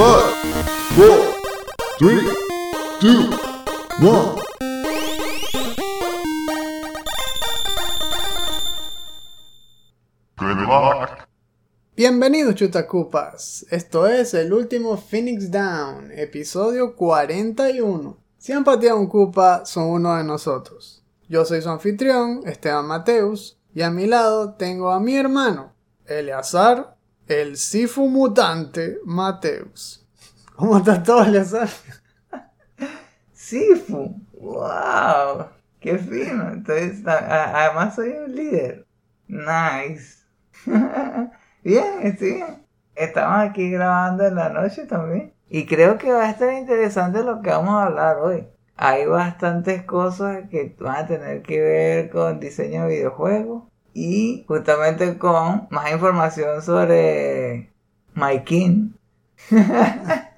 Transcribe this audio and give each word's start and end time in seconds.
Five, 0.00 0.32
four, 0.96 1.34
three, 1.98 2.24
two, 3.00 3.30
one. 4.00 4.40
Good 10.38 10.56
luck. 10.56 11.28
Bienvenidos 11.94 12.54
chutacupas, 12.54 13.66
esto 13.70 14.06
es 14.06 14.32
el 14.32 14.54
último 14.54 14.96
Phoenix 14.96 15.50
Down, 15.50 16.10
episodio 16.12 16.96
41. 16.96 18.16
Si 18.38 18.52
han 18.54 18.64
pateado 18.64 18.98
un 18.98 19.06
cupa, 19.06 19.66
son 19.66 19.90
uno 19.90 20.16
de 20.16 20.24
nosotros. 20.24 21.04
Yo 21.28 21.44
soy 21.44 21.60
su 21.60 21.68
anfitrión, 21.68 22.40
Esteban 22.46 22.86
Mateus, 22.86 23.58
y 23.74 23.82
a 23.82 23.90
mi 23.90 24.06
lado 24.06 24.54
tengo 24.54 24.92
a 24.92 24.98
mi 24.98 25.14
hermano, 25.14 25.74
Eleazar, 26.06 26.96
el 27.30 27.56
Sifu 27.56 28.08
mutante 28.08 28.98
Mateus. 29.04 30.04
¿Cómo 30.56 30.78
estás 30.78 31.02
todo, 31.02 31.22
Eleazar? 31.22 31.68
Sifu, 33.32 34.20
wow, 34.32 35.46
qué 35.78 35.98
fino. 35.98 36.50
Entonces, 36.50 37.06
además 37.06 37.94
soy 37.94 38.10
un 38.10 38.34
líder. 38.34 38.86
Nice. 39.28 40.24
bien, 41.62 41.84
estoy 42.02 42.32
bien. 42.34 42.66
Estamos 42.94 43.48
aquí 43.48 43.70
grabando 43.70 44.26
en 44.26 44.34
la 44.34 44.48
noche 44.48 44.86
también. 44.86 45.32
Y 45.48 45.66
creo 45.66 45.98
que 45.98 46.12
va 46.12 46.24
a 46.24 46.30
estar 46.30 46.52
interesante 46.52 47.22
lo 47.22 47.40
que 47.42 47.50
vamos 47.50 47.74
a 47.74 47.86
hablar 47.86 48.18
hoy. 48.18 48.46
Hay 48.76 49.06
bastantes 49.06 49.84
cosas 49.84 50.48
que 50.50 50.74
van 50.80 50.96
a 50.96 51.06
tener 51.06 51.42
que 51.42 51.60
ver 51.60 52.10
con 52.10 52.40
diseño 52.40 52.82
de 52.82 52.88
videojuegos 52.88 53.69
y 53.94 54.44
justamente 54.46 55.18
con 55.18 55.68
más 55.70 55.92
información 55.92 56.62
sobre 56.62 57.72
My 58.14 58.42
King. 58.44 58.92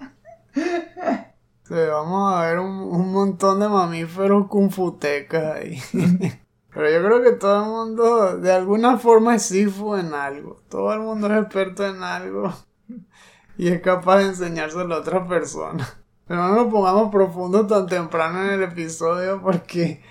Sí, 1.64 1.78
vamos 1.88 2.34
a 2.34 2.42
ver 2.42 2.58
un, 2.58 2.70
un 2.70 3.12
montón 3.12 3.60
de 3.60 3.66
mamíferos 3.66 4.46
confutecas 4.48 5.56
ahí. 5.56 5.80
Pero 6.74 6.90
yo 6.90 7.06
creo 7.06 7.22
que 7.22 7.32
todo 7.32 7.62
el 7.62 7.70
mundo 7.70 8.36
de 8.38 8.52
alguna 8.52 8.98
forma 8.98 9.36
es 9.36 9.44
Sifu 9.44 9.96
en 9.96 10.12
algo. 10.12 10.60
Todo 10.68 10.92
el 10.92 11.00
mundo 11.00 11.32
es 11.32 11.42
experto 11.42 11.86
en 11.86 12.02
algo. 12.02 12.52
Y 13.56 13.68
es 13.68 13.80
capaz 13.80 14.18
de 14.18 14.24
enseñárselo 14.24 14.94
a 14.94 14.98
otra 14.98 15.26
persona. 15.26 15.88
Pero 16.26 16.48
no 16.48 16.54
nos 16.56 16.72
pongamos 16.72 17.10
profundos 17.10 17.66
tan 17.66 17.86
temprano 17.86 18.42
en 18.44 18.50
el 18.50 18.62
episodio 18.62 19.40
porque 19.42 20.02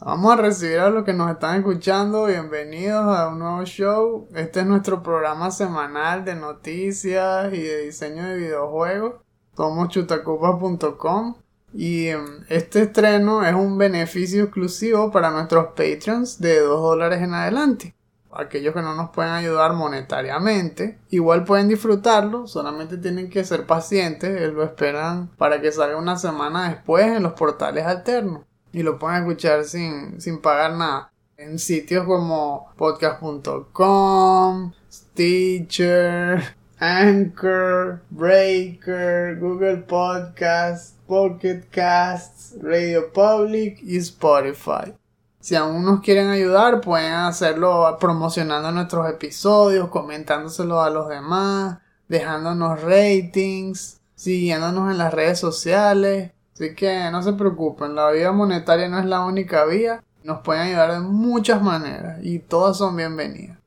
vamos 0.00 0.32
a 0.32 0.36
recibir 0.36 0.78
a 0.78 0.90
los 0.90 1.04
que 1.04 1.12
nos 1.12 1.30
están 1.30 1.58
escuchando. 1.58 2.26
Bienvenidos 2.26 3.04
a 3.04 3.28
un 3.28 3.40
nuevo 3.40 3.64
show. 3.64 4.28
Este 4.34 4.60
es 4.60 4.66
nuestro 4.66 5.02
programa 5.02 5.50
semanal 5.50 6.24
de 6.24 6.34
noticias 6.34 7.52
y 7.52 7.62
de 7.62 7.84
diseño 7.84 8.24
de 8.24 8.36
videojuegos. 8.36 9.14
Somos 9.56 9.88
chutacupas.com 9.88 11.34
y 11.74 12.06
em, 12.08 12.44
este 12.48 12.82
estreno 12.82 13.44
es 13.44 13.54
un 13.54 13.76
beneficio 13.76 14.44
exclusivo 14.44 15.10
para 15.10 15.30
nuestros 15.30 15.66
Patreons 15.68 16.40
de 16.40 16.60
2 16.60 16.80
dólares 16.80 17.20
en 17.20 17.34
adelante. 17.34 17.94
Aquellos 18.30 18.74
que 18.74 18.82
no 18.82 18.94
nos 18.94 19.10
pueden 19.10 19.32
ayudar 19.32 19.72
monetariamente, 19.72 20.98
igual 21.08 21.44
pueden 21.44 21.66
disfrutarlo, 21.66 22.46
solamente 22.46 22.98
tienen 22.98 23.30
que 23.30 23.42
ser 23.42 23.66
pacientes, 23.66 24.30
eh, 24.30 24.48
lo 24.48 24.62
esperan 24.62 25.28
para 25.38 25.60
que 25.60 25.72
salga 25.72 25.96
una 25.96 26.16
semana 26.16 26.68
después 26.68 27.06
en 27.06 27.22
los 27.22 27.32
portales 27.32 27.86
alternos 27.86 28.47
y 28.72 28.82
lo 28.82 28.98
pueden 28.98 29.22
escuchar 29.22 29.64
sin, 29.64 30.20
sin 30.20 30.40
pagar 30.40 30.72
nada. 30.72 31.12
En 31.36 31.58
sitios 31.58 32.04
como 32.04 32.72
podcast.com, 32.76 34.72
Stitcher, 34.90 36.56
Anchor, 36.80 38.02
Breaker, 38.10 39.38
Google 39.38 39.78
Podcasts, 39.78 40.94
Pocket 41.06 41.62
Casts, 41.70 42.56
Radio 42.60 43.12
Public 43.12 43.78
y 43.82 43.96
Spotify. 43.98 44.94
Si 45.40 45.54
aún 45.54 45.84
nos 45.84 46.00
quieren 46.00 46.28
ayudar, 46.28 46.80
pueden 46.80 47.12
hacerlo 47.12 47.96
promocionando 47.98 48.70
nuestros 48.70 49.08
episodios, 49.08 49.88
comentándoselo 49.88 50.82
a 50.82 50.90
los 50.90 51.08
demás, 51.08 51.78
dejándonos 52.08 52.82
ratings, 52.82 54.00
siguiéndonos 54.14 54.90
en 54.90 54.98
las 54.98 55.14
redes 55.14 55.38
sociales. 55.38 56.32
Así 56.58 56.74
que 56.74 57.08
no 57.12 57.22
se 57.22 57.34
preocupen, 57.34 57.94
la 57.94 58.10
vía 58.10 58.32
monetaria 58.32 58.88
no 58.88 58.98
es 58.98 59.06
la 59.06 59.24
única 59.24 59.64
vía. 59.64 60.02
Nos 60.24 60.40
pueden 60.40 60.62
ayudar 60.62 60.90
de 60.90 60.98
muchas 60.98 61.62
maneras 61.62 62.18
y 62.20 62.40
todas 62.40 62.76
son 62.78 62.96
bienvenidas. 62.96 63.58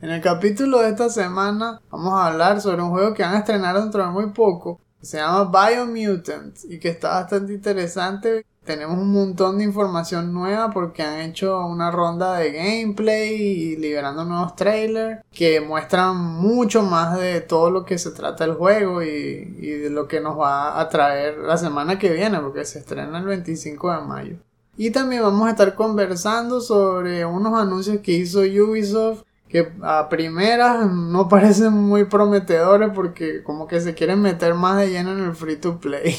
En 0.00 0.10
el 0.10 0.20
capítulo 0.20 0.80
de 0.80 0.88
esta 0.88 1.10
semana 1.10 1.80
vamos 1.92 2.12
a 2.12 2.26
hablar 2.26 2.60
sobre 2.60 2.82
un 2.82 2.90
juego 2.90 3.14
que 3.14 3.22
van 3.22 3.36
a 3.36 3.38
estrenar 3.38 3.80
dentro 3.80 4.04
de 4.04 4.10
muy 4.10 4.30
poco. 4.30 4.80
que 4.98 5.06
Se 5.06 5.18
llama 5.18 5.48
Biomutant 5.48 6.58
y 6.68 6.80
que 6.80 6.88
está 6.88 7.20
bastante 7.20 7.52
interesante. 7.52 8.44
Tenemos 8.64 8.98
un 8.98 9.10
montón 9.10 9.58
de 9.58 9.64
información 9.64 10.32
nueva 10.32 10.70
porque 10.70 11.02
han 11.02 11.20
hecho 11.20 11.64
una 11.66 11.90
ronda 11.90 12.36
de 12.36 12.52
gameplay 12.52 13.34
y 13.34 13.76
liberando 13.76 14.24
nuevos 14.24 14.54
trailers 14.54 15.24
que 15.32 15.60
muestran 15.60 16.16
mucho 16.16 16.82
más 16.82 17.18
de 17.18 17.40
todo 17.40 17.70
lo 17.70 17.84
que 17.84 17.98
se 17.98 18.10
trata 18.10 18.44
el 18.44 18.54
juego 18.54 19.02
y, 19.02 19.56
y 19.58 19.70
de 19.70 19.90
lo 19.90 20.06
que 20.06 20.20
nos 20.20 20.38
va 20.38 20.78
a 20.78 20.88
traer 20.88 21.38
la 21.38 21.56
semana 21.56 21.98
que 21.98 22.12
viene 22.12 22.38
porque 22.38 22.64
se 22.64 22.80
estrena 22.80 23.18
el 23.18 23.24
25 23.24 23.92
de 23.92 24.00
mayo. 24.02 24.36
Y 24.76 24.90
también 24.90 25.22
vamos 25.22 25.46
a 25.46 25.50
estar 25.50 25.74
conversando 25.74 26.60
sobre 26.60 27.24
unos 27.24 27.58
anuncios 27.58 28.00
que 28.00 28.12
hizo 28.12 28.40
Ubisoft 28.40 29.24
que 29.50 29.72
a 29.82 30.08
primeras 30.08 30.90
no 30.90 31.28
parecen 31.28 31.72
muy 31.72 32.04
prometedores 32.04 32.90
porque 32.94 33.42
como 33.42 33.66
que 33.66 33.80
se 33.80 33.94
quieren 33.94 34.22
meter 34.22 34.54
más 34.54 34.78
de 34.78 34.90
lleno 34.90 35.12
en 35.12 35.24
el 35.24 35.34
free 35.34 35.56
to 35.56 35.78
play. 35.78 36.14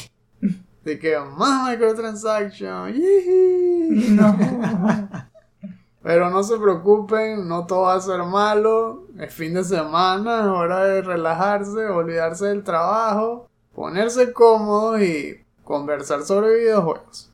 De 0.84 0.98
que 0.98 1.16
más 1.18 1.70
microtransaction. 1.70 2.92
¡yiji! 2.92 4.10
No. 4.10 4.36
Pero 6.02 6.30
no 6.30 6.42
se 6.42 6.58
preocupen, 6.58 7.46
no 7.46 7.64
todo 7.66 7.82
va 7.82 7.94
a 7.94 8.00
ser 8.00 8.24
malo. 8.24 9.06
Es 9.20 9.32
fin 9.32 9.54
de 9.54 9.62
semana, 9.62 10.40
es 10.40 10.46
hora 10.46 10.84
de 10.84 11.02
relajarse, 11.02 11.86
olvidarse 11.86 12.46
del 12.46 12.64
trabajo, 12.64 13.48
ponerse 13.72 14.32
cómodos 14.32 15.00
y 15.00 15.44
conversar 15.62 16.22
sobre 16.22 16.58
videojuegos. 16.58 17.30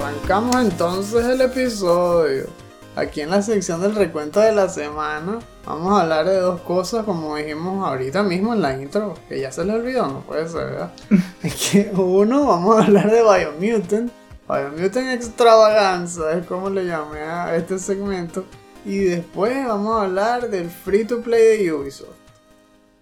Arrancamos 0.00 0.56
entonces 0.56 1.24
el 1.24 1.40
episodio. 1.42 2.46
Aquí 2.94 3.22
en 3.22 3.30
la 3.30 3.40
sección 3.40 3.80
del 3.80 3.94
recuento 3.94 4.38
de 4.40 4.52
la 4.52 4.68
semana 4.68 5.38
vamos 5.64 5.92
a 5.92 6.02
hablar 6.02 6.26
de 6.26 6.36
dos 6.36 6.60
cosas 6.60 7.06
como 7.06 7.36
dijimos 7.36 7.88
ahorita 7.88 8.22
mismo 8.22 8.52
en 8.52 8.60
la 8.60 8.78
intro, 8.78 9.14
que 9.30 9.40
ya 9.40 9.50
se 9.50 9.64
le 9.64 9.72
olvidó, 9.72 10.08
no 10.08 10.20
puede 10.20 10.46
ser, 10.46 10.66
¿verdad? 10.66 10.92
Es 11.42 11.70
que 11.70 11.90
uno, 11.94 12.46
vamos 12.46 12.76
a 12.76 12.84
hablar 12.84 13.10
de 13.10 13.22
Biomutant. 13.22 14.12
Biomutant 14.46 15.08
Extravaganza 15.08 16.32
es 16.34 16.44
como 16.46 16.68
le 16.68 16.84
llamé 16.84 17.20
a 17.20 17.56
este 17.56 17.78
segmento. 17.78 18.44
Y 18.84 18.98
después 18.98 19.66
vamos 19.66 19.96
a 19.96 20.02
hablar 20.02 20.50
del 20.50 20.68
free 20.68 21.06
to 21.06 21.22
play 21.22 21.64
de 21.64 21.72
Ubisoft. 21.72 22.10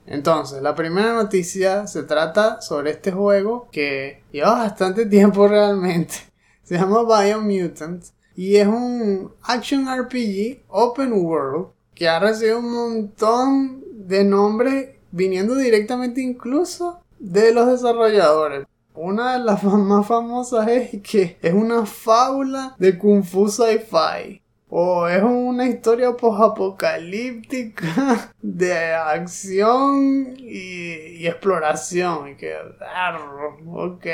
Entonces, 0.06 0.62
la 0.62 0.74
primera 0.76 1.14
noticia 1.14 1.88
se 1.88 2.04
trata 2.04 2.60
sobre 2.60 2.92
este 2.92 3.10
juego 3.10 3.68
que 3.72 4.22
lleva 4.30 4.52
bastante 4.58 5.06
tiempo 5.06 5.48
realmente. 5.48 6.14
Se 6.62 6.76
llama 6.76 7.02
Biomutant 7.02 8.04
y 8.40 8.56
es 8.56 8.66
un 8.66 9.34
action 9.42 9.84
RPG 9.84 10.62
open 10.68 11.12
world 11.12 11.66
que 11.94 12.08
ha 12.08 12.18
recibido 12.18 12.60
un 12.60 12.72
montón 12.72 13.84
de 13.92 14.24
nombres 14.24 14.96
viniendo 15.10 15.56
directamente 15.56 16.22
incluso 16.22 17.02
de 17.18 17.52
los 17.52 17.66
desarrolladores. 17.66 18.66
Una 18.94 19.34
de 19.34 19.44
las 19.44 19.62
más 19.62 20.06
famosas 20.06 20.68
es 20.68 21.02
que 21.02 21.36
es 21.42 21.52
una 21.52 21.84
fábula 21.84 22.76
de 22.78 22.96
Kung 22.96 23.24
Fu 23.24 23.46
Sci-Fi. 23.46 24.40
O 24.70 25.06
es 25.06 25.22
una 25.22 25.66
historia 25.66 26.16
post-apocalíptica 26.16 28.32
de 28.40 28.94
acción 28.94 30.34
y, 30.38 31.26
exploración. 31.26 32.30
Y 32.30 32.36
que, 32.36 32.56
ok. 33.66 34.06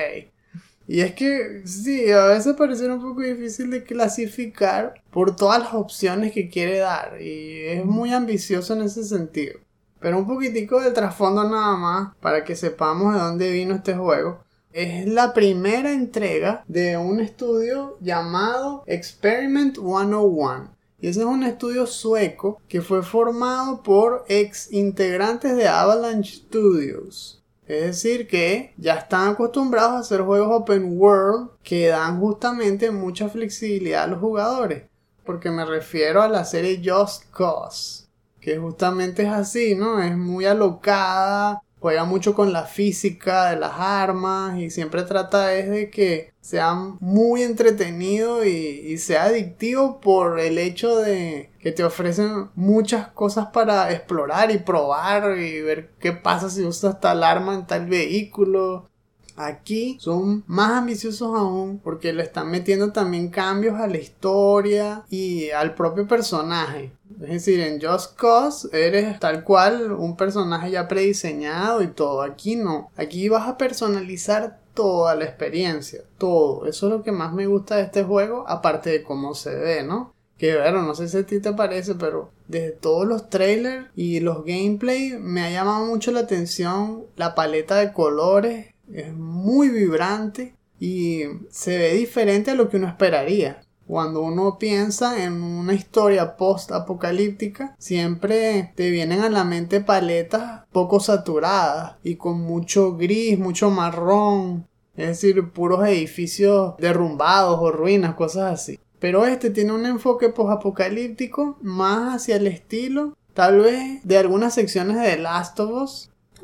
Y 0.89 1.01
es 1.01 1.15
que 1.15 1.63
sí, 1.67 2.11
a 2.13 2.27
veces 2.27 2.55
parece 2.55 2.89
un 2.89 3.03
poco 3.03 3.23
difícil 3.23 3.71
de 3.71 3.83
clasificar 3.83 5.03
por 5.11 5.35
todas 5.35 5.61
las 5.61 5.75
opciones 5.75 6.33
que 6.33 6.49
quiere 6.49 6.79
dar. 6.79 7.21
Y 7.21 7.67
es 7.67 7.85
muy 7.85 8.13
ambicioso 8.13 8.75
en 8.75 8.83
ese 8.83 9.03
sentido. 9.05 9.59
Pero 10.01 10.19
un 10.19 10.27
poquitico 10.27 10.81
del 10.81 10.93
trasfondo 10.93 11.43
nada 11.49 11.77
más 11.77 12.15
para 12.21 12.45
que 12.45 12.55
sepamos 12.55 13.15
de 13.15 13.21
dónde 13.21 13.51
vino 13.51 13.75
este 13.75 13.95
juego. 13.95 14.45
Es 14.73 15.09
la 15.09 15.33
primera 15.33 15.93
entrega 15.93 16.63
de 16.69 16.97
un 16.97 17.19
estudio 17.19 17.97
llamado 18.01 18.85
Experiment 18.87 19.77
101. 19.77 20.77
Y 21.01 21.09
ese 21.09 21.21
es 21.21 21.27
un 21.27 21.43
estudio 21.43 21.87
sueco 21.87 22.61
que 22.69 22.83
fue 22.83 23.03
formado 23.03 23.83
por 23.83 24.25
ex 24.29 24.73
integrantes 24.73 25.57
de 25.57 25.67
Avalanche 25.67 26.37
Studios. 26.37 27.36
Es 27.67 27.83
decir, 27.83 28.29
que 28.29 28.73
ya 28.77 28.95
están 28.95 29.31
acostumbrados 29.31 29.93
a 29.93 29.99
hacer 29.99 30.23
juegos 30.23 30.49
open 30.53 30.99
world 30.99 31.51
que 31.65 31.89
dan 31.89 32.21
justamente 32.21 32.91
mucha 32.93 33.29
flexibilidad 33.29 34.05
a 34.05 34.07
los 34.07 34.21
jugadores. 34.21 34.85
Porque 35.25 35.51
me 35.51 35.65
refiero 35.65 36.23
a 36.23 36.29
la 36.29 36.45
serie 36.45 36.81
Just 36.85 37.25
Cause, 37.33 38.07
que 38.41 38.57
justamente 38.59 39.25
es 39.25 39.29
así, 39.31 39.75
¿no? 39.75 40.01
Es 40.01 40.17
muy 40.17 40.45
alocada, 40.47 41.61
juega 41.87 42.05
mucho 42.05 42.35
con 42.35 42.53
la 42.53 42.65
física 42.65 43.51
de 43.51 43.61
las 43.61 43.75
armas 43.77 44.59
y 44.59 44.71
siempre 44.71 45.05
trata 45.05 45.47
de 45.47 45.89
que 45.89 46.33
sea 46.41 46.75
muy 46.99 47.45
entretenido 47.45 48.45
y, 48.45 48.49
y, 48.49 48.99
sea 48.99 49.27
adictivo 49.27 50.01
por 50.01 50.41
el 50.41 50.59
hecho 50.59 50.97
de 50.97 51.53
que 51.61 51.71
te 51.71 51.85
ofrecen 51.85 52.51
muchas 52.57 53.07
cosas 53.11 53.51
para 53.53 53.93
explorar 53.93 54.51
y 54.51 54.59
probar 54.59 55.39
y 55.39 55.61
ver 55.61 55.93
qué 56.01 56.11
pasa 56.11 56.51
si 56.51 56.65
usas 56.65 56.99
tal 56.99 57.23
arma 57.23 57.55
en 57.55 57.69
tal 57.69 57.87
vehículo. 57.87 58.91
Aquí 59.37 59.99
son 60.01 60.45
más 60.47 60.73
ambiciosos 60.73 61.35
aún 61.35 61.79
porque 61.83 62.13
le 62.13 62.23
están 62.23 62.51
metiendo 62.51 62.93
también 62.93 63.29
cambios 63.29 63.79
a 63.79 63.87
la 63.87 63.99
historia 63.99 65.05
y 65.11 65.51
al 65.51 65.75
propio 65.75 66.07
personaje. 66.07 66.93
Es 67.21 67.29
decir, 67.29 67.61
en 67.61 67.81
Just 67.81 68.17
Cause 68.17 68.69
eres 68.73 69.19
tal 69.21 69.45
cual 69.45 69.93
un 69.93 70.17
personaje 70.17 70.71
ya 70.71 70.89
prediseñado 70.89 71.83
y 71.83 71.89
todo. 71.89 72.23
Aquí 72.23 72.57
no. 72.57 72.91
Aquí 72.97 73.29
vas 73.29 73.49
a 73.49 73.57
personalizar 73.57 74.59
toda 74.75 75.15
la 75.15 75.25
experiencia. 75.25 76.03
Todo. 76.19 76.67
Eso 76.67 76.87
es 76.87 76.93
lo 76.93 77.03
que 77.03 77.13
más 77.13 77.33
me 77.33 77.47
gusta 77.47 77.77
de 77.77 77.83
este 77.83 78.05
juego. 78.05 78.45
Aparte 78.49 78.91
de 78.91 79.03
cómo 79.03 79.35
se 79.35 79.55
ve, 79.55 79.83
¿no? 79.83 80.15
Que 80.39 80.57
bueno, 80.59 80.83
no 80.83 80.95
sé 80.95 81.09
si 81.09 81.17
a 81.17 81.27
ti 81.27 81.41
te 81.41 81.53
parece, 81.53 81.95
pero 81.95 82.31
desde 82.47 82.73
todos 82.73 83.07
los 83.07 83.31
trailers 83.31 83.87
y 83.97 84.21
los 84.21 84.45
gameplay 84.45 85.19
me 85.19 85.43
ha 85.43 85.51
llamado 85.51 85.87
mucho 85.87 86.13
la 86.13 86.21
atención 86.21 87.05
la 87.17 87.35
paleta 87.35 87.77
de 87.77 87.93
colores 87.93 88.67
es 88.93 89.15
muy 89.15 89.69
vibrante 89.69 90.55
y 90.79 91.23
se 91.51 91.79
ve 91.79 91.95
diferente 91.95 92.51
a 92.51 92.55
lo 92.55 92.69
que 92.69 92.77
uno 92.77 92.89
esperaría. 92.89 93.63
Cuando 93.87 94.21
uno 94.23 94.59
piensa 94.59 95.23
en 95.23 95.43
una 95.43 95.73
historia 95.73 96.37
post-apocalíptica, 96.37 97.77
siempre 97.79 98.73
te 98.75 98.91
vienen 98.91 99.21
a 99.21 99.31
la 99.31 99.45
mente 99.45 99.81
paletas 99.81 100.65
poco 100.73 100.99
saturadas 100.99 101.97
y 102.03 102.17
con 102.17 102.41
mucho 102.41 102.97
gris, 102.97 103.39
mucho 103.39 103.71
marrón, 103.71 104.67
es 104.97 105.07
decir, 105.09 105.51
puros 105.51 105.87
edificios 105.87 106.75
derrumbados 106.79 107.61
o 107.61 107.71
ruinas, 107.71 108.17
cosas 108.17 108.55
así. 108.55 108.81
Pero 108.99 109.25
este 109.25 109.51
tiene 109.51 109.73
un 109.73 109.87
enfoque 109.87 110.31
post-apocalíptico 110.31 111.57
más 111.63 112.17
hacia 112.17 112.37
el 112.37 112.49
estilo, 112.49 113.17
tal 113.35 113.61
vez, 113.61 114.01
de 114.03 114.19
algunas 114.19 114.55
secciones 114.55 114.97
de 114.97 115.17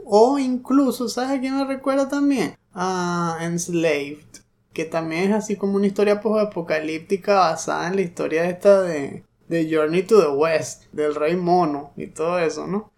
o 0.05 0.39
incluso, 0.39 1.09
¿sabes 1.09 1.31
a 1.31 1.41
quién 1.41 1.57
me 1.57 1.65
recuerda 1.65 2.09
también? 2.09 2.57
A 2.75 3.39
Enslaved. 3.43 4.43
Que 4.73 4.85
también 4.87 5.25
es 5.25 5.33
así 5.33 5.57
como 5.57 5.77
una 5.77 5.87
historia 5.87 6.21
post-apocalíptica 6.21 7.35
basada 7.35 7.89
en 7.89 7.97
la 7.97 8.03
historia 8.03 8.49
esta 8.49 8.81
de, 8.81 9.23
de 9.49 9.69
Journey 9.71 10.03
to 10.03 10.21
the 10.21 10.29
West, 10.29 10.85
del 10.93 11.15
rey 11.15 11.37
mono 11.37 11.93
y 11.97 12.07
todo 12.07 12.39
eso, 12.39 12.67
¿no? 12.67 12.91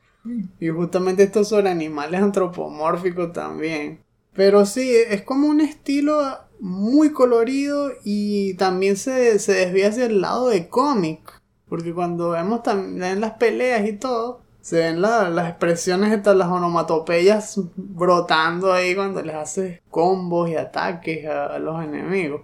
Y 0.60 0.68
justamente 0.68 1.24
esto 1.24 1.44
sobre 1.44 1.70
animales 1.70 2.22
antropomórficos 2.22 3.32
también. 3.32 4.00
Pero 4.32 4.64
sí, 4.64 4.90
es 5.08 5.22
como 5.22 5.48
un 5.48 5.60
estilo 5.60 6.20
muy 6.60 7.12
colorido 7.12 7.92
y 8.04 8.54
también 8.54 8.96
se, 8.96 9.38
se 9.38 9.52
desvía 9.52 9.88
hacia 9.88 10.06
el 10.06 10.20
lado 10.20 10.48
de 10.48 10.68
cómic. 10.68 11.42
Porque 11.68 11.92
cuando 11.92 12.30
vemos 12.30 12.62
también 12.62 13.20
las 13.20 13.32
peleas 13.32 13.86
y 13.86 13.94
todo, 13.94 14.40
se 14.64 14.78
ven 14.78 15.02
las 15.02 15.46
expresiones 15.46 16.10
estas, 16.10 16.34
las 16.34 16.48
onomatopeyas 16.48 17.60
brotando 17.76 18.72
ahí 18.72 18.94
cuando 18.94 19.20
les 19.20 19.34
hace 19.34 19.82
combos 19.90 20.48
y 20.48 20.56
ataques 20.56 21.26
a, 21.26 21.58
los 21.58 21.84
enemigos. 21.84 22.40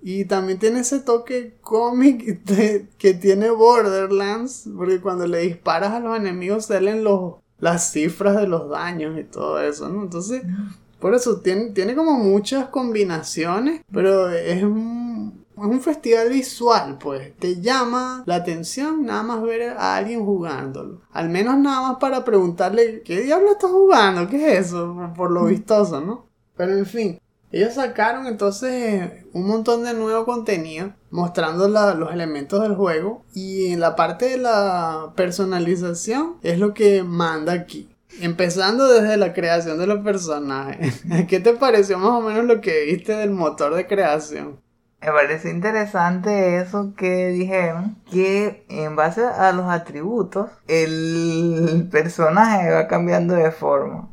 Y 0.00 0.26
también 0.26 0.60
tiene 0.60 0.78
ese 0.78 1.00
toque 1.00 1.56
cómic 1.60 2.40
que 2.98 3.14
tiene 3.14 3.50
Borderlands, 3.50 4.70
porque 4.76 5.00
cuando 5.00 5.26
le 5.26 5.40
disparas 5.40 5.92
a 5.92 5.98
los 5.98 6.16
enemigos 6.16 6.66
salen 6.66 7.02
los, 7.02 7.34
las 7.58 7.90
cifras 7.90 8.36
de 8.36 8.46
los 8.46 8.70
daños 8.70 9.18
y 9.18 9.24
todo 9.24 9.60
eso, 9.60 9.88
¿no? 9.88 10.04
Entonces, 10.04 10.44
por 11.00 11.16
eso 11.16 11.40
tiene, 11.40 11.70
tiene 11.70 11.96
como 11.96 12.12
muchas 12.12 12.68
combinaciones, 12.68 13.82
pero 13.90 14.30
es 14.30 14.62
un, 14.62 14.99
es 15.60 15.70
un 15.70 15.80
festival 15.80 16.28
visual, 16.30 16.98
pues. 16.98 17.36
Te 17.36 17.60
llama 17.60 18.22
la 18.26 18.36
atención 18.36 19.04
nada 19.04 19.22
más 19.22 19.42
ver 19.42 19.70
a 19.70 19.96
alguien 19.96 20.24
jugándolo. 20.24 21.02
Al 21.12 21.28
menos 21.28 21.58
nada 21.58 21.82
más 21.82 21.98
para 21.98 22.24
preguntarle, 22.24 23.02
¿qué 23.02 23.22
diablo 23.22 23.52
estás 23.52 23.70
jugando? 23.70 24.28
¿Qué 24.28 24.36
es 24.36 24.66
eso? 24.66 25.12
Por 25.16 25.30
lo 25.30 25.44
vistoso, 25.46 26.00
¿no? 26.00 26.26
Pero 26.56 26.72
en 26.72 26.86
fin, 26.86 27.20
ellos 27.52 27.74
sacaron 27.74 28.26
entonces 28.26 29.24
un 29.32 29.46
montón 29.46 29.82
de 29.82 29.92
nuevo 29.92 30.24
contenido 30.24 30.92
mostrando 31.10 31.68
los 31.68 32.12
elementos 32.12 32.62
del 32.62 32.76
juego 32.76 33.24
y 33.34 33.72
en 33.72 33.80
la 33.80 33.96
parte 33.96 34.28
de 34.28 34.38
la 34.38 35.12
personalización 35.16 36.36
es 36.42 36.58
lo 36.58 36.74
que 36.74 37.02
manda 37.02 37.52
aquí. 37.52 37.88
Empezando 38.20 38.86
desde 38.88 39.16
la 39.16 39.32
creación 39.32 39.78
de 39.78 39.86
los 39.86 40.04
personajes. 40.04 41.02
¿Qué 41.28 41.40
te 41.40 41.54
pareció 41.54 41.98
más 41.98 42.10
o 42.10 42.20
menos 42.20 42.44
lo 42.44 42.60
que 42.60 42.84
viste 42.84 43.16
del 43.16 43.30
motor 43.30 43.74
de 43.74 43.86
creación? 43.86 44.60
Me 45.02 45.12
parece 45.12 45.50
interesante 45.50 46.58
eso 46.58 46.94
que 46.94 47.28
dijeron, 47.28 47.96
que 48.10 48.66
en 48.68 48.96
base 48.96 49.24
a 49.24 49.50
los 49.52 49.66
atributos, 49.70 50.50
el 50.68 51.88
personaje 51.90 52.70
va 52.70 52.86
cambiando 52.86 53.34
de 53.34 53.50
forma. 53.50 54.10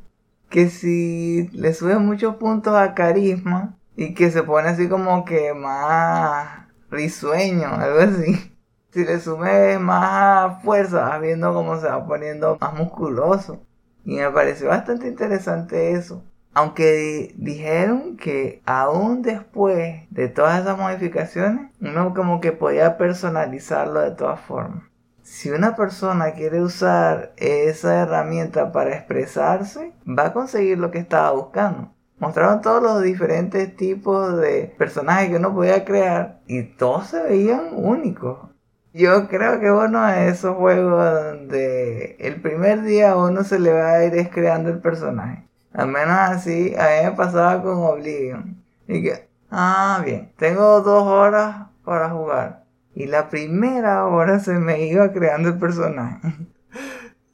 Que 0.50 0.70
si 0.70 1.50
le 1.52 1.74
sube 1.74 2.00
muchos 2.00 2.38
puntos 2.38 2.74
a 2.76 2.94
carisma 2.94 3.78
y 3.98 4.14
que 4.14 4.32
se 4.32 4.44
pone 4.44 4.70
así 4.70 4.88
como 4.88 5.26
que 5.26 5.54
más 5.54 6.68
risueño, 6.90 7.68
algo 7.68 8.00
así. 8.00 8.54
Si 8.92 9.04
le 9.04 9.20
sube 9.20 9.80
más 9.80 10.64
fuerza, 10.64 11.02
vas 11.02 11.22
viendo 11.22 11.54
cómo 11.54 11.80
se 11.80 11.88
va 11.88 12.08
poniendo 12.08 12.58
más 12.62 12.74
musculoso. 12.74 13.62
Y 14.06 14.16
me 14.16 14.32
pareció 14.32 14.70
bastante 14.70 15.10
interesante 15.10 15.92
eso. 15.92 16.24
Aunque 16.58 17.36
dijeron 17.38 18.18
que 18.18 18.64
aún 18.66 19.22
después 19.22 20.08
de 20.10 20.28
todas 20.28 20.60
esas 20.60 20.76
modificaciones, 20.76 21.70
uno 21.80 22.16
como 22.16 22.42
que 22.42 22.52
podía 22.52 22.98
personalizarlo 22.98 24.00
de 24.00 24.10
todas 24.10 24.40
formas. 24.40 24.82
Si 25.22 25.52
una 25.52 25.76
persona 25.76 26.32
quiere 26.32 26.64
usar 26.64 27.34
esa 27.38 28.02
herramienta 28.02 28.72
para 28.72 28.96
expresarse, 28.96 29.94
va 30.08 30.26
a 30.26 30.34
conseguir 30.34 30.80
lo 30.80 30.90
que 30.90 30.98
estaba 30.98 31.30
buscando. 31.30 31.94
Mostraron 32.18 32.62
todos 32.62 32.82
los 32.82 33.04
diferentes 33.04 33.76
tipos 33.76 34.36
de 34.40 34.74
personajes 34.80 35.30
que 35.30 35.36
uno 35.36 35.54
podía 35.54 35.86
crear 35.86 36.40
y 36.48 36.64
todos 36.64 37.06
se 37.06 37.22
veían 37.22 37.68
únicos. 37.74 38.50
Yo 38.94 39.28
creo 39.28 39.60
que 39.60 39.70
uno 39.70 40.08
de 40.08 40.30
esos 40.30 40.56
juegos 40.56 41.24
donde 41.24 42.16
el 42.18 42.42
primer 42.42 42.82
día 42.82 43.16
uno 43.16 43.44
se 43.44 43.60
le 43.60 43.74
va 43.74 43.92
a 43.92 44.06
ir 44.06 44.32
creando 44.32 44.72
el 44.72 44.80
personaje. 44.80 45.47
Al 45.74 45.88
menos 45.88 46.18
así, 46.18 46.74
a 46.76 46.84
mí 46.84 47.10
me 47.10 47.12
pasaba 47.12 47.62
con 47.62 47.78
Oblivion. 47.78 48.64
Y 48.88 49.04
que, 49.04 49.28
ah, 49.52 50.02
bien, 50.04 50.32
tengo 50.38 50.82
dos 50.82 51.04
horas 51.04 51.68
para 51.84 52.10
jugar. 52.10 52.64
Y 52.96 53.06
la 53.06 53.30
primera 53.30 54.06
hora 54.08 54.40
se 54.40 54.54
me 54.54 54.88
iba 54.88 55.12
creando 55.12 55.50
el 55.50 55.58
personaje. 55.58 56.20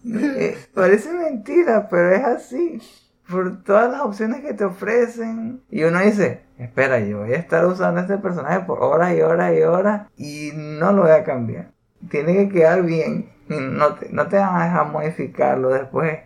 Eh, 0.05 0.57
parece 0.73 1.13
mentira, 1.13 1.87
pero 1.89 2.11
es 2.11 2.23
así. 2.25 2.81
Por 3.29 3.63
todas 3.63 3.89
las 3.89 4.01
opciones 4.01 4.41
que 4.41 4.53
te 4.53 4.65
ofrecen. 4.65 5.61
Y 5.69 5.85
uno 5.85 5.99
dice, 6.01 6.41
espera, 6.57 6.99
yo 6.99 7.19
voy 7.19 7.31
a 7.31 7.37
estar 7.37 7.65
usando 7.65 8.01
este 8.01 8.17
personaje 8.17 8.59
por 8.65 8.83
horas 8.83 9.15
y 9.15 9.21
horas 9.21 9.53
y 9.57 9.61
horas. 9.61 10.07
Y 10.17 10.51
no 10.53 10.91
lo 10.91 11.03
voy 11.03 11.11
a 11.11 11.23
cambiar. 11.23 11.71
Tiene 12.09 12.33
que 12.35 12.49
quedar 12.49 12.83
bien. 12.83 13.29
No 13.47 13.95
te, 13.95 14.09
no 14.11 14.27
te 14.27 14.35
van 14.35 14.55
a 14.55 14.65
dejar 14.65 14.87
modificarlo 14.87 15.69
después. 15.69 16.19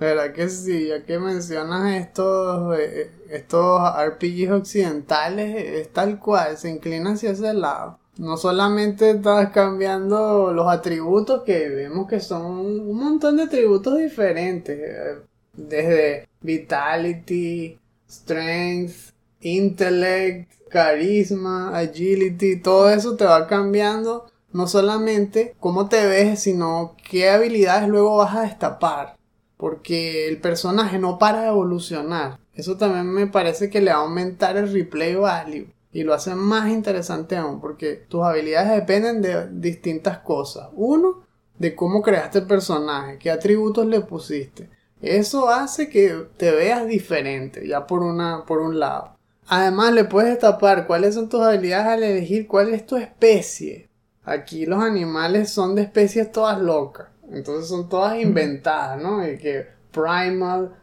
¿Verdad 0.00 0.32
que 0.32 0.48
sí? 0.48 0.88
Ya 0.88 1.04
que 1.04 1.18
mencionas 1.18 1.94
estos, 2.00 2.78
eh, 2.78 3.10
estos 3.28 3.82
RPGs 3.82 4.50
occidentales, 4.50 5.54
es 5.56 5.92
tal 5.92 6.18
cual, 6.18 6.56
se 6.56 6.70
inclina 6.70 7.12
hacia 7.12 7.32
ese 7.32 7.52
lado. 7.52 7.98
No 8.16 8.38
solamente 8.38 9.10
estás 9.10 9.50
cambiando 9.50 10.52
los 10.54 10.68
atributos, 10.68 11.42
que 11.42 11.68
vemos 11.68 12.08
que 12.08 12.18
son 12.20 12.42
un 12.46 12.96
montón 12.96 13.36
de 13.36 13.42
atributos 13.42 13.98
diferentes, 13.98 14.78
eh, 14.78 15.18
desde 15.52 16.26
vitality, 16.40 17.78
strength, 18.08 19.12
intellect, 19.42 20.50
carisma, 20.70 21.76
agility, 21.78 22.56
todo 22.56 22.88
eso 22.90 23.16
te 23.16 23.24
va 23.26 23.46
cambiando 23.46 24.26
no 24.52 24.66
solamente 24.66 25.54
cómo 25.60 25.88
te 25.88 26.06
ves, 26.06 26.40
sino 26.40 26.96
qué 27.08 27.28
habilidades 27.30 27.88
luego 27.88 28.16
vas 28.16 28.34
a 28.34 28.42
destapar 28.42 29.19
porque 29.60 30.26
el 30.26 30.40
personaje 30.40 30.98
no 30.98 31.18
para 31.18 31.42
de 31.42 31.48
evolucionar. 31.48 32.38
Eso 32.54 32.78
también 32.78 33.12
me 33.12 33.26
parece 33.26 33.68
que 33.68 33.82
le 33.82 33.92
va 33.92 33.98
a 33.98 34.00
aumentar 34.00 34.56
el 34.56 34.72
replay 34.72 35.14
value 35.14 35.68
y 35.92 36.02
lo 36.02 36.14
hace 36.14 36.34
más 36.34 36.70
interesante 36.70 37.36
aún 37.36 37.60
porque 37.60 37.94
tus 37.94 38.22
habilidades 38.22 38.70
dependen 38.70 39.20
de 39.20 39.48
distintas 39.50 40.18
cosas. 40.20 40.70
Uno, 40.72 41.24
de 41.58 41.74
cómo 41.74 42.00
creaste 42.00 42.38
el 42.38 42.46
personaje, 42.46 43.18
qué 43.18 43.30
atributos 43.30 43.86
le 43.86 44.00
pusiste. 44.00 44.70
Eso 45.02 45.50
hace 45.50 45.90
que 45.90 46.26
te 46.38 46.52
veas 46.52 46.86
diferente, 46.86 47.68
ya 47.68 47.86
por, 47.86 48.02
una, 48.02 48.44
por 48.46 48.60
un 48.60 48.80
lado. 48.80 49.16
Además, 49.46 49.92
le 49.92 50.04
puedes 50.04 50.30
destapar 50.30 50.86
cuáles 50.86 51.14
son 51.14 51.28
tus 51.28 51.42
habilidades 51.42 51.86
al 51.86 52.02
elegir 52.02 52.46
cuál 52.46 52.72
es 52.72 52.86
tu 52.86 52.96
especie. 52.96 53.90
Aquí 54.24 54.64
los 54.64 54.82
animales 54.82 55.50
son 55.50 55.74
de 55.74 55.82
especies 55.82 56.32
todas 56.32 56.60
locas. 56.60 57.08
Entonces 57.32 57.68
son 57.68 57.88
todas 57.88 58.20
inventadas, 58.20 59.00
¿no? 59.00 59.26
Y 59.26 59.38
que 59.38 59.66
Primal, 59.92 60.76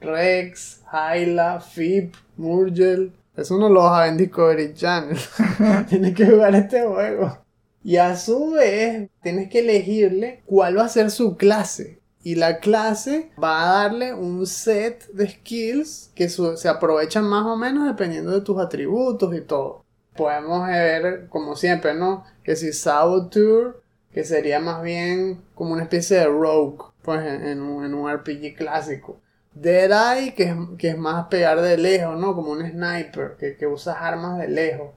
Rex, 0.00 0.82
Hyla, 0.92 1.60
Fip, 1.60 2.14
Murgel. 2.36 3.12
Eso 3.36 3.58
no 3.58 3.68
lo 3.68 3.82
vas 3.82 3.98
a 3.98 4.02
ver 4.02 4.10
en 4.10 4.16
Discovery 4.18 4.74
Channel. 4.74 5.18
tienes 5.88 6.14
que 6.14 6.26
jugar 6.26 6.54
este 6.54 6.82
juego. 6.82 7.38
Y 7.82 7.96
a 7.96 8.16
su 8.16 8.52
vez, 8.52 9.10
tienes 9.22 9.50
que 9.50 9.60
elegirle 9.60 10.42
cuál 10.46 10.78
va 10.78 10.84
a 10.84 10.88
ser 10.88 11.10
su 11.10 11.36
clase. 11.36 12.00
Y 12.22 12.36
la 12.36 12.58
clase 12.58 13.30
va 13.42 13.62
a 13.62 13.82
darle 13.82 14.14
un 14.14 14.46
set 14.46 15.06
de 15.12 15.28
skills 15.28 16.10
que 16.14 16.30
se 16.30 16.68
aprovechan 16.68 17.24
más 17.24 17.44
o 17.44 17.56
menos 17.56 17.86
dependiendo 17.86 18.30
de 18.30 18.40
tus 18.40 18.58
atributos 18.58 19.34
y 19.34 19.42
todo. 19.42 19.84
Podemos 20.16 20.66
ver, 20.66 21.26
como 21.28 21.56
siempre, 21.56 21.92
¿no? 21.92 22.24
Que 22.42 22.56
si 22.56 22.72
Saboteur, 22.72 23.82
que 24.14 24.22
sería 24.22 24.60
más 24.60 24.80
bien 24.82 25.42
como 25.56 25.72
una 25.72 25.82
especie 25.82 26.18
de 26.18 26.26
rogue, 26.26 26.78
pues 27.02 27.20
en, 27.26 27.60
un, 27.60 28.08
RPG 28.08 28.54
clásico. 28.56 29.20
Deadeye, 29.52 30.34
que 30.34 30.44
es, 30.44 30.56
que 30.78 30.90
es 30.90 30.98
más 30.98 31.26
pegar 31.26 31.60
de 31.60 31.76
lejos, 31.76 32.18
¿no? 32.18 32.34
Como 32.34 32.52
un 32.52 32.64
sniper, 32.64 33.36
que, 33.38 33.56
que 33.56 33.66
armas 33.88 34.38
de 34.38 34.48
lejos. 34.48 34.92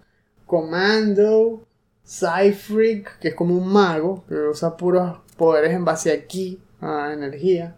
Commando, 0.45 1.65
Cyfreak, 2.05 3.17
que 3.19 3.29
es 3.29 3.35
como 3.35 3.55
un 3.55 3.67
mago, 3.67 4.23
que 4.27 4.35
usa 4.35 4.77
puros 4.77 5.19
poderes 5.35 5.73
en 5.73 5.83
base 5.83 6.11
a 6.11 6.25
ki, 6.25 6.61
a 6.79 7.11
energía. 7.11 7.75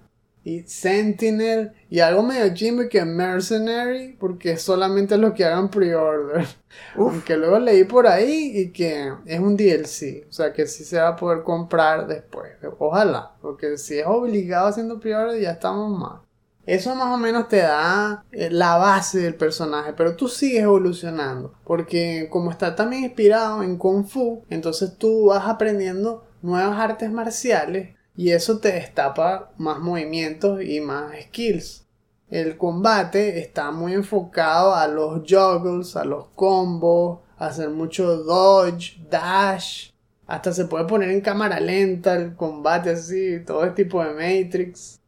Y 0.50 0.64
Sentinel, 0.64 1.74
y 1.92 2.00
algo 2.00 2.24
medio 2.24 2.52
chimbo 2.56 2.90
que 2.90 3.06
Mercenary, 3.06 4.18
porque 4.20 4.58
solamente 4.58 5.16
lo 5.16 5.36
que 5.36 5.46
hagan 5.46 5.70
pre-order. 5.70 6.48
Aunque 6.96 7.38
luego 7.38 7.60
leí 7.60 7.84
por 7.84 8.08
ahí 8.08 8.54
y 8.56 8.72
que 8.72 9.14
es 9.28 9.40
un 9.40 9.56
DLC, 9.56 10.26
o 10.28 10.32
sea 10.32 10.52
que 10.52 10.66
sí 10.66 10.84
se 10.84 11.00
va 11.00 11.10
a 11.10 11.16
poder 11.16 11.44
comprar 11.44 12.08
después. 12.08 12.54
Ojalá, 12.80 13.36
porque 13.44 13.78
si 13.78 14.00
es 14.00 14.08
obligado 14.08 14.70
haciendo 14.70 15.00
pre-order 15.00 15.40
ya 15.40 15.52
estamos 15.52 15.96
mal. 15.96 16.22
Eso 16.66 16.96
más 16.96 17.14
o 17.14 17.18
menos 17.18 17.48
te 17.48 17.58
da 17.58 18.26
eh, 18.32 18.50
la 18.50 18.78
base 18.78 19.20
del 19.20 19.36
personaje, 19.36 19.94
pero 19.94 20.16
tú 20.16 20.28
sigues 20.28 20.64
evolucionando, 20.64 21.54
porque 21.64 22.28
como 22.32 22.50
está 22.50 22.76
también 22.76 23.04
inspirado 23.04 23.62
en 23.62 23.78
Kung 23.78 24.04
Fu, 24.08 24.44
entonces 24.50 24.98
tú 24.98 25.26
vas 25.26 25.48
aprendiendo 25.48 26.26
nuevas 26.42 26.80
artes 26.80 27.12
marciales 27.12 27.99
y 28.20 28.34
eso 28.34 28.60
te 28.60 28.74
destapa 28.74 29.54
más 29.58 29.80
movimientos 29.80 30.62
y 30.62 30.82
más 30.82 31.16
skills. 31.28 31.86
El 32.30 32.58
combate 32.58 33.40
está 33.40 33.72
muy 33.72 33.94
enfocado 33.94 34.76
a 34.76 34.90
los 34.90 35.22
juggles, 35.22 35.96
a 35.96 36.04
los 36.04 36.28
combos, 36.36 37.20
a 37.38 37.46
hacer 37.46 37.70
mucho 37.70 38.18
dodge, 38.18 39.00
dash. 39.10 39.92
Hasta 40.28 40.52
se 40.52 40.66
puede 40.66 40.84
poner 40.84 41.12
en 41.12 41.22
cámara 41.22 41.62
lenta 41.62 42.14
el 42.18 42.36
combate 42.36 42.90
así, 42.90 43.40
todo 43.46 43.64
el 43.64 43.74
tipo 43.74 44.04
de 44.04 44.12
Matrix. 44.12 45.00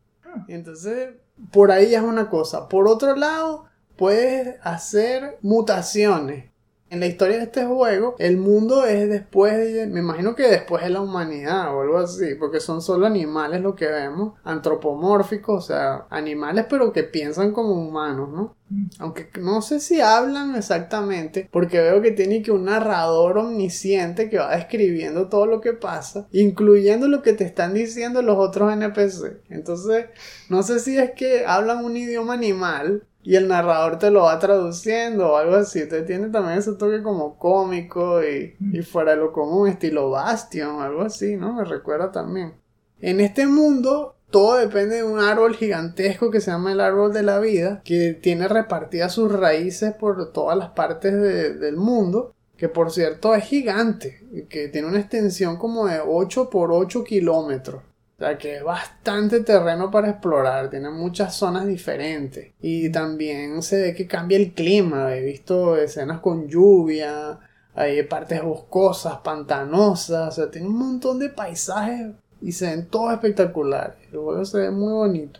entonces, 0.48 1.10
por 1.52 1.70
ahí 1.70 1.94
es 1.94 2.02
una 2.02 2.30
cosa. 2.30 2.70
Por 2.70 2.88
otro 2.88 3.14
lado, 3.18 3.66
puedes 3.98 4.56
hacer 4.64 5.38
mutaciones 5.42 6.51
en 6.92 7.00
la 7.00 7.06
historia 7.06 7.38
de 7.38 7.44
este 7.44 7.66
juego, 7.66 8.16
el 8.20 8.36
mundo 8.36 8.86
es 8.86 9.08
después 9.08 9.58
de, 9.58 9.88
me 9.88 10.02
imagino 10.02 10.36
que 10.36 10.44
después 10.44 10.84
de 10.84 10.90
la 10.90 11.00
humanidad 11.00 11.74
o 11.74 11.84
algo 11.84 12.00
así, 12.00 12.36
porque 12.38 12.60
son 12.60 12.82
solo 12.82 13.06
animales 13.06 13.62
lo 13.62 13.76
que 13.76 13.88
vemos, 13.88 14.34
antropomórficos, 14.44 15.64
o 15.64 15.68
sea, 15.68 16.06
animales 16.10 16.66
pero 16.70 16.92
que 16.92 17.04
piensan 17.04 17.54
como 17.54 17.76
humanos, 17.76 18.30
¿no? 18.30 18.58
Aunque 19.00 19.30
no 19.40 19.62
sé 19.62 19.80
si 19.80 20.02
hablan 20.02 20.54
exactamente, 20.56 21.48
porque 21.50 21.80
veo 21.80 22.02
que 22.02 22.12
tiene 22.12 22.42
que 22.42 22.52
un 22.52 22.66
narrador 22.66 23.38
omnisciente 23.38 24.30
que 24.30 24.40
va 24.40 24.54
describiendo 24.54 25.30
todo 25.30 25.46
lo 25.46 25.62
que 25.62 25.72
pasa, 25.72 26.28
incluyendo 26.34 27.08
lo 27.08 27.22
que 27.22 27.32
te 27.32 27.46
están 27.46 27.74
diciendo 27.74 28.22
los 28.22 28.38
otros 28.38 28.74
NPC. 28.74 29.44
Entonces, 29.50 30.08
no 30.50 30.62
sé 30.62 30.82
si 30.82 30.98
es 30.98 31.12
que 31.12 31.46
hablan 31.46 31.86
un 31.86 31.96
idioma 31.96 32.34
animal 32.34 33.08
y 33.24 33.36
el 33.36 33.48
narrador 33.48 34.00
te 34.00 34.12
lo 34.12 34.24
va 34.24 34.40
traduciendo 34.40 35.34
o 35.34 35.38
algo 35.38 35.56
así. 35.56 35.88
Te 35.88 36.02
tiene 36.04 36.30
también 36.30 36.58
ese 36.58 36.74
toque 36.74 37.04
como 37.04 37.38
cómico 37.38 38.24
y, 38.24 38.56
y 38.60 38.82
fuera 38.82 39.12
de 39.12 39.18
lo 39.18 39.32
común, 39.32 39.68
estilo 39.68 40.10
Bastion, 40.10 40.82
algo 40.82 41.02
así, 41.02 41.36
¿no? 41.36 41.54
Me 41.54 41.64
recuerda 41.64 42.12
también. 42.12 42.54
En 43.00 43.20
este 43.20 43.48
mundo 43.48 44.16
todo 44.32 44.56
depende 44.56 44.98
de 44.98 45.04
un 45.04 45.20
árbol 45.20 45.56
gigantesco 45.56 46.32
que 46.32 46.40
se 46.40 46.52
llama 46.52 46.72
el 46.72 46.80
árbol 46.80 47.12
de 47.12 47.22
la 47.22 47.40
vida, 47.40 47.82
que 47.84 48.14
tiene 48.14 48.48
repartidas 48.48 49.14
sus 49.14 49.32
raíces 49.32 49.94
por 49.94 50.32
todas 50.32 50.58
las 50.58 50.70
partes 50.70 51.14
del 51.60 51.76
mundo, 51.76 52.34
que 52.56 52.70
por 52.70 52.92
cierto 52.92 53.36
es 53.36 53.44
gigante, 53.44 54.48
que 54.50 54.70
tiene 54.70 54.88
una 54.88 55.00
extensión 55.00 55.58
como 55.58 55.86
de 55.86 56.00
8 56.06 56.50
por 56.50 56.72
8 56.72 57.04
kilómetros. 57.04 57.84
O 58.22 58.24
sea 58.24 58.38
que 58.38 58.58
es 58.58 58.64
bastante 58.64 59.40
terreno 59.40 59.90
para 59.90 60.12
explorar, 60.12 60.70
tiene 60.70 60.92
muchas 60.92 61.34
zonas 61.34 61.66
diferentes. 61.66 62.54
Y 62.62 62.92
también 62.92 63.64
se 63.64 63.82
ve 63.82 63.96
que 63.96 64.06
cambia 64.06 64.38
el 64.38 64.54
clima. 64.54 65.16
He 65.16 65.24
visto 65.24 65.76
escenas 65.76 66.20
con 66.20 66.48
lluvia, 66.48 67.40
hay 67.74 68.04
partes 68.04 68.44
boscosas, 68.44 69.18
pantanosas, 69.24 70.28
o 70.28 70.32
sea, 70.32 70.52
tiene 70.52 70.68
un 70.68 70.78
montón 70.78 71.18
de 71.18 71.30
paisajes 71.30 72.12
y 72.42 72.52
se 72.52 72.68
ven 72.68 72.88
todos 72.90 73.12
espectaculares. 73.12 73.98
El 74.12 74.20
juego 74.20 74.46
se 74.46 74.60
ve 74.60 74.70
muy 74.70 74.94
bonito. 74.94 75.40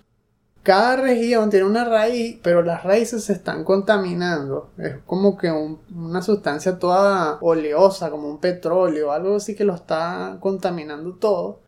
Cada 0.64 0.96
región 0.96 1.52
tiene 1.52 1.68
una 1.68 1.86
raíz, 1.86 2.40
pero 2.42 2.64
las 2.64 2.84
raíces 2.84 3.24
se 3.26 3.34
están 3.34 3.64
contaminando. 3.64 4.72
Es 4.80 4.96
como 5.06 5.38
que 5.38 5.52
una 5.52 6.24
sustancia 6.24 6.80
toda 6.80 7.38
oleosa, 7.42 8.10
como 8.10 8.28
un 8.28 8.40
petróleo, 8.40 9.12
algo 9.12 9.36
así 9.36 9.56
que 9.56 9.66
lo 9.66 9.76
está 9.76 10.38
contaminando 10.40 11.14
todo. 11.14 11.60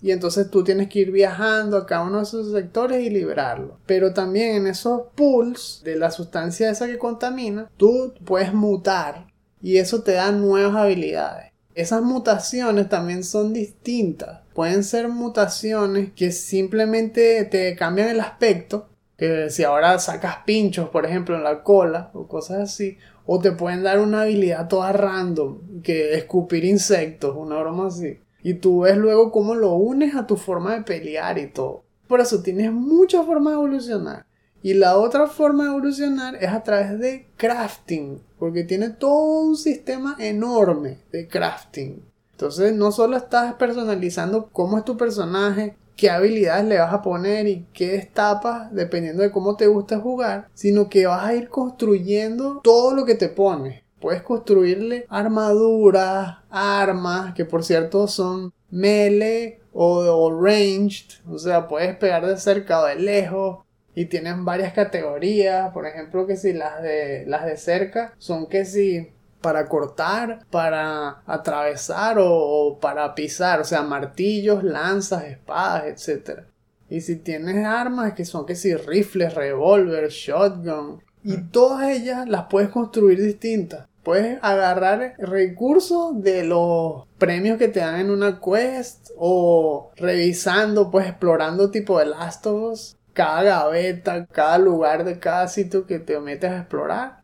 Y 0.00 0.10
entonces 0.10 0.50
tú 0.50 0.62
tienes 0.62 0.88
que 0.88 1.00
ir 1.00 1.10
viajando 1.10 1.76
a 1.76 1.86
cada 1.86 2.04
uno 2.04 2.18
de 2.18 2.24
esos 2.24 2.52
sectores 2.52 3.02
y 3.02 3.10
liberarlo. 3.10 3.78
Pero 3.86 4.12
también 4.12 4.56
en 4.56 4.66
esos 4.66 5.02
pools 5.14 5.80
de 5.84 5.96
la 5.96 6.10
sustancia 6.10 6.70
esa 6.70 6.86
que 6.86 6.98
contamina, 6.98 7.70
tú 7.76 8.12
puedes 8.24 8.52
mutar 8.52 9.28
y 9.62 9.78
eso 9.78 10.02
te 10.02 10.12
da 10.12 10.32
nuevas 10.32 10.76
habilidades. 10.76 11.52
Esas 11.74 12.02
mutaciones 12.02 12.88
también 12.88 13.24
son 13.24 13.52
distintas. 13.54 14.40
Pueden 14.54 14.84
ser 14.84 15.08
mutaciones 15.08 16.12
que 16.12 16.32
simplemente 16.32 17.44
te 17.46 17.74
cambian 17.76 18.08
el 18.08 18.20
aspecto. 18.20 18.88
Que 19.16 19.48
si 19.50 19.62
ahora 19.62 19.98
sacas 19.98 20.38
pinchos, 20.44 20.90
por 20.90 21.06
ejemplo, 21.06 21.36
en 21.36 21.44
la 21.44 21.62
cola 21.62 22.10
o 22.12 22.26
cosas 22.26 22.60
así. 22.60 22.98
O 23.24 23.38
te 23.38 23.52
pueden 23.52 23.84
dar 23.84 24.00
una 24.00 24.22
habilidad 24.22 24.68
toda 24.68 24.92
random. 24.92 25.80
Que 25.82 26.14
escupir 26.14 26.64
insectos, 26.64 27.34
una 27.36 27.58
broma 27.60 27.86
así. 27.86 28.18
Y 28.42 28.54
tú 28.54 28.80
ves 28.80 28.96
luego 28.96 29.30
cómo 29.30 29.54
lo 29.54 29.74
unes 29.74 30.14
a 30.14 30.26
tu 30.26 30.36
forma 30.36 30.74
de 30.74 30.82
pelear 30.82 31.38
y 31.38 31.48
todo. 31.48 31.84
Por 32.08 32.20
eso 32.20 32.42
tienes 32.42 32.72
muchas 32.72 33.24
formas 33.24 33.52
de 33.52 33.58
evolucionar. 33.58 34.26
Y 34.62 34.74
la 34.74 34.96
otra 34.96 35.26
forma 35.26 35.64
de 35.64 35.70
evolucionar 35.70 36.36
es 36.36 36.48
a 36.48 36.62
través 36.62 36.98
de 36.98 37.26
crafting, 37.36 38.20
porque 38.38 38.64
tiene 38.64 38.90
todo 38.90 39.40
un 39.40 39.56
sistema 39.56 40.16
enorme 40.18 40.98
de 41.10 41.26
crafting. 41.26 42.02
Entonces 42.32 42.74
no 42.74 42.92
solo 42.92 43.16
estás 43.16 43.54
personalizando 43.54 44.50
cómo 44.50 44.78
es 44.78 44.84
tu 44.84 44.96
personaje, 44.96 45.76
qué 45.96 46.10
habilidades 46.10 46.64
le 46.64 46.78
vas 46.78 46.92
a 46.92 47.02
poner 47.02 47.46
y 47.46 47.66
qué 47.72 47.96
etapas 47.96 48.72
dependiendo 48.72 49.22
de 49.22 49.30
cómo 49.30 49.56
te 49.56 49.66
gusta 49.66 50.00
jugar, 50.00 50.48
sino 50.54 50.88
que 50.88 51.06
vas 51.06 51.24
a 51.24 51.34
ir 51.34 51.48
construyendo 51.48 52.60
todo 52.62 52.94
lo 52.94 53.04
que 53.04 53.14
te 53.14 53.28
pones. 53.28 53.81
Puedes 54.02 54.22
construirle 54.22 55.06
armaduras, 55.08 56.38
armas, 56.50 57.34
que 57.34 57.44
por 57.44 57.62
cierto 57.62 58.08
son 58.08 58.52
melee 58.68 59.60
o, 59.72 60.30
ranged, 60.42 61.20
o 61.30 61.38
sea, 61.38 61.68
puedes 61.68 61.96
pegar 61.96 62.26
de 62.26 62.36
cerca 62.36 62.80
o 62.80 62.86
de 62.86 62.96
lejos. 62.96 63.64
Y 63.94 64.06
tienen 64.06 64.44
varias 64.44 64.72
categorías, 64.72 65.70
por 65.72 65.86
ejemplo, 65.86 66.26
que 66.26 66.36
si 66.36 66.52
las 66.52 66.82
de, 66.82 67.24
las 67.28 67.44
de 67.44 67.56
cerca 67.56 68.14
son 68.18 68.48
que 68.48 68.64
si 68.64 69.12
para 69.40 69.68
cortar, 69.68 70.46
para 70.50 71.22
atravesar 71.26 72.18
o, 72.18 72.28
o, 72.28 72.80
para 72.80 73.14
pisar, 73.14 73.60
o 73.60 73.64
sea, 73.64 73.82
martillos, 73.82 74.64
lanzas, 74.64 75.24
espadas, 75.24 76.08
etc. 76.08 76.40
Y 76.88 77.02
si 77.02 77.16
tienes 77.16 77.64
armas 77.64 78.14
que 78.14 78.24
son 78.24 78.46
que 78.46 78.56
si 78.56 78.74
rifles, 78.74 79.34
revólver, 79.34 80.08
shotgun, 80.08 81.02
y 81.22 81.36
todas 81.36 81.88
ellas 81.88 82.28
las 82.28 82.46
puedes 82.46 82.70
construir 82.70 83.22
distintas. 83.22 83.86
Puedes 84.02 84.38
agarrar 84.42 85.14
recursos 85.18 86.20
de 86.22 86.44
los 86.44 87.06
premios 87.18 87.56
que 87.58 87.68
te 87.68 87.80
dan 87.80 88.00
en 88.00 88.10
una 88.10 88.40
quest 88.40 89.10
o 89.16 89.92
revisando, 89.96 90.90
pues 90.90 91.06
explorando 91.06 91.70
tipo 91.70 91.98
de 91.98 92.06
Last 92.06 92.46
of 92.46 92.72
Us, 92.72 92.96
cada 93.12 93.42
gaveta, 93.42 94.26
cada 94.26 94.58
lugar 94.58 95.04
de 95.04 95.20
cada 95.20 95.46
sitio 95.46 95.86
que 95.86 96.00
te 96.00 96.18
metes 96.18 96.50
a 96.50 96.58
explorar. 96.58 97.22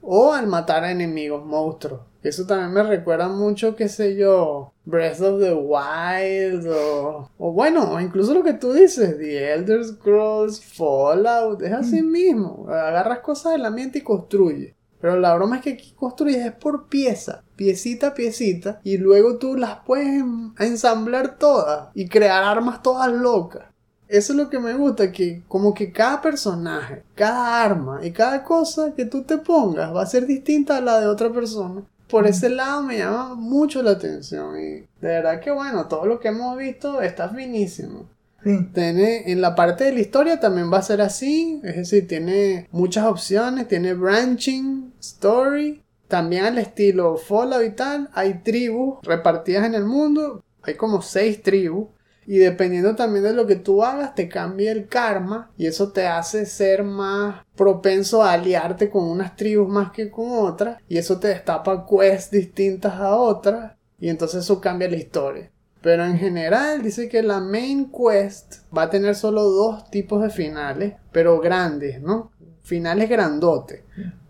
O 0.00 0.32
al 0.32 0.46
matar 0.46 0.84
a 0.84 0.90
enemigos, 0.90 1.44
monstruos. 1.44 2.00
Eso 2.22 2.46
también 2.46 2.72
me 2.72 2.82
recuerda 2.82 3.28
mucho, 3.28 3.76
qué 3.76 3.88
sé 3.88 4.16
yo, 4.16 4.72
Breath 4.84 5.20
of 5.20 5.40
the 5.40 5.54
Wild 5.54 6.66
o, 6.66 7.30
o 7.38 7.52
bueno, 7.52 8.00
incluso 8.00 8.34
lo 8.34 8.42
que 8.42 8.54
tú 8.54 8.72
dices, 8.72 9.16
The 9.18 9.52
Elder 9.52 9.84
Scrolls, 9.84 10.60
Fallout, 10.60 11.62
es 11.62 11.72
así 11.72 12.02
mismo. 12.02 12.66
Agarras 12.68 13.20
cosas 13.20 13.52
del 13.52 13.66
ambiente 13.66 13.98
y 13.98 14.02
construyes. 14.02 14.74
Pero 15.00 15.18
la 15.18 15.34
broma 15.34 15.56
es 15.56 15.62
que 15.62 15.70
aquí 15.74 15.92
construyes 15.96 16.44
es 16.44 16.52
por 16.52 16.88
pieza, 16.88 17.42
piecita 17.56 18.08
a 18.08 18.14
piecita, 18.14 18.80
y 18.82 18.98
luego 18.98 19.38
tú 19.38 19.56
las 19.56 19.78
puedes 19.86 20.06
en- 20.08 20.54
ensamblar 20.58 21.38
todas 21.38 21.88
y 21.94 22.08
crear 22.08 22.42
armas 22.44 22.82
todas 22.82 23.12
locas. 23.12 23.64
Eso 24.08 24.32
es 24.32 24.38
lo 24.38 24.48
que 24.48 24.58
me 24.58 24.72
gusta, 24.74 25.12
que 25.12 25.42
como 25.48 25.74
que 25.74 25.92
cada 25.92 26.20
personaje, 26.22 27.04
cada 27.14 27.62
arma 27.62 28.00
y 28.04 28.10
cada 28.10 28.42
cosa 28.42 28.94
que 28.94 29.04
tú 29.04 29.22
te 29.22 29.36
pongas 29.38 29.94
va 29.94 30.02
a 30.02 30.06
ser 30.06 30.26
distinta 30.26 30.78
a 30.78 30.80
la 30.80 30.98
de 31.00 31.06
otra 31.06 31.30
persona. 31.30 31.82
Por 32.08 32.26
ese 32.26 32.48
lado 32.48 32.82
me 32.82 32.96
llama 32.98 33.34
mucho 33.34 33.82
la 33.82 33.90
atención 33.92 34.58
y 34.58 34.64
de 34.80 34.86
verdad 35.00 35.40
que 35.40 35.50
bueno, 35.50 35.86
todo 35.88 36.06
lo 36.06 36.18
que 36.18 36.28
hemos 36.28 36.56
visto 36.56 37.02
está 37.02 37.28
finísimo. 37.28 38.08
Sí. 38.42 38.68
Tiene, 38.72 39.32
en 39.32 39.40
la 39.40 39.54
parte 39.54 39.84
de 39.84 39.92
la 39.92 40.00
historia 40.00 40.38
también 40.38 40.72
va 40.72 40.78
a 40.78 40.82
ser 40.82 41.00
así, 41.00 41.60
es 41.64 41.76
decir, 41.76 42.06
tiene 42.06 42.68
muchas 42.70 43.04
opciones, 43.06 43.66
tiene 43.66 43.94
branching, 43.94 44.92
story, 45.00 45.82
también 46.06 46.44
al 46.44 46.58
estilo 46.58 47.16
Fallout 47.16 47.64
y 47.64 47.70
tal, 47.70 48.10
hay 48.14 48.40
tribus 48.44 48.98
repartidas 49.02 49.66
en 49.66 49.74
el 49.74 49.84
mundo, 49.84 50.44
hay 50.62 50.74
como 50.74 51.02
seis 51.02 51.42
tribus, 51.42 51.88
y 52.26 52.38
dependiendo 52.38 52.94
también 52.94 53.24
de 53.24 53.32
lo 53.32 53.46
que 53.46 53.56
tú 53.56 53.82
hagas, 53.82 54.14
te 54.14 54.28
cambia 54.28 54.70
el 54.70 54.86
karma, 54.86 55.50
y 55.56 55.66
eso 55.66 55.92
te 55.92 56.06
hace 56.06 56.46
ser 56.46 56.84
más 56.84 57.44
propenso 57.56 58.22
a 58.22 58.34
aliarte 58.34 58.88
con 58.88 59.04
unas 59.04 59.34
tribus 59.34 59.68
más 59.68 59.90
que 59.92 60.10
con 60.10 60.26
otras, 60.30 60.78
y 60.88 60.98
eso 60.98 61.18
te 61.18 61.28
destapa 61.28 61.86
quests 61.86 62.30
distintas 62.30 62.94
a 62.94 63.16
otras, 63.16 63.72
y 63.98 64.10
entonces 64.10 64.44
eso 64.44 64.60
cambia 64.60 64.88
la 64.88 64.96
historia. 64.96 65.50
Pero 65.80 66.04
en 66.04 66.18
general 66.18 66.82
dice 66.82 67.08
que 67.08 67.22
la 67.22 67.40
main 67.40 67.90
quest 67.92 68.56
va 68.76 68.82
a 68.82 68.90
tener 68.90 69.14
solo 69.14 69.44
dos 69.44 69.90
tipos 69.90 70.22
de 70.22 70.30
finales, 70.30 70.94
pero 71.12 71.38
grandes, 71.40 72.02
¿no? 72.02 72.32
Finales 72.62 73.08
grandotes. 73.08 73.82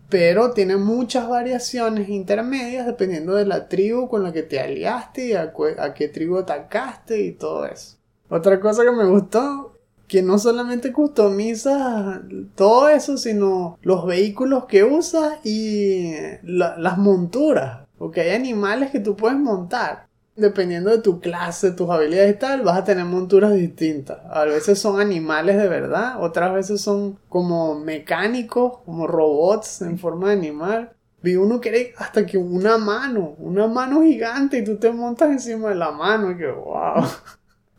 Pero 0.09 0.51
tiene 0.51 0.77
muchas 0.77 1.27
variaciones 1.27 2.09
intermedias 2.09 2.85
dependiendo 2.85 3.35
de 3.35 3.45
la 3.45 3.67
tribu 3.67 4.07
con 4.09 4.23
la 4.23 4.31
que 4.31 4.43
te 4.43 4.59
aliaste 4.59 5.27
y 5.27 5.33
a, 5.33 5.53
qué 5.95 6.07
tribu 6.07 6.37
atacaste 6.37 7.21
y 7.21 7.31
todo 7.33 7.65
eso. 7.65 7.97
Otra 8.29 8.59
cosa 8.59 8.83
que 8.83 8.91
me 8.91 9.05
gustó, 9.07 9.73
que 10.07 10.21
no 10.23 10.39
solamente 10.39 10.91
customiza 10.91 12.21
todo 12.55 12.89
eso, 12.89 13.17
sino 13.17 13.77
los 13.81 14.05
vehículos 14.05 14.65
que 14.65 14.83
usas 14.83 15.43
y 15.45 16.13
la- 16.43 16.77
las 16.77 16.97
monturas. 16.97 17.87
Porque 17.97 18.21
hay 18.21 18.31
animales 18.35 18.91
que 18.91 18.99
tú 18.99 19.15
puedes 19.15 19.37
montar 19.37 20.08
dependiendo 20.39 20.89
de 20.89 20.99
tu 20.99 21.19
clase, 21.19 21.71
tus 21.71 21.89
habilidades 21.89 22.35
y 22.35 22.39
tal, 22.39 22.61
vas 22.61 22.77
a 22.77 22.83
tener 22.83 23.05
monturas 23.05 23.53
distintas. 23.53 24.19
A 24.29 24.45
veces 24.45 24.79
son 24.79 24.99
animales 24.99 25.57
de 25.57 25.67
verdad, 25.67 26.21
otras 26.21 26.53
veces 26.53 26.81
son 26.81 27.19
como 27.29 27.79
mecánicos, 27.79 28.79
como 28.85 29.07
robots 29.07 29.81
en 29.81 29.99
forma 29.99 30.29
de 30.29 30.33
animal. 30.33 30.91
Vi 31.21 31.35
uno 31.35 31.59
que 31.59 31.93
hasta 31.97 32.25
que 32.25 32.37
una 32.37 32.77
mano, 32.77 33.35
una 33.39 33.67
mano 33.67 34.01
gigante 34.01 34.59
y 34.59 34.63
tú 34.63 34.77
te 34.77 34.91
montas 34.91 35.29
encima 35.31 35.69
de 35.69 35.75
la 35.75 35.91
mano 35.91 36.31
y 36.31 36.37
que 36.37 36.49
wow. 36.49 37.05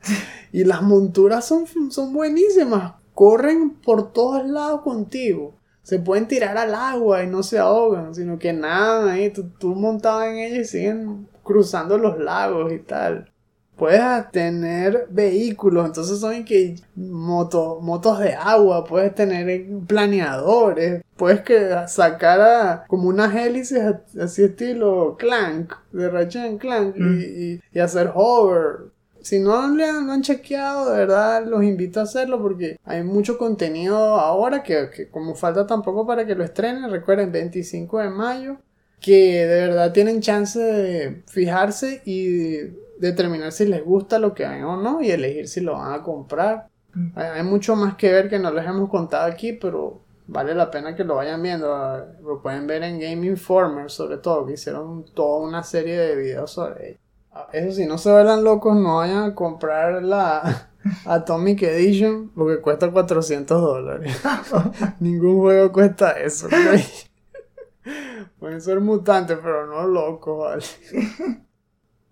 Y 0.52 0.64
las 0.64 0.82
monturas 0.82 1.44
son, 1.44 1.66
son 1.90 2.12
buenísimas, 2.12 2.94
corren 3.14 3.70
por 3.70 4.12
todos 4.12 4.46
lados 4.46 4.82
contigo. 4.82 5.54
Se 5.82 5.98
pueden 5.98 6.28
tirar 6.28 6.58
al 6.58 6.74
agua 6.74 7.22
y 7.22 7.26
no 7.26 7.42
se 7.42 7.58
ahogan, 7.58 8.14
sino 8.14 8.38
que 8.38 8.52
nadan 8.52 9.08
ahí, 9.08 9.30
tú, 9.30 9.48
tú 9.58 9.74
montado 9.74 10.22
en 10.24 10.38
ellas 10.38 10.58
y 10.60 10.64
siguen 10.64 11.28
cruzando 11.50 11.98
los 11.98 12.18
lagos 12.18 12.72
y 12.72 12.78
tal. 12.78 13.30
Puedes 13.76 14.30
tener 14.30 15.06
vehículos, 15.10 15.86
entonces 15.86 16.20
son 16.20 16.44
que 16.44 16.76
moto, 16.96 17.78
motos 17.80 18.18
de 18.18 18.34
agua, 18.34 18.84
puedes 18.84 19.14
tener 19.14 19.64
planeadores, 19.86 21.02
puedes 21.16 21.40
que 21.40 21.70
sacar 21.88 22.40
a, 22.40 22.84
como 22.88 23.08
unas 23.08 23.34
hélices 23.34 23.82
así 24.20 24.44
estilo 24.44 25.16
Clank, 25.18 25.72
de 25.92 26.10
Ratchet 26.10 26.58
Clank, 26.58 26.94
y, 26.96 27.02
y- 27.54 27.60
y 27.72 27.78
hacer 27.78 28.10
hover. 28.14 28.90
Si 29.22 29.38
no 29.38 29.68
le 29.74 29.84
han, 29.84 30.06
lo 30.06 30.12
han 30.12 30.22
chequeado, 30.22 30.90
de 30.90 30.98
verdad 30.98 31.44
los 31.46 31.62
invito 31.62 32.00
a 32.00 32.04
hacerlo 32.04 32.40
porque 32.40 32.78
hay 32.84 33.02
mucho 33.02 33.36
contenido 33.38 33.96
ahora 33.96 34.62
que, 34.62 34.88
que 34.94 35.08
como 35.10 35.34
falta 35.34 35.66
tampoco 35.66 36.06
para 36.06 36.26
que 36.26 36.34
lo 36.34 36.42
estrenen, 36.44 36.90
recuerden 36.90 37.30
25 37.32 37.98
de 37.98 38.08
mayo, 38.10 38.56
que 39.00 39.46
de 39.46 39.68
verdad 39.68 39.92
tienen 39.92 40.20
chance 40.20 40.58
de 40.60 41.22
fijarse 41.26 42.02
y 42.04 42.58
determinar 42.98 43.52
si 43.52 43.66
les 43.66 43.84
gusta 43.84 44.18
lo 44.18 44.34
que 44.34 44.46
ven 44.46 44.64
o 44.64 44.76
no 44.76 45.02
y 45.02 45.10
elegir 45.10 45.48
si 45.48 45.60
lo 45.60 45.74
van 45.74 45.92
a 45.94 46.02
comprar. 46.02 46.68
Hay, 47.14 47.26
hay 47.26 47.42
mucho 47.42 47.76
más 47.76 47.96
que 47.96 48.12
ver 48.12 48.28
que 48.28 48.38
no 48.38 48.50
les 48.52 48.66
hemos 48.66 48.88
contado 48.90 49.24
aquí, 49.30 49.52
pero 49.54 50.02
vale 50.26 50.54
la 50.54 50.70
pena 50.70 50.94
que 50.94 51.04
lo 51.04 51.16
vayan 51.16 51.42
viendo. 51.42 51.74
Ah, 51.74 52.04
Lo 52.22 52.42
pueden 52.42 52.66
ver 52.66 52.82
en 52.82 52.98
Game 53.00 53.26
Informer, 53.26 53.90
sobre 53.90 54.18
todo, 54.18 54.46
que 54.46 54.54
hicieron 54.54 55.04
toda 55.14 55.40
una 55.46 55.62
serie 55.62 55.98
de 55.98 56.16
videos 56.16 56.52
sobre 56.52 56.90
ello. 56.90 56.98
Ah, 57.32 57.48
Eso 57.52 57.72
sí, 57.76 57.86
no 57.86 57.98
se 57.98 58.10
vuelan 58.12 58.44
locos, 58.44 58.76
no 58.76 58.98
vayan 58.98 59.22
a 59.24 59.34
comprar 59.34 60.02
la 60.02 60.70
Atomic 61.06 61.62
Edition 61.62 62.30
porque 62.34 62.60
cuesta 62.60 62.90
400 62.90 63.60
dólares. 63.60 64.20
Ningún 65.00 65.38
juego 65.38 65.72
cuesta 65.72 66.12
eso. 66.12 66.48
Pueden 68.38 68.60
ser 68.60 68.80
mutantes, 68.80 69.38
pero 69.42 69.66
no 69.66 69.86
locos, 69.86 70.38
¿vale? 70.38 70.64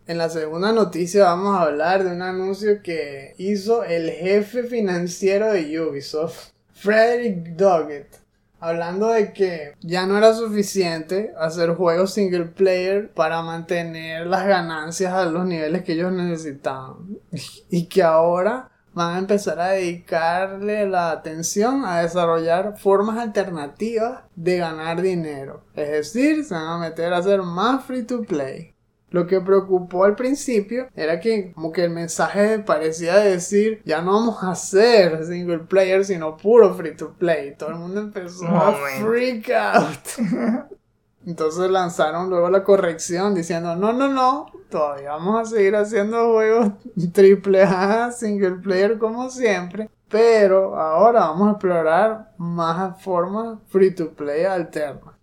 En 0.08 0.16
la 0.16 0.30
segunda 0.30 0.72
noticia 0.72 1.24
vamos 1.24 1.54
a 1.54 1.64
hablar 1.64 2.02
de 2.02 2.12
un 2.12 2.22
anuncio 2.22 2.82
que 2.82 3.34
hizo 3.36 3.84
el 3.84 4.10
jefe 4.10 4.62
financiero 4.62 5.52
de 5.52 5.78
Ubisoft, 5.78 6.52
Frederick 6.72 7.48
Doggett, 7.56 8.18
hablando 8.58 9.08
de 9.08 9.34
que 9.34 9.74
ya 9.80 10.06
no 10.06 10.16
era 10.16 10.32
suficiente 10.32 11.34
hacer 11.38 11.74
juegos 11.74 12.14
single 12.14 12.46
player 12.46 13.12
para 13.12 13.42
mantener 13.42 14.26
las 14.26 14.46
ganancias 14.46 15.12
a 15.12 15.26
los 15.26 15.44
niveles 15.44 15.84
que 15.84 15.92
ellos 15.92 16.10
necesitaban 16.10 17.18
y 17.70 17.86
que 17.86 18.02
ahora 18.02 18.70
van 18.98 19.14
a 19.14 19.18
empezar 19.18 19.60
a 19.60 19.68
dedicarle 19.68 20.88
la 20.88 21.12
atención 21.12 21.84
a 21.84 22.00
desarrollar 22.02 22.76
formas 22.76 23.16
alternativas 23.18 24.22
de 24.34 24.58
ganar 24.58 25.00
dinero. 25.00 25.62
Es 25.74 25.90
decir, 25.90 26.44
se 26.44 26.54
van 26.54 26.66
a 26.66 26.78
meter 26.78 27.12
a 27.12 27.18
hacer 27.18 27.42
más 27.42 27.84
free 27.84 28.02
to 28.02 28.22
play. 28.22 28.74
Lo 29.10 29.26
que 29.26 29.40
preocupó 29.40 30.04
al 30.04 30.16
principio 30.16 30.88
era 30.94 31.18
que 31.18 31.52
como 31.52 31.72
que 31.72 31.84
el 31.84 31.90
mensaje 31.90 32.58
parecía 32.58 33.16
decir 33.16 33.80
ya 33.86 34.02
no 34.02 34.12
vamos 34.12 34.42
a 34.42 34.50
hacer 34.50 35.24
single 35.24 35.60
player 35.60 36.04
sino 36.04 36.36
puro 36.36 36.74
free 36.74 36.94
to 36.94 37.14
play. 37.14 37.54
Todo 37.56 37.70
el 37.70 37.76
mundo 37.76 38.00
empezó 38.00 38.46
a 38.46 38.72
Momento. 38.72 39.06
freak 39.08 39.50
out. 39.50 40.68
Entonces 41.26 41.70
lanzaron 41.70 42.30
luego 42.30 42.48
la 42.48 42.64
corrección 42.64 43.34
diciendo 43.34 43.76
no, 43.76 43.92
no, 43.92 44.08
no, 44.08 44.46
todavía 44.70 45.10
vamos 45.10 45.40
a 45.40 45.44
seguir 45.56 45.76
haciendo 45.76 46.32
juegos 46.32 46.70
triple 47.12 47.62
A, 47.64 48.10
single 48.12 48.56
player 48.62 48.98
como 48.98 49.28
siempre. 49.30 49.90
Pero 50.08 50.74
ahora 50.80 51.20
vamos 51.20 51.48
a 51.48 51.50
explorar 51.52 52.32
más 52.38 53.02
formas 53.02 53.58
free 53.68 53.90
to 53.94 54.10
play 54.14 54.44
alternas. 54.44 55.14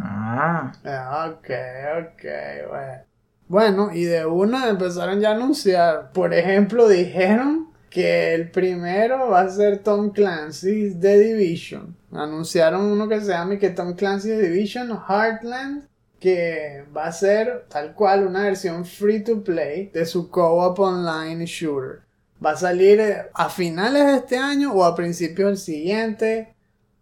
Ah, 0.00 0.72
Ah, 0.84 1.30
Ok, 1.30 1.48
ok, 2.00 2.24
bueno. 2.68 3.02
Bueno, 3.48 3.90
y 3.92 4.04
de 4.04 4.24
una 4.24 4.68
empezaron 4.68 5.20
ya 5.20 5.30
a 5.30 5.34
anunciar. 5.34 6.10
Por 6.12 6.32
ejemplo, 6.32 6.88
dijeron 6.88 7.68
que 7.92 8.34
el 8.34 8.50
primero 8.50 9.28
va 9.28 9.42
a 9.42 9.48
ser 9.50 9.82
Tom 9.82 10.10
Clancy's 10.10 10.98
The 10.98 11.18
Division. 11.18 11.94
Anunciaron 12.10 12.86
uno 12.86 13.06
que 13.06 13.20
se 13.20 13.28
llama 13.28 13.58
que 13.58 13.70
Tom 13.70 13.94
Clancy's 13.94 14.38
The 14.38 14.48
Division 14.48 14.90
Heartland. 14.90 15.88
Que 16.18 16.84
va 16.96 17.06
a 17.06 17.12
ser 17.12 17.66
tal 17.68 17.94
cual 17.94 18.26
una 18.26 18.44
versión 18.44 18.86
free 18.86 19.24
to 19.24 19.42
play 19.42 19.90
de 19.92 20.06
su 20.06 20.30
co-op 20.30 20.78
online 20.78 21.44
shooter. 21.46 22.02
Va 22.44 22.52
a 22.52 22.56
salir 22.56 23.00
eh, 23.00 23.26
a 23.34 23.50
finales 23.50 24.06
de 24.06 24.16
este 24.16 24.38
año 24.38 24.72
o 24.72 24.84
a 24.84 24.94
principios 24.94 25.48
del 25.48 25.58
siguiente. 25.58 26.54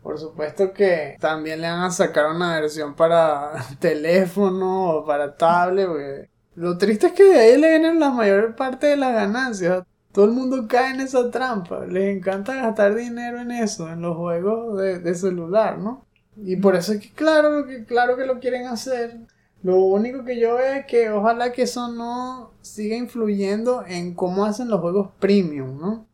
Por 0.02 0.18
supuesto 0.18 0.72
que 0.72 1.16
también 1.20 1.60
le 1.60 1.70
van 1.70 1.82
a 1.82 1.90
sacar 1.90 2.30
una 2.30 2.58
versión 2.58 2.94
para 2.94 3.52
teléfono 3.78 4.90
o 4.90 5.04
para 5.04 5.36
tablet. 5.36 6.28
Lo 6.54 6.78
triste 6.78 7.08
es 7.08 7.12
que 7.12 7.24
de 7.24 7.38
ahí 7.38 7.58
le 7.58 7.68
vienen 7.68 8.00
la 8.00 8.10
mayor 8.10 8.56
parte 8.56 8.88
de 8.88 8.96
las 8.96 9.12
ganancias. 9.12 9.84
Todo 10.12 10.24
el 10.24 10.32
mundo 10.32 10.66
cae 10.68 10.94
en 10.94 11.00
esa 11.00 11.30
trampa. 11.30 11.86
Les 11.86 12.16
encanta 12.16 12.54
gastar 12.54 12.94
dinero 12.94 13.40
en 13.40 13.50
eso, 13.50 13.88
en 13.90 14.02
los 14.02 14.16
juegos 14.16 14.78
de, 14.78 14.98
de 14.98 15.14
celular, 15.14 15.78
¿no? 15.78 16.04
Y 16.36 16.56
por 16.56 16.74
eso 16.74 16.92
es 16.92 17.00
que 17.00 17.10
claro, 17.10 17.66
que 17.66 17.84
claro 17.84 18.16
que 18.16 18.26
lo 18.26 18.40
quieren 18.40 18.66
hacer. 18.66 19.20
Lo 19.62 19.78
único 19.78 20.24
que 20.24 20.40
yo 20.40 20.54
veo 20.56 20.74
es 20.74 20.86
que 20.86 21.10
ojalá 21.10 21.52
que 21.52 21.62
eso 21.62 21.88
no 21.88 22.52
siga 22.62 22.96
influyendo 22.96 23.84
en 23.86 24.14
cómo 24.14 24.44
hacen 24.44 24.68
los 24.68 24.80
juegos 24.80 25.10
premium, 25.18 25.78
¿no? 25.78 26.06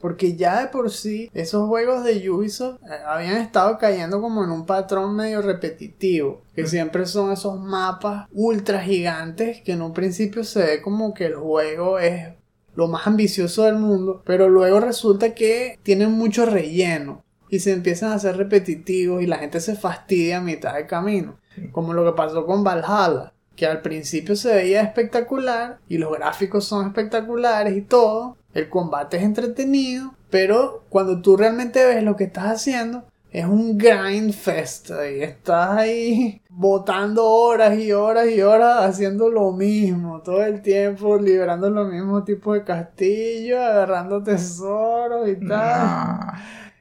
Porque 0.00 0.36
ya 0.36 0.60
de 0.60 0.68
por 0.68 0.90
sí, 0.90 1.30
esos 1.32 1.66
juegos 1.66 2.04
de 2.04 2.28
Ubisoft 2.28 2.82
eh, 2.82 2.94
habían 3.06 3.38
estado 3.38 3.78
cayendo 3.78 4.20
como 4.20 4.44
en 4.44 4.50
un 4.50 4.66
patrón 4.66 5.16
medio 5.16 5.40
repetitivo. 5.40 6.42
Que 6.54 6.66
siempre 6.66 7.06
son 7.06 7.32
esos 7.32 7.58
mapas 7.58 8.28
ultra 8.30 8.82
gigantes 8.82 9.62
que 9.62 9.72
en 9.72 9.80
un 9.80 9.94
principio 9.94 10.44
se 10.44 10.62
ve 10.62 10.82
como 10.82 11.14
que 11.14 11.24
el 11.24 11.36
juego 11.36 11.98
es 11.98 12.34
lo 12.74 12.88
más 12.88 13.06
ambicioso 13.06 13.64
del 13.64 13.76
mundo. 13.76 14.22
Pero 14.24 14.48
luego 14.48 14.80
resulta 14.80 15.34
que 15.34 15.78
tienen 15.82 16.12
mucho 16.12 16.46
relleno. 16.46 17.22
Y 17.50 17.60
se 17.60 17.72
empiezan 17.72 18.10
a 18.10 18.16
hacer 18.16 18.36
repetitivos 18.36 19.22
y 19.22 19.26
la 19.26 19.38
gente 19.38 19.60
se 19.60 19.76
fastidia 19.76 20.38
a 20.38 20.40
mitad 20.40 20.74
de 20.74 20.86
camino. 20.86 21.38
Como 21.72 21.92
lo 21.92 22.04
que 22.04 22.16
pasó 22.16 22.46
con 22.46 22.64
Valhalla 22.64 23.34
que 23.56 23.66
al 23.66 23.82
principio 23.82 24.36
se 24.36 24.54
veía 24.54 24.82
espectacular 24.82 25.78
y 25.88 25.98
los 25.98 26.12
gráficos 26.12 26.64
son 26.64 26.86
espectaculares 26.86 27.76
y 27.76 27.82
todo, 27.82 28.36
el 28.52 28.68
combate 28.68 29.16
es 29.16 29.22
entretenido, 29.22 30.14
pero 30.30 30.84
cuando 30.88 31.20
tú 31.20 31.36
realmente 31.36 31.84
ves 31.84 32.02
lo 32.02 32.16
que 32.16 32.24
estás 32.24 32.46
haciendo, 32.46 33.04
es 33.34 33.44
un 33.46 33.76
grind 33.76 34.32
fest 34.32 34.90
y 34.90 35.20
estás 35.24 35.70
ahí 35.70 36.40
botando 36.48 37.26
horas 37.26 37.76
y 37.76 37.90
horas 37.90 38.28
y 38.28 38.40
horas 38.40 38.84
haciendo 38.84 39.28
lo 39.28 39.50
mismo 39.50 40.22
todo 40.22 40.44
el 40.44 40.62
tiempo, 40.62 41.18
liberando 41.18 41.68
los 41.68 41.90
mismos 41.90 42.24
tipos 42.24 42.54
de 42.54 42.62
castillos, 42.62 43.58
agarrando 43.58 44.22
tesoros 44.22 45.28
y 45.28 45.48
tal. 45.48 46.20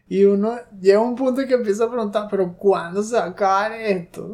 Y 0.08 0.26
uno 0.26 0.60
llega 0.80 1.00
a 1.00 1.02
un 1.02 1.16
punto 1.16 1.42
en 1.42 1.48
que 1.48 1.56
empieza 1.56 1.86
a 1.86 1.90
preguntar, 1.90 2.28
pero 2.30 2.56
¿cuándo 2.56 3.02
se 3.02 3.16
va 3.16 3.24
a 3.24 3.30
acabar 3.30 3.72
esto? 3.72 4.32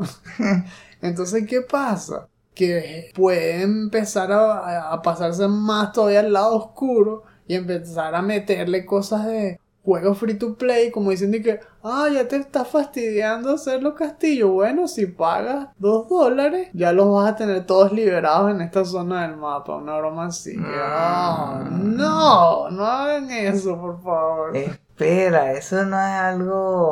Entonces, 1.01 1.47
¿qué 1.47 1.61
pasa? 1.61 2.27
Que 2.53 3.11
puede 3.15 3.61
empezar 3.61 4.29
a, 4.33 5.01
pasarse 5.01 5.47
más 5.47 5.93
todavía 5.93 6.19
al 6.19 6.33
lado 6.33 6.57
oscuro 6.57 7.23
y 7.47 7.55
empezar 7.55 8.13
a 8.13 8.21
meterle 8.21 8.85
cosas 8.85 9.25
de 9.25 9.57
juegos 9.83 10.17
free 10.17 10.35
to 10.35 10.55
play, 10.55 10.91
como 10.91 11.11
diciendo 11.11 11.37
que, 11.43 11.59
ah, 11.83 12.07
ya 12.11 12.27
te 12.27 12.35
está 12.35 12.65
fastidiando 12.65 13.51
hacer 13.51 13.81
los 13.81 13.93
castillos. 13.93 14.49
Bueno, 14.51 14.87
si 14.87 15.07
pagas 15.07 15.69
dos 15.77 16.07
dólares, 16.09 16.69
ya 16.73 16.91
los 16.91 17.11
vas 17.11 17.31
a 17.31 17.35
tener 17.35 17.65
todos 17.65 17.91
liberados 17.91 18.51
en 18.51 18.61
esta 18.61 18.85
zona 18.85 19.27
del 19.27 19.37
mapa. 19.37 19.75
Una 19.77 19.97
broma 19.97 20.27
así. 20.27 20.55
Ah, 20.63 21.67
no, 21.71 22.69
no 22.69 22.85
hagan 22.85 23.29
eso, 23.31 23.79
por 23.79 24.01
favor. 24.01 24.55
Espera, 24.55 25.53
eso 25.53 25.83
no 25.85 25.97
es 25.97 26.13
algo 26.13 26.91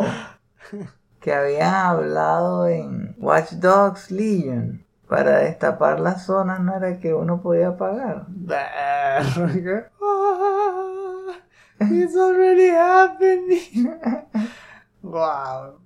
que 1.22 1.34
habían 1.34 1.74
hablado 1.74 2.68
en 2.68 3.16
Watch 3.20 3.52
Dogs 3.54 4.12
Legion. 4.12 4.84
Para 5.08 5.38
destapar 5.38 6.02
las 6.02 6.26
zonas 6.26 6.60
no 6.60 6.76
era 6.76 7.00
que 7.00 7.14
uno 7.14 7.42
podía 7.42 7.78
pagar. 7.78 8.26
It's 11.80 12.16
already 12.16 12.70
happening. 12.70 13.90
wow. 15.02 15.80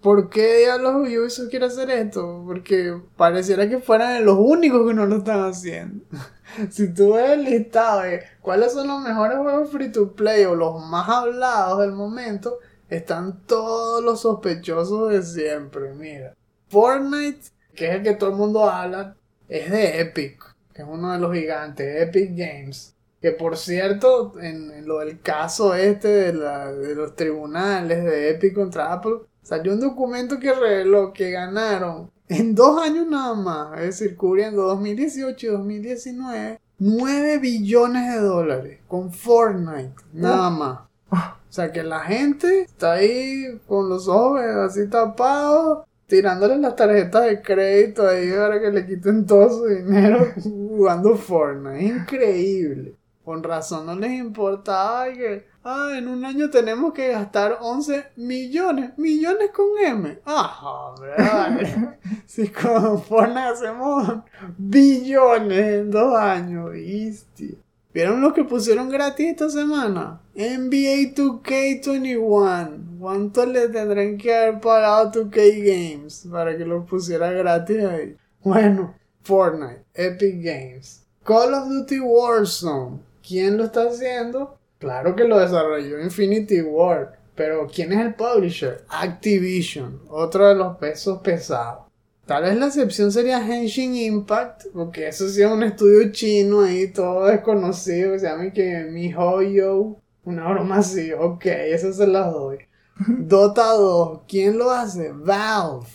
¿Por 0.00 0.30
qué 0.30 0.58
diablos 0.58 0.94
Ubisoft 0.96 1.50
quiere 1.50 1.66
hacer 1.66 1.90
esto? 1.90 2.44
Porque 2.46 3.00
pareciera 3.16 3.68
que 3.68 3.78
fueran 3.78 4.24
los 4.24 4.36
únicos 4.38 4.86
que 4.86 4.94
no 4.94 5.06
lo 5.06 5.18
están 5.18 5.40
haciendo. 5.40 6.04
si 6.70 6.94
tú 6.94 7.14
ves 7.14 7.30
el 7.30 7.44
listado 7.44 8.02
de 8.02 8.22
cuáles 8.40 8.72
son 8.72 8.86
los 8.86 9.02
mejores 9.02 9.38
juegos 9.38 9.70
free 9.70 9.90
to 9.90 10.14
play 10.14 10.44
o 10.44 10.54
los 10.54 10.84
más 10.84 11.08
hablados 11.08 11.80
del 11.80 11.92
momento, 11.92 12.58
están 12.88 13.42
todos 13.46 14.04
los 14.04 14.20
sospechosos 14.20 15.10
de 15.10 15.22
siempre. 15.22 15.92
Mira, 15.94 16.34
Fortnite, 16.68 17.48
que 17.74 17.88
es 17.88 17.94
el 17.96 18.02
que 18.02 18.14
todo 18.14 18.30
el 18.30 18.36
mundo 18.36 18.70
habla, 18.70 19.16
es 19.48 19.68
de 19.70 20.00
Epic, 20.00 20.54
que 20.72 20.82
es 20.82 20.88
uno 20.88 21.12
de 21.12 21.18
los 21.18 21.34
gigantes, 21.34 22.02
Epic 22.02 22.30
Games. 22.36 22.94
Que 23.20 23.32
por 23.32 23.56
cierto, 23.56 24.34
en, 24.40 24.86
lo 24.86 25.00
del 25.00 25.20
caso 25.20 25.74
este 25.74 26.08
de, 26.08 26.32
la, 26.34 26.72
de 26.72 26.94
los 26.94 27.16
tribunales 27.16 28.04
de 28.04 28.30
Epic 28.30 28.54
contra 28.54 28.92
Apple, 28.92 29.20
salió 29.42 29.72
un 29.72 29.80
documento 29.80 30.38
que 30.38 30.52
reveló 30.52 31.12
que 31.12 31.30
ganaron 31.30 32.10
en 32.28 32.54
dos 32.54 32.80
años 32.80 33.06
nada 33.06 33.34
más, 33.34 33.80
es 33.80 33.98
decir, 33.98 34.16
cubriendo 34.16 34.62
2018 34.64 35.46
y 35.46 35.50
2019, 35.50 36.60
9 36.78 37.38
billones 37.38 38.14
de 38.14 38.20
dólares 38.20 38.80
con 38.86 39.10
Fortnite, 39.12 39.94
nada 40.12 40.50
más. 40.50 40.78
O 41.10 41.52
sea 41.52 41.72
que 41.72 41.82
la 41.82 42.00
gente 42.00 42.62
está 42.62 42.92
ahí 42.92 43.58
con 43.66 43.88
los 43.88 44.06
ojos 44.06 44.40
así 44.40 44.86
tapados, 44.88 45.86
tirándole 46.06 46.58
las 46.58 46.76
tarjetas 46.76 47.24
de 47.24 47.40
crédito 47.40 48.06
ahí 48.06 48.30
para 48.30 48.60
que 48.60 48.70
le 48.70 48.86
quiten 48.86 49.24
todo 49.24 49.48
su 49.48 49.64
dinero 49.64 50.28
jugando 50.42 51.16
Fortnite. 51.16 51.84
Increíble. 51.84 52.97
Con 53.28 53.42
razón 53.42 53.84
no 53.84 53.94
les 53.94 54.12
importaba 54.12 55.12
que, 55.12 55.44
ah, 55.62 55.90
en 55.98 56.08
un 56.08 56.24
año 56.24 56.48
tenemos 56.48 56.94
que 56.94 57.08
gastar 57.08 57.58
11 57.60 58.12
millones, 58.16 58.96
millones 58.96 59.50
con 59.50 59.66
M. 59.84 60.18
Ah, 60.24 60.94
¿verdad? 60.98 61.98
si 62.26 62.48
con 62.48 63.02
Fortnite 63.02 63.40
hacemos 63.40 64.22
billones 64.56 65.58
en 65.58 65.90
dos 65.90 66.16
años, 66.16 66.72
¿viste? 66.72 67.58
¿Vieron 67.92 68.22
lo 68.22 68.32
que 68.32 68.44
pusieron 68.44 68.88
gratis 68.88 69.26
esta 69.26 69.50
semana? 69.50 70.22
NBA 70.34 71.14
2K21. 71.14 72.98
¿Cuánto 72.98 73.44
le 73.44 73.68
tendrán 73.68 74.16
que 74.16 74.34
haber 74.34 74.58
pagado 74.58 75.06
a 75.06 75.12
2K 75.12 75.98
Games 75.98 76.26
para 76.32 76.56
que 76.56 76.64
lo 76.64 76.86
pusiera 76.86 77.30
gratis 77.30 77.84
ahí? 77.84 78.16
Bueno, 78.42 78.94
Fortnite, 79.22 79.84
Epic 79.92 80.42
Games, 80.42 81.04
Call 81.22 81.52
of 81.52 81.68
Duty 81.68 82.00
Warzone. 82.00 83.07
¿Quién 83.28 83.58
lo 83.58 83.64
está 83.64 83.82
haciendo? 83.82 84.58
Claro 84.78 85.14
que 85.14 85.24
lo 85.24 85.38
desarrolló 85.38 86.00
Infinity 86.00 86.62
Ward. 86.62 87.08
Pero 87.34 87.66
¿quién 87.66 87.92
es 87.92 88.00
el 88.00 88.14
publisher? 88.14 88.84
Activision, 88.88 90.00
otro 90.08 90.48
de 90.48 90.54
los 90.54 90.78
pesos 90.78 91.20
pesados. 91.20 91.84
Tal 92.24 92.44
vez 92.44 92.56
la 92.56 92.66
excepción 92.66 93.12
sería 93.12 93.38
Henshin 93.38 93.94
Impact, 93.94 94.66
porque 94.72 95.08
eso 95.08 95.28
sí 95.28 95.42
es 95.42 95.50
un 95.50 95.62
estudio 95.62 96.10
chino 96.10 96.62
ahí, 96.62 96.90
todo 96.90 97.26
desconocido, 97.26 98.12
que 98.12 98.18
se 98.18 98.26
llama 98.26 98.50
que 98.50 98.84
MiHoYo, 98.90 99.96
una 100.24 100.50
broma 100.50 100.78
así, 100.78 101.12
ok, 101.12 101.46
eso 101.46 101.92
se 101.92 102.06
las 102.06 102.32
doy. 102.32 102.58
Dota 103.08 103.72
2, 103.72 104.22
¿quién 104.26 104.58
lo 104.58 104.70
hace? 104.70 105.12
Valve, 105.12 105.86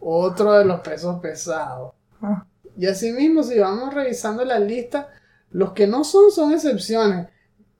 otro 0.00 0.52
de 0.54 0.64
los 0.64 0.80
pesos 0.80 1.20
pesados. 1.20 1.92
Ah. 2.20 2.44
Y 2.76 2.86
así 2.86 3.12
mismo, 3.12 3.42
si 3.42 3.58
vamos 3.58 3.94
revisando 3.94 4.44
la 4.44 4.58
lista, 4.58 5.08
los 5.50 5.72
que 5.72 5.86
no 5.86 6.04
son 6.04 6.30
son 6.30 6.52
excepciones. 6.52 7.26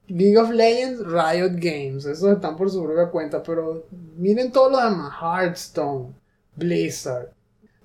League 0.07 0.37
of 0.37 0.49
Legends, 0.49 0.99
Riot 1.05 1.53
Games, 1.55 2.05
esos 2.05 2.33
están 2.33 2.57
por 2.57 2.69
su 2.69 2.83
propia 2.83 3.09
cuenta, 3.09 3.41
pero 3.41 3.85
miren 4.17 4.51
todos 4.51 4.71
los 4.71 4.83
demás. 4.83 5.13
Hearthstone, 5.21 6.13
Blizzard, 6.55 7.31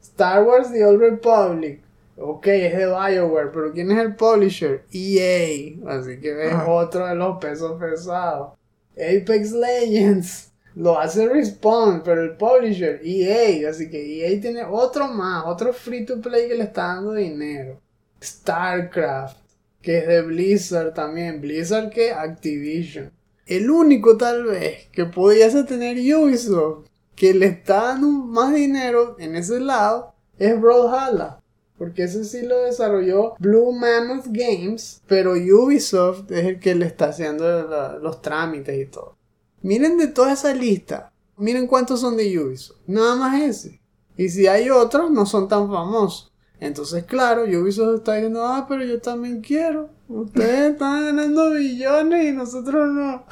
Star 0.02 0.42
Wars 0.42 0.72
The 0.72 0.84
Old 0.84 1.00
Republic. 1.00 1.82
Ok, 2.18 2.46
es 2.46 2.76
de 2.76 2.86
Bioware, 2.86 3.52
pero 3.52 3.72
¿quién 3.72 3.92
es 3.92 3.98
el 3.98 4.16
publisher? 4.16 4.84
EA. 4.90 5.76
Así 5.86 6.18
que 6.18 6.46
es 6.46 6.52
ah. 6.52 6.66
otro 6.66 7.06
de 7.06 7.14
los 7.14 7.38
pesos 7.38 7.78
pesados. 7.78 8.54
Apex 8.94 9.52
Legends. 9.52 10.52
Lo 10.74 10.98
hace 10.98 11.28
Respawn, 11.28 12.02
pero 12.02 12.22
el 12.22 12.36
publisher, 12.36 13.00
EA. 13.04 13.68
Así 13.68 13.88
que 13.88 13.98
EA 13.98 14.40
tiene 14.40 14.64
otro 14.64 15.08
más, 15.08 15.44
otro 15.46 15.72
free 15.72 16.04
to 16.04 16.20
play 16.20 16.48
que 16.48 16.54
le 16.54 16.64
está 16.64 16.86
dando 16.86 17.12
dinero. 17.12 17.80
StarCraft 18.22 19.45
que 19.86 19.98
es 19.98 20.06
de 20.08 20.20
Blizzard 20.22 20.94
también. 20.94 21.40
Blizzard 21.40 21.90
que 21.90 22.10
Activision. 22.10 23.12
El 23.46 23.70
único 23.70 24.16
tal 24.16 24.42
vez 24.42 24.88
que 24.90 25.04
pudiese 25.04 25.62
tener 25.62 25.96
Ubisoft 26.16 26.88
que 27.14 27.32
le 27.32 27.46
está 27.46 27.82
dando 27.82 28.08
más 28.08 28.52
dinero 28.52 29.14
en 29.20 29.36
ese 29.36 29.60
lado 29.60 30.12
es 30.40 30.60
Brawlhalla. 30.60 31.38
Porque 31.78 32.02
ese 32.02 32.24
sí 32.24 32.42
lo 32.42 32.62
desarrolló 32.62 33.36
Blue 33.38 33.70
Mammoth 33.70 34.26
Games, 34.26 35.02
pero 35.06 35.34
Ubisoft 35.34 36.32
es 36.32 36.46
el 36.46 36.58
que 36.58 36.74
le 36.74 36.86
está 36.86 37.10
haciendo 37.10 37.98
los 38.02 38.20
trámites 38.20 38.76
y 38.76 38.90
todo. 38.90 39.16
Miren 39.62 39.98
de 39.98 40.08
toda 40.08 40.32
esa 40.32 40.52
lista, 40.52 41.12
miren 41.36 41.68
cuántos 41.68 42.00
son 42.00 42.16
de 42.16 42.36
Ubisoft. 42.36 42.80
Nada 42.88 43.14
más 43.14 43.40
ese. 43.40 43.80
Y 44.16 44.30
si 44.30 44.48
hay 44.48 44.68
otros, 44.68 45.12
no 45.12 45.26
son 45.26 45.46
tan 45.46 45.70
famosos. 45.70 46.32
Entonces, 46.58 47.04
claro, 47.04 47.44
Ubisoft 47.44 47.96
está 47.96 48.14
diciendo, 48.14 48.44
ah, 48.44 48.66
pero 48.68 48.84
yo 48.84 49.00
también 49.00 49.40
quiero. 49.40 49.90
Ustedes 50.08 50.72
están 50.72 51.04
ganando 51.04 51.50
billones 51.50 52.24
y 52.24 52.32
nosotros 52.32 52.88
no. 52.90 53.24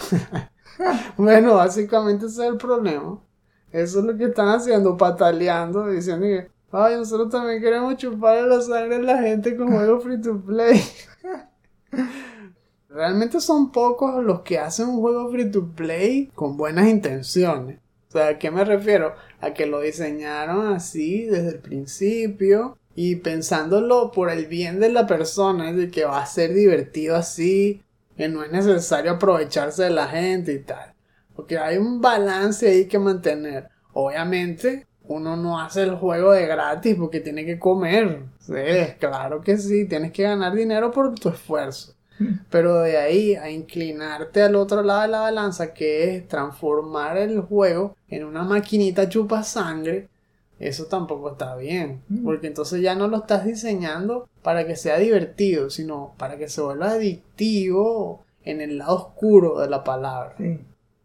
bueno, 1.16 1.54
básicamente 1.54 2.26
ese 2.26 2.42
es 2.42 2.52
el 2.52 2.56
problema. 2.56 3.20
Eso 3.72 4.00
es 4.00 4.04
lo 4.04 4.16
que 4.16 4.24
están 4.24 4.48
haciendo, 4.48 4.96
pataleando, 4.96 5.88
diciendo 5.88 6.26
que, 6.26 6.48
ay, 6.70 6.96
nosotros 6.96 7.30
también 7.30 7.60
queremos 7.60 7.96
chupar 7.96 8.44
la 8.44 8.60
sangre 8.60 8.98
de 8.98 9.02
la 9.02 9.18
gente 9.18 9.56
con 9.56 9.72
juegos 9.72 10.04
free 10.04 10.20
to 10.20 10.40
play. 10.40 10.80
Realmente 12.88 13.40
son 13.40 13.72
pocos 13.72 14.22
los 14.22 14.42
que 14.42 14.58
hacen 14.58 14.88
un 14.88 15.00
juego 15.00 15.28
free 15.30 15.50
to 15.50 15.66
play 15.74 16.30
con 16.34 16.56
buenas 16.56 16.86
intenciones. 16.86 17.80
O 18.08 18.12
sea, 18.12 18.28
¿a 18.28 18.38
qué 18.38 18.52
me 18.52 18.64
refiero? 18.64 19.14
A 19.40 19.52
que 19.52 19.66
lo 19.66 19.80
diseñaron 19.80 20.72
así 20.72 21.24
desde 21.24 21.48
el 21.48 21.58
principio 21.58 22.78
y 22.94 23.16
pensándolo 23.16 24.12
por 24.12 24.30
el 24.30 24.46
bien 24.46 24.80
de 24.80 24.90
la 24.90 25.06
persona, 25.06 25.70
es 25.70 25.76
de 25.76 25.90
que 25.90 26.04
va 26.04 26.20
a 26.20 26.26
ser 26.26 26.54
divertido 26.54 27.16
así, 27.16 27.82
que 28.16 28.28
no 28.28 28.42
es 28.42 28.52
necesario 28.52 29.12
aprovecharse 29.12 29.84
de 29.84 29.90
la 29.90 30.06
gente 30.06 30.52
y 30.52 30.60
tal. 30.60 30.94
Porque 31.34 31.58
hay 31.58 31.78
un 31.78 32.00
balance 32.00 32.68
ahí 32.68 32.86
que 32.86 32.98
mantener. 32.98 33.68
Obviamente, 33.92 34.86
uno 35.02 35.36
no 35.36 35.60
hace 35.60 35.82
el 35.82 35.96
juego 35.96 36.32
de 36.32 36.46
gratis 36.46 36.96
porque 36.98 37.20
tiene 37.20 37.44
que 37.44 37.58
comer. 37.58 38.22
Sí, 38.38 38.52
claro 38.98 39.40
que 39.40 39.58
sí, 39.58 39.86
tienes 39.86 40.12
que 40.12 40.22
ganar 40.22 40.54
dinero 40.54 40.90
por 40.90 41.14
tu 41.14 41.28
esfuerzo. 41.28 41.94
Pero 42.50 42.80
de 42.80 42.96
ahí 42.96 43.34
a 43.34 43.50
inclinarte 43.50 44.42
al 44.42 44.54
otro 44.54 44.82
lado 44.82 45.02
de 45.02 45.08
la 45.08 45.20
balanza, 45.20 45.74
que 45.74 46.16
es 46.16 46.28
transformar 46.28 47.16
el 47.16 47.40
juego 47.40 47.96
en 48.08 48.24
una 48.24 48.44
maquinita 48.44 49.08
chupa 49.08 49.42
sangre, 49.42 50.08
eso 50.58 50.86
tampoco 50.86 51.32
está 51.32 51.56
bien. 51.56 52.02
Porque 52.24 52.46
entonces 52.46 52.80
ya 52.80 52.94
no 52.94 53.08
lo 53.08 53.18
estás 53.18 53.44
diseñando 53.44 54.28
para 54.42 54.66
que 54.66 54.76
sea 54.76 54.98
divertido, 54.98 55.70
sino 55.70 56.14
para 56.18 56.36
que 56.36 56.48
se 56.48 56.60
vuelva 56.60 56.92
adictivo 56.92 58.24
en 58.44 58.60
el 58.60 58.78
lado 58.78 58.96
oscuro 58.96 59.60
de 59.60 59.68
la 59.68 59.84
palabra. 59.84 60.34
Sí. 60.38 60.60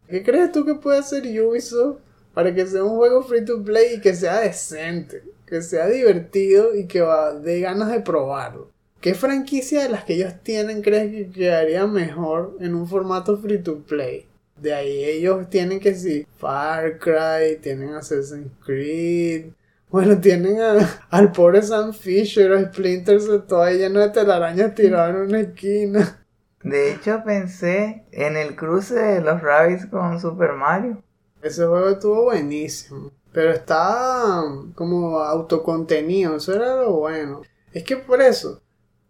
¿Qué 0.08 0.22
crees 0.22 0.50
tú 0.50 0.64
que 0.64 0.74
puede 0.74 0.98
hacer 0.98 1.22
Ubisoft 1.40 2.00
para 2.34 2.54
que 2.54 2.66
sea 2.66 2.82
un 2.84 2.96
juego 2.96 3.22
free 3.22 3.44
to 3.44 3.62
play 3.62 3.94
y 3.96 4.00
que 4.00 4.14
sea 4.14 4.40
decente? 4.40 5.22
Que 5.46 5.62
sea 5.62 5.86
divertido 5.86 6.74
y 6.74 6.86
que 6.86 7.00
va 7.00 7.32
de 7.32 7.60
ganas 7.60 7.90
de 7.92 8.00
probarlo. 8.00 8.70
¿Qué 9.00 9.14
franquicia 9.14 9.82
de 9.82 9.88
las 9.88 10.04
que 10.04 10.14
ellos 10.14 10.34
tienen 10.42 10.82
crees 10.82 11.10
que 11.10 11.30
quedaría 11.30 11.86
mejor 11.86 12.56
en 12.60 12.74
un 12.74 12.86
formato 12.86 13.38
free 13.38 13.62
to 13.62 13.78
play? 13.82 14.26
De 14.60 14.74
ahí 14.74 15.04
ellos 15.04 15.48
tienen 15.48 15.80
que 15.80 15.94
sí, 15.94 16.26
Far 16.36 16.98
Cry, 16.98 17.58
tienen 17.62 17.94
Assassin's 17.94 18.52
Creed. 18.64 19.52
Bueno, 19.88 20.20
tienen 20.20 20.60
a- 20.60 21.00
al 21.10 21.32
pobre 21.32 21.62
Sam 21.62 21.92
Fisher 21.92 22.52
o 22.52 22.60
Splinter 22.66 23.20
Cell 23.20 23.40
todo 23.48 23.62
ahí 23.62 23.78
lleno 23.78 24.00
de 24.00 24.10
telarañas 24.10 24.74
tirado 24.74 25.10
en 25.10 25.16
una 25.28 25.40
esquina. 25.40 26.24
De 26.62 26.92
hecho, 26.92 27.22
pensé 27.24 28.04
en 28.12 28.36
el 28.36 28.54
cruce 28.54 28.94
de 28.94 29.20
los 29.22 29.40
Rabbids 29.40 29.86
con 29.86 30.20
Super 30.20 30.52
Mario. 30.52 31.02
Ese 31.42 31.64
juego 31.66 31.88
estuvo 31.88 32.24
buenísimo. 32.24 33.10
Pero 33.32 33.52
estaba 33.52 34.42
como 34.74 35.20
autocontenido, 35.20 36.36
eso 36.36 36.54
era 36.54 36.76
lo 36.76 36.92
bueno. 36.92 37.42
Es 37.72 37.84
que 37.84 37.96
por 37.96 38.20
eso, 38.20 38.60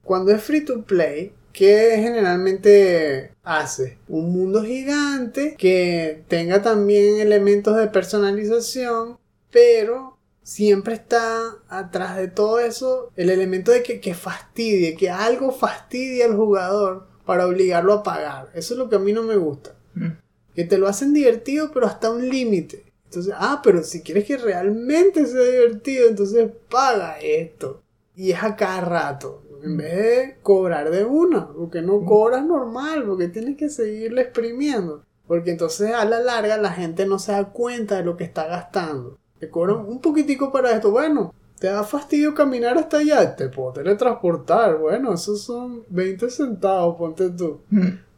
cuando 0.03 0.31
es 0.33 0.43
free 0.43 0.65
to 0.65 0.83
play, 0.85 1.33
¿qué 1.53 1.97
generalmente 1.97 3.33
hace? 3.43 3.99
Un 4.09 4.33
mundo 4.33 4.63
gigante 4.63 5.55
que 5.59 6.25
tenga 6.29 6.63
también 6.63 7.19
elementos 7.21 7.77
de 7.77 7.89
personalización, 7.89 9.19
pero 9.51 10.19
siempre 10.43 10.95
está 10.95 11.57
atrás 11.69 12.17
de 12.17 12.29
todo 12.29 12.59
eso 12.61 13.11
el 13.17 13.31
elemento 13.31 13.71
de 13.73 13.83
que, 13.83 14.01
que 14.01 14.15
fastidie, 14.15 14.97
que 14.97 15.11
algo 15.11 15.53
fastidie 15.53 16.25
al 16.25 16.37
jugador 16.37 17.07
para 17.25 17.47
obligarlo 17.47 17.93
a 17.93 18.03
pagar. 18.03 18.51
Eso 18.55 18.75
es 18.75 18.79
lo 18.79 18.89
que 18.89 18.97
a 18.97 19.01
mí 19.01 19.13
no 19.13 19.23
me 19.23 19.37
gusta 19.37 19.75
Mm. 19.95 20.13
que 20.55 20.65
te 20.65 20.79
lo 20.79 20.87
hacen 20.89 21.13
divertido, 21.13 21.71
pero 21.73 21.87
hasta 21.87 22.11
un 22.11 22.29
límite. 22.29 22.85
Entonces, 23.07 23.35
ah, 23.37 23.61
pero 23.63 23.83
si 23.83 24.03
quieres 24.03 24.25
que 24.25 24.37
realmente 24.37 25.27
sea 25.27 25.43
divertido, 25.43 26.09
entonces 26.09 26.49
paga 26.71 27.19
esto. 27.21 27.83
Y 28.15 28.31
es 28.31 28.43
a 28.43 28.55
cada 28.55 28.81
rato. 28.83 29.40
En 29.63 29.77
vez 29.77 29.95
de 29.95 30.37
cobrar 30.43 30.91
de 30.91 31.05
una, 31.05 31.49
porque 31.53 31.83
no 31.83 32.05
cobras 32.05 32.45
normal, 32.45 33.05
porque 33.07 33.29
tienes 33.29 33.57
que 33.57 33.69
seguirle 33.69 34.23
exprimiendo. 34.23 35.05
Porque 35.27 35.51
entonces 35.53 35.93
a 35.93 36.05
la 36.05 36.21
larga 36.21 36.57
la 36.57 36.73
gente 36.73 37.07
no 37.07 37.19
se 37.19 37.33
da 37.33 37.51
cuenta 37.51 37.97
de 37.97 38.05
lo 38.05 38.17
que 38.17 38.25
está 38.25 38.47
gastando. 38.47 39.19
Te 39.39 39.49
cobran 39.49 39.87
un 39.87 40.01
poquitico 40.01 40.51
para 40.51 40.73
esto. 40.73 40.91
Bueno, 40.91 41.33
te 41.59 41.69
da 41.69 41.85
fastidio 41.85 42.35
caminar 42.35 42.77
hasta 42.79 42.99
allá. 42.99 43.37
Te 43.37 43.49
puedo 43.49 43.73
teletransportar. 43.73 44.79
Bueno, 44.79 45.15
esos 45.15 45.43
son 45.43 45.85
20 45.89 46.31
centavos, 46.31 46.97
ponte 46.97 47.31
tú. 47.31 47.61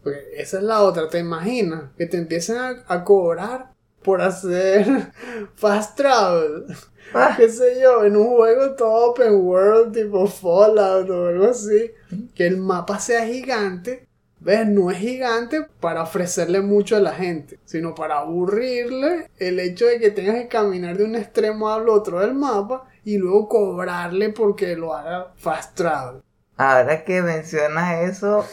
Porque 0.02 0.20
esa 0.37 0.59
es 0.59 0.64
la 0.64 0.83
otra, 0.83 1.09
¿te 1.09 1.18
imaginas? 1.18 1.90
Que 1.96 2.07
te 2.07 2.16
empiecen 2.16 2.57
a, 2.57 2.83
a 2.87 3.05
cobrar 3.05 3.72
por 4.03 4.21
hacer 4.23 4.87
fast 5.55 5.97
travel. 5.97 6.67
Ah, 7.15 7.35
Qué 7.37 7.49
sé 7.49 7.81
yo, 7.83 8.05
en 8.05 8.17
un 8.17 8.29
juego 8.37 8.75
todo 8.75 9.11
open 9.11 9.35
world, 9.35 9.93
tipo 9.93 10.27
Fallout 10.27 11.11
o 11.11 11.27
algo 11.29 11.47
así. 11.49 11.91
Que 12.35 12.47
el 12.47 12.57
mapa 12.57 12.99
sea 12.99 13.27
gigante. 13.27 14.09
¿Ves? 14.41 14.67
No 14.67 14.91
es 14.91 14.99
gigante 14.99 15.67
para 15.79 16.03
ofrecerle 16.03 16.61
mucho 16.62 16.97
a 16.97 17.01
la 17.01 17.12
gente, 17.12 17.61
sino 17.65 17.95
para 17.95 18.19
aburrirle 18.19 19.31
el 19.38 19.61
hecho 19.61 19.87
de 19.87 20.01
que 20.01 20.11
tengas 20.11 20.35
que 20.35 20.49
caminar 20.49 20.97
de 20.97 21.05
un 21.05 21.15
extremo 21.15 21.69
al 21.71 21.88
otro 21.88 22.19
del 22.19 22.35
mapa 22.35 22.88
y 23.05 23.19
luego 23.19 23.49
cobrarle 23.49 24.31
porque 24.31 24.75
lo 24.75 24.95
haga 24.95 25.33
fast 25.37 25.77
travel. 25.77 26.23
Ahora 26.57 27.05
que 27.05 27.23
mencionas 27.23 28.01
eso, 28.11 28.45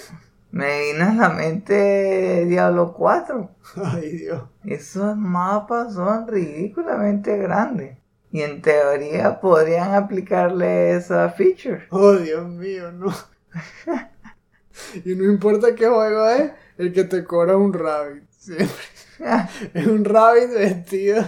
me 0.51 0.91
vino 0.91 1.05
a 1.05 1.13
la 1.13 1.29
mente 1.29 2.45
Diablo 2.45 2.93
4. 2.93 3.49
Ay 3.83 4.11
Dios. 4.17 4.43
Esos 4.65 5.15
mapas 5.15 5.93
son 5.93 6.27
ridículamente 6.27 7.37
grandes. 7.37 7.97
Y 8.31 8.41
en 8.41 8.61
teoría 8.61 9.39
podrían 9.39 9.95
aplicarle 9.95 10.95
esa 10.95 11.29
feature. 11.29 11.87
Oh, 11.89 12.13
Dios 12.13 12.47
mío, 12.47 12.91
no. 12.91 13.07
y 15.05 15.15
no 15.15 15.23
importa 15.25 15.73
qué 15.73 15.87
juego 15.87 16.29
es, 16.29 16.51
el 16.77 16.93
que 16.93 17.05
te 17.05 17.23
cobra 17.23 17.53
es 17.53 17.57
un 17.57 17.73
rabbit. 17.73 18.29
Siempre. 18.29 18.99
Es 19.73 19.85
un 19.85 20.05
rabbit 20.05 20.53
vestido, 20.53 21.25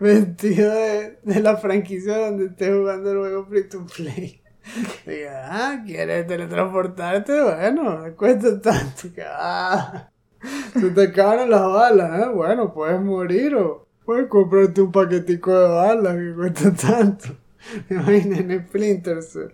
vestido 0.00 0.72
de, 0.72 1.18
de 1.22 1.40
la 1.40 1.58
franquicia 1.58 2.16
donde 2.16 2.46
estés 2.46 2.74
jugando 2.74 3.12
el 3.12 3.18
juego 3.18 3.46
free 3.46 3.68
to 3.68 3.84
play. 3.94 4.39
Diga, 5.06 5.48
ah, 5.50 5.82
¿quieres 5.84 6.26
teletransportarte? 6.26 7.42
Bueno, 7.42 8.06
no 8.06 8.16
cuesta 8.16 8.60
tanto. 8.60 9.12
Que, 9.14 9.22
ah, 9.26 10.10
se 10.72 10.90
te 10.90 11.02
acaban 11.02 11.50
las 11.50 11.62
balas, 11.62 12.22
¿eh? 12.22 12.28
Bueno, 12.28 12.72
puedes 12.72 13.00
morir 13.00 13.54
o 13.56 13.86
puedes 14.04 14.28
comprarte 14.28 14.80
un 14.80 14.92
paquetico 14.92 15.52
de 15.58 15.68
balas 15.68 16.16
que 16.16 16.34
cuesta 16.34 16.72
tanto. 16.72 17.36
Imaginen 17.90 18.50
en 18.50 18.66
Splinter 18.66 19.22
Cell. 19.22 19.52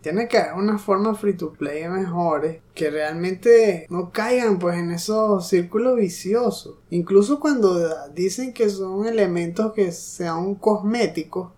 Tiene 0.00 0.28
que 0.28 0.38
haber 0.38 0.54
una 0.54 0.78
forma 0.78 1.16
free 1.16 1.34
to 1.34 1.52
play 1.52 1.88
mejores 1.88 2.60
que 2.74 2.90
realmente 2.90 3.86
no 3.90 4.12
caigan 4.12 4.60
pues 4.60 4.78
en 4.78 4.92
esos 4.92 5.48
círculos 5.48 5.96
viciosos. 5.96 6.78
Incluso 6.90 7.40
cuando 7.40 7.76
dicen 8.14 8.52
que 8.52 8.70
son 8.70 9.04
elementos 9.06 9.72
que 9.72 9.90
sean 9.90 10.54
cosméticos, 10.54 11.50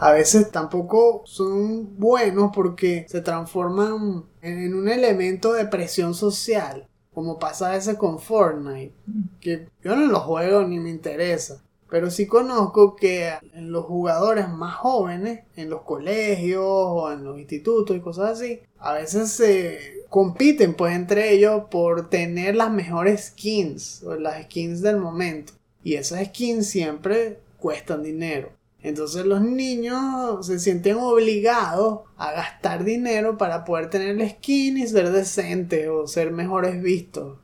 a 0.00 0.12
veces 0.12 0.50
tampoco 0.50 1.22
son 1.26 1.98
buenos 1.98 2.52
porque 2.54 3.04
se 3.06 3.20
transforman 3.20 4.24
en 4.40 4.74
un 4.74 4.88
elemento 4.88 5.52
de 5.52 5.66
presión 5.66 6.14
social. 6.14 6.88
Como 7.12 7.38
pasa 7.38 7.68
a 7.68 7.74
veces 7.74 7.96
con 7.96 8.18
Fortnite. 8.18 8.94
Que 9.40 9.68
yo 9.84 9.94
no 9.96 10.06
lo 10.06 10.20
juego 10.20 10.62
ni 10.62 10.80
me 10.80 10.88
interesa. 10.88 11.62
Pero 11.90 12.10
sí 12.10 12.26
conozco 12.26 12.96
que 12.96 13.34
en 13.52 13.72
los 13.72 13.84
jugadores 13.84 14.48
más 14.48 14.76
jóvenes, 14.76 15.40
en 15.56 15.68
los 15.68 15.82
colegios 15.82 16.64
o 16.64 17.12
en 17.12 17.22
los 17.22 17.38
institutos 17.38 17.94
y 17.94 18.00
cosas 18.00 18.38
así, 18.38 18.60
a 18.78 18.94
veces 18.94 19.30
se 19.30 20.04
compiten 20.08 20.74
pues 20.74 20.94
entre 20.94 21.34
ellos 21.34 21.64
por 21.70 22.08
tener 22.08 22.56
las 22.56 22.70
mejores 22.70 23.26
skins 23.26 24.02
o 24.04 24.14
las 24.14 24.44
skins 24.44 24.80
del 24.80 24.96
momento. 24.96 25.52
Y 25.84 25.96
esas 25.96 26.24
skins 26.26 26.68
siempre 26.68 27.40
cuestan 27.58 28.02
dinero. 28.02 28.59
Entonces 28.82 29.26
los 29.26 29.42
niños 29.42 30.46
se 30.46 30.58
sienten 30.58 30.96
obligados 30.96 32.00
a 32.16 32.32
gastar 32.32 32.84
dinero 32.84 33.36
para 33.36 33.64
poder 33.64 33.90
tener 33.90 34.16
la 34.16 34.28
skin 34.28 34.78
y 34.78 34.86
ser 34.86 35.10
decentes 35.10 35.88
o 35.88 36.06
ser 36.06 36.30
mejores 36.30 36.82
vistos. 36.82 37.38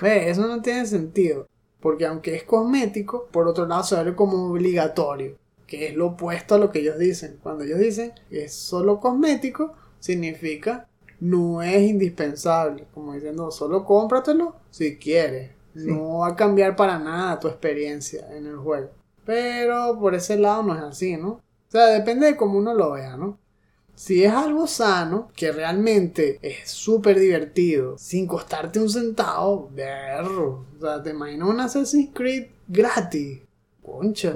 Ve, 0.00 0.30
eso 0.30 0.46
no 0.46 0.62
tiene 0.62 0.86
sentido. 0.86 1.46
Porque 1.80 2.06
aunque 2.06 2.34
es 2.34 2.44
cosmético, 2.44 3.28
por 3.32 3.48
otro 3.48 3.66
lado 3.66 3.82
se 3.82 4.02
ve 4.02 4.14
como 4.14 4.50
obligatorio. 4.50 5.36
Que 5.66 5.88
es 5.88 5.94
lo 5.94 6.08
opuesto 6.08 6.54
a 6.54 6.58
lo 6.58 6.70
que 6.70 6.80
ellos 6.80 6.98
dicen. 6.98 7.38
Cuando 7.42 7.64
ellos 7.64 7.78
dicen 7.78 8.12
que 8.30 8.44
es 8.44 8.54
solo 8.54 9.00
cosmético, 9.00 9.74
significa 9.98 10.88
no 11.20 11.62
es 11.62 11.82
indispensable. 11.82 12.86
Como 12.94 13.14
diciendo, 13.14 13.50
solo 13.50 13.84
cómpratelo 13.84 14.56
si 14.70 14.96
quieres. 14.96 15.50
Sí. 15.74 15.86
No 15.86 16.18
va 16.18 16.28
a 16.28 16.36
cambiar 16.36 16.76
para 16.76 16.98
nada 16.98 17.40
tu 17.40 17.48
experiencia 17.48 18.26
en 18.36 18.46
el 18.46 18.56
juego. 18.56 18.90
Pero 19.24 19.98
por 19.98 20.14
ese 20.14 20.38
lado 20.38 20.62
no 20.62 20.74
es 20.74 20.82
así, 20.82 21.16
¿no? 21.16 21.30
O 21.30 21.70
sea, 21.70 21.86
depende 21.86 22.26
de 22.26 22.36
cómo 22.36 22.58
uno 22.58 22.74
lo 22.74 22.92
vea, 22.92 23.16
¿no? 23.16 23.38
Si 23.94 24.24
es 24.24 24.32
algo 24.32 24.66
sano, 24.66 25.30
que 25.36 25.52
realmente 25.52 26.38
es 26.42 26.68
súper 26.70 27.18
divertido, 27.18 27.96
sin 27.98 28.26
costarte 28.26 28.80
un 28.80 28.88
centavo, 28.88 29.70
berro. 29.72 30.66
O 30.76 30.80
sea, 30.80 31.02
te 31.02 31.10
imaginas 31.10 31.48
un 31.48 31.60
Assassin's 31.60 32.10
Creed 32.12 32.48
gratis. 32.66 33.40
Concha. 33.82 34.34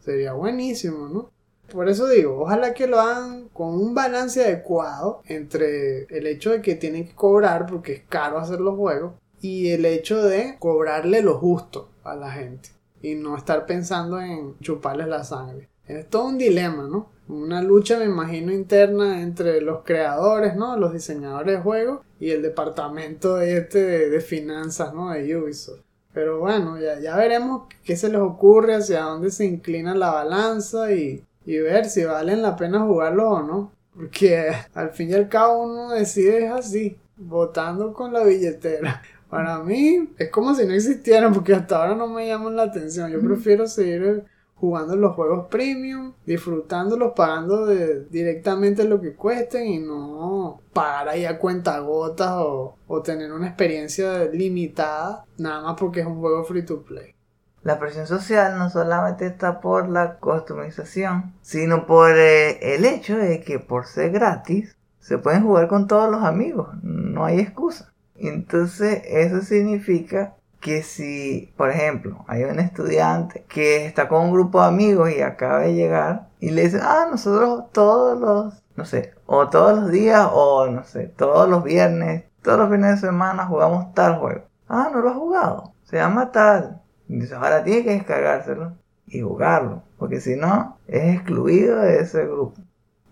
Sería 0.00 0.32
buenísimo, 0.32 1.08
¿no? 1.08 1.30
Por 1.72 1.88
eso 1.88 2.06
digo, 2.06 2.42
ojalá 2.42 2.74
que 2.74 2.86
lo 2.86 3.00
hagan 3.00 3.48
con 3.48 3.74
un 3.74 3.94
balance 3.94 4.44
adecuado 4.44 5.22
entre 5.26 6.04
el 6.04 6.26
hecho 6.26 6.50
de 6.50 6.60
que 6.60 6.74
tienen 6.74 7.06
que 7.06 7.14
cobrar 7.14 7.66
porque 7.66 7.94
es 7.94 8.02
caro 8.08 8.38
hacer 8.38 8.60
los 8.60 8.76
juegos 8.76 9.14
y 9.40 9.70
el 9.70 9.86
hecho 9.86 10.22
de 10.22 10.56
cobrarle 10.58 11.22
lo 11.22 11.38
justo 11.38 11.88
a 12.04 12.14
la 12.14 12.30
gente 12.30 12.70
y 13.02 13.16
no 13.16 13.36
estar 13.36 13.66
pensando 13.66 14.20
en 14.20 14.58
chuparles 14.60 15.08
la 15.08 15.24
sangre. 15.24 15.68
Es 15.86 16.08
todo 16.08 16.26
un 16.26 16.38
dilema, 16.38 16.88
¿no? 16.88 17.10
Una 17.28 17.60
lucha, 17.60 17.98
me 17.98 18.04
imagino, 18.04 18.52
interna 18.52 19.20
entre 19.20 19.60
los 19.60 19.82
creadores, 19.84 20.54
¿no? 20.54 20.76
Los 20.76 20.92
diseñadores 20.92 21.56
de 21.56 21.62
juegos 21.62 22.00
y 22.20 22.30
el 22.30 22.42
departamento 22.42 23.40
este 23.40 24.08
de, 24.08 24.20
finanzas, 24.20 24.94
¿no? 24.94 25.10
De 25.10 25.36
Ubisoft. 25.36 25.80
Pero 26.12 26.40
bueno, 26.40 26.78
ya, 26.78 27.00
ya 27.00 27.16
veremos 27.16 27.64
qué 27.84 27.96
se 27.96 28.08
les 28.08 28.20
ocurre, 28.20 28.74
hacia 28.74 29.02
dónde 29.02 29.30
se 29.30 29.46
inclina 29.46 29.94
la 29.94 30.12
balanza 30.12 30.92
y, 30.92 31.24
y 31.44 31.58
ver 31.58 31.86
si 31.86 32.04
valen 32.04 32.42
la 32.42 32.56
pena 32.56 32.80
jugarlo 32.80 33.30
o 33.30 33.42
no. 33.42 33.72
Porque 33.94 34.52
al 34.74 34.90
fin 34.90 35.10
y 35.10 35.14
al 35.14 35.28
cabo 35.28 35.64
uno 35.64 35.90
decide 35.90 36.46
es 36.46 36.52
así, 36.52 36.98
votando 37.16 37.92
con 37.92 38.12
la 38.12 38.22
billetera. 38.24 39.02
Para 39.32 39.60
mí 39.60 40.10
es 40.18 40.28
como 40.28 40.54
si 40.54 40.66
no 40.66 40.74
existieran 40.74 41.32
porque 41.32 41.54
hasta 41.54 41.78
ahora 41.78 41.94
no 41.94 42.06
me 42.06 42.26
llaman 42.26 42.54
la 42.54 42.64
atención. 42.64 43.10
Yo 43.10 43.18
prefiero 43.18 43.66
seguir 43.66 44.26
jugando 44.56 44.94
los 44.94 45.14
juegos 45.14 45.46
premium, 45.48 46.12
disfrutándolos, 46.26 47.14
pagando 47.16 47.64
de, 47.64 48.04
directamente 48.10 48.84
lo 48.84 49.00
que 49.00 49.14
cuesten 49.14 49.68
y 49.68 49.78
no 49.78 50.60
pagar 50.74 51.08
ahí 51.08 51.24
a 51.24 51.38
cuenta 51.38 51.78
gotas 51.78 52.30
o, 52.30 52.76
o 52.86 53.00
tener 53.00 53.32
una 53.32 53.46
experiencia 53.46 54.26
limitada 54.26 55.24
nada 55.38 55.62
más 55.62 55.76
porque 55.78 56.00
es 56.00 56.06
un 56.06 56.20
juego 56.20 56.44
free 56.44 56.66
to 56.66 56.82
play. 56.82 57.14
La 57.62 57.78
presión 57.78 58.06
social 58.06 58.58
no 58.58 58.68
solamente 58.68 59.24
está 59.24 59.62
por 59.62 59.88
la 59.88 60.18
customización, 60.18 61.32
sino 61.40 61.86
por 61.86 62.10
eh, 62.18 62.74
el 62.74 62.84
hecho 62.84 63.16
de 63.16 63.40
que 63.40 63.58
por 63.58 63.86
ser 63.86 64.10
gratis 64.10 64.76
se 65.00 65.16
pueden 65.16 65.42
jugar 65.42 65.68
con 65.68 65.86
todos 65.86 66.10
los 66.10 66.22
amigos, 66.22 66.68
no 66.82 67.24
hay 67.24 67.40
excusa. 67.40 67.91
Entonces 68.28 69.02
eso 69.06 69.42
significa 69.42 70.36
que 70.60 70.82
si, 70.84 71.52
por 71.56 71.70
ejemplo, 71.70 72.24
hay 72.28 72.44
un 72.44 72.60
estudiante 72.60 73.44
que 73.48 73.84
está 73.84 74.08
con 74.08 74.26
un 74.26 74.32
grupo 74.32 74.60
de 74.60 74.68
amigos 74.68 75.10
y 75.10 75.20
acaba 75.20 75.60
de 75.60 75.74
llegar 75.74 76.28
y 76.38 76.50
le 76.50 76.62
dice, 76.62 76.78
ah, 76.80 77.08
nosotros 77.10 77.64
todos 77.72 78.18
los, 78.18 78.62
no 78.76 78.84
sé, 78.84 79.12
o 79.26 79.48
todos 79.48 79.76
los 79.80 79.90
días 79.90 80.28
o 80.32 80.68
no 80.68 80.84
sé, 80.84 81.08
todos 81.08 81.48
los 81.48 81.64
viernes, 81.64 82.24
todos 82.42 82.58
los 82.60 82.70
fines 82.70 83.00
de 83.00 83.08
semana 83.08 83.46
jugamos 83.46 83.92
tal 83.92 84.18
juego. 84.18 84.44
Ah, 84.68 84.88
no 84.92 85.00
lo 85.00 85.10
has 85.10 85.16
jugado, 85.16 85.74
se 85.82 85.96
llama 85.96 86.30
tal. 86.30 86.80
Entonces 87.08 87.36
ahora 87.36 87.64
tiene 87.64 87.82
que 87.82 87.90
descargárselo 87.90 88.72
y 89.06 89.20
jugarlo, 89.20 89.82
porque 89.98 90.20
si 90.20 90.36
no, 90.36 90.78
es 90.86 91.16
excluido 91.16 91.80
de 91.80 92.00
ese 92.00 92.24
grupo. 92.24 92.60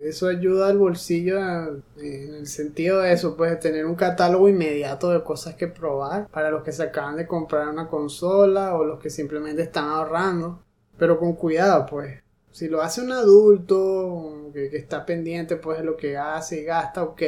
Eso 0.00 0.28
ayuda 0.28 0.68
al 0.68 0.78
bolsillo 0.78 1.38
en 1.38 2.34
el 2.34 2.46
sentido 2.46 3.00
de 3.02 3.12
eso, 3.12 3.36
pues 3.36 3.50
de 3.50 3.56
tener 3.58 3.84
un 3.84 3.96
catálogo 3.96 4.48
inmediato 4.48 5.10
de 5.10 5.22
cosas 5.22 5.56
que 5.56 5.68
probar 5.68 6.26
para 6.28 6.50
los 6.50 6.62
que 6.62 6.72
se 6.72 6.84
acaban 6.84 7.16
de 7.16 7.26
comprar 7.26 7.68
una 7.68 7.86
consola 7.86 8.76
o 8.76 8.84
los 8.84 8.98
que 8.98 9.10
simplemente 9.10 9.60
están 9.60 9.88
ahorrando. 9.88 10.62
Pero 10.96 11.18
con 11.18 11.34
cuidado, 11.34 11.84
pues. 11.84 12.22
Si 12.50 12.68
lo 12.68 12.80
hace 12.80 13.02
un 13.02 13.12
adulto 13.12 14.50
que, 14.54 14.70
que 14.70 14.78
está 14.78 15.04
pendiente 15.04 15.56
pues 15.56 15.78
de 15.78 15.84
lo 15.84 15.98
que 15.98 16.16
hace 16.16 16.62
y 16.62 16.64
gasta, 16.64 17.02
ok. 17.02 17.22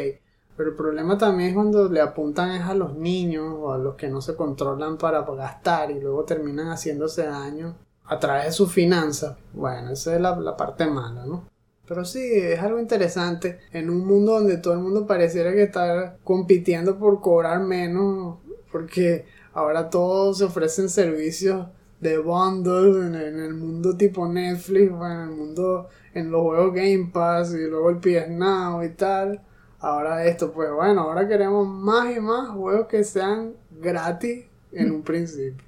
Pero 0.56 0.70
el 0.70 0.76
problema 0.76 1.18
también 1.18 1.50
es 1.50 1.54
cuando 1.54 1.90
le 1.90 2.00
apuntan 2.00 2.52
es 2.52 2.62
a 2.62 2.74
los 2.74 2.96
niños 2.96 3.54
o 3.58 3.72
a 3.74 3.78
los 3.78 3.96
que 3.96 4.08
no 4.08 4.22
se 4.22 4.34
controlan 4.34 4.96
para 4.96 5.20
gastar 5.20 5.90
y 5.90 6.00
luego 6.00 6.24
terminan 6.24 6.68
haciéndose 6.68 7.26
daño 7.26 7.76
a 8.04 8.18
través 8.18 8.46
de 8.46 8.52
sus 8.52 8.72
finanzas. 8.72 9.36
Bueno, 9.52 9.90
esa 9.90 10.14
es 10.14 10.20
la, 10.22 10.34
la 10.40 10.56
parte 10.56 10.86
mala, 10.86 11.26
¿no? 11.26 11.51
Pero 11.86 12.04
sí, 12.04 12.20
es 12.20 12.60
algo 12.60 12.78
interesante 12.78 13.58
en 13.72 13.90
un 13.90 14.06
mundo 14.06 14.32
donde 14.32 14.56
todo 14.58 14.74
el 14.74 14.80
mundo 14.80 15.06
pareciera 15.06 15.52
que 15.52 15.64
está 15.64 16.16
compitiendo 16.24 16.98
por 16.98 17.20
cobrar 17.20 17.60
menos, 17.60 18.38
porque 18.70 19.26
ahora 19.52 19.90
todos 19.90 20.38
se 20.38 20.44
ofrecen 20.44 20.88
servicios 20.88 21.66
de 22.00 22.18
bundles 22.18 22.96
en, 22.96 23.14
el 23.14 23.54
mundo 23.54 23.96
tipo 23.96 24.26
Netflix, 24.26 24.90
en 24.90 25.20
el 25.20 25.30
mundo, 25.30 25.88
en 26.14 26.30
los 26.30 26.42
juegos 26.42 26.74
Game 26.74 27.10
Pass 27.12 27.54
y 27.54 27.68
luego 27.68 27.90
el 27.90 27.98
PS 27.98 28.30
Now 28.30 28.82
y 28.82 28.90
tal. 28.90 29.42
Ahora 29.78 30.24
esto, 30.24 30.52
pues 30.52 30.70
bueno, 30.72 31.02
ahora 31.02 31.26
queremos 31.26 31.66
más 31.66 32.16
y 32.16 32.20
más 32.20 32.50
juegos 32.50 32.86
que 32.86 33.02
sean 33.04 33.54
gratis 33.70 34.46
en 34.72 34.92
un 34.92 35.02
principio. 35.02 35.64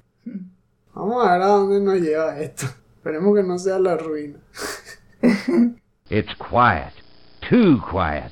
Vamos 0.93 1.25
a 1.25 1.33
ver 1.33 1.41
a 1.41 1.47
dónde 1.47 1.81
nos 1.81 1.99
lleva 1.99 2.39
esto. 2.39 2.65
Esperemos 2.97 3.35
que 3.35 3.43
no 3.43 3.59
sea 3.59 3.79
la 3.79 3.97
ruina. 3.97 4.39
It's 6.07 6.35
quiet. 6.35 6.93
Too 7.49 7.81
quiet. 7.81 8.31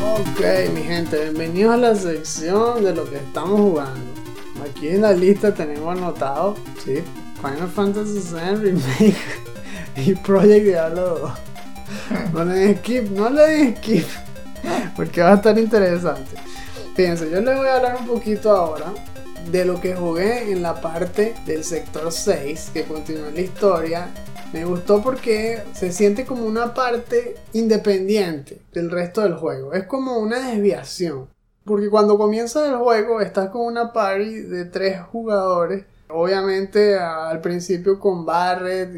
Ok, 0.00 0.40
mi 0.72 0.82
gente, 0.84 1.24
bienvenidos 1.24 1.74
a 1.74 1.76
la 1.76 1.94
sección 1.94 2.82
de 2.82 2.94
lo 2.94 3.04
que 3.04 3.16
estamos 3.16 3.60
jugando. 3.60 4.10
Aquí 4.64 4.88
en 4.88 5.02
la 5.02 5.12
lista 5.12 5.52
tenemos 5.52 5.98
anotado, 5.98 6.54
sí, 6.82 7.04
Final 7.42 7.68
Fantasy 7.68 8.34
VII 8.34 8.56
Remake 8.56 9.16
y 9.96 10.14
Project 10.14 10.64
Diablo 10.64 11.18
2. 11.18 12.32
No 12.32 12.44
le 12.46 12.54
den 12.54 12.78
skip, 12.78 13.10
no 13.10 13.28
le 13.28 13.42
den 13.42 13.76
skip, 13.76 14.06
porque 14.96 15.20
va 15.20 15.32
a 15.32 15.34
estar 15.34 15.58
interesante. 15.58 16.36
Fíjense, 16.94 17.28
yo 17.30 17.42
les 17.42 17.54
voy 17.54 17.68
a 17.68 17.74
hablar 17.74 17.96
un 18.00 18.06
poquito 18.06 18.50
ahora 18.50 18.94
de 19.50 19.64
lo 19.64 19.80
que 19.80 19.94
jugué 19.94 20.50
en 20.50 20.62
la 20.62 20.80
parte 20.80 21.34
del 21.46 21.64
sector 21.64 22.10
6, 22.10 22.70
que 22.72 22.84
continúa 22.84 23.30
la 23.30 23.40
historia. 23.40 24.08
Me 24.52 24.64
gustó 24.64 25.02
porque 25.02 25.62
se 25.72 25.92
siente 25.92 26.24
como 26.24 26.46
una 26.46 26.74
parte 26.74 27.36
independiente 27.52 28.60
del 28.72 28.90
resto 28.90 29.22
del 29.22 29.34
juego. 29.34 29.72
Es 29.72 29.84
como 29.84 30.18
una 30.18 30.50
desviación. 30.50 31.28
Porque 31.64 31.90
cuando 31.90 32.16
comienza 32.16 32.66
el 32.68 32.76
juego 32.76 33.20
estás 33.20 33.50
con 33.50 33.62
una 33.62 33.92
party 33.92 34.42
de 34.42 34.66
tres 34.66 35.00
jugadores. 35.00 35.84
Obviamente 36.08 36.96
al 36.96 37.40
principio 37.40 37.98
con 37.98 38.24
Barret 38.24 38.94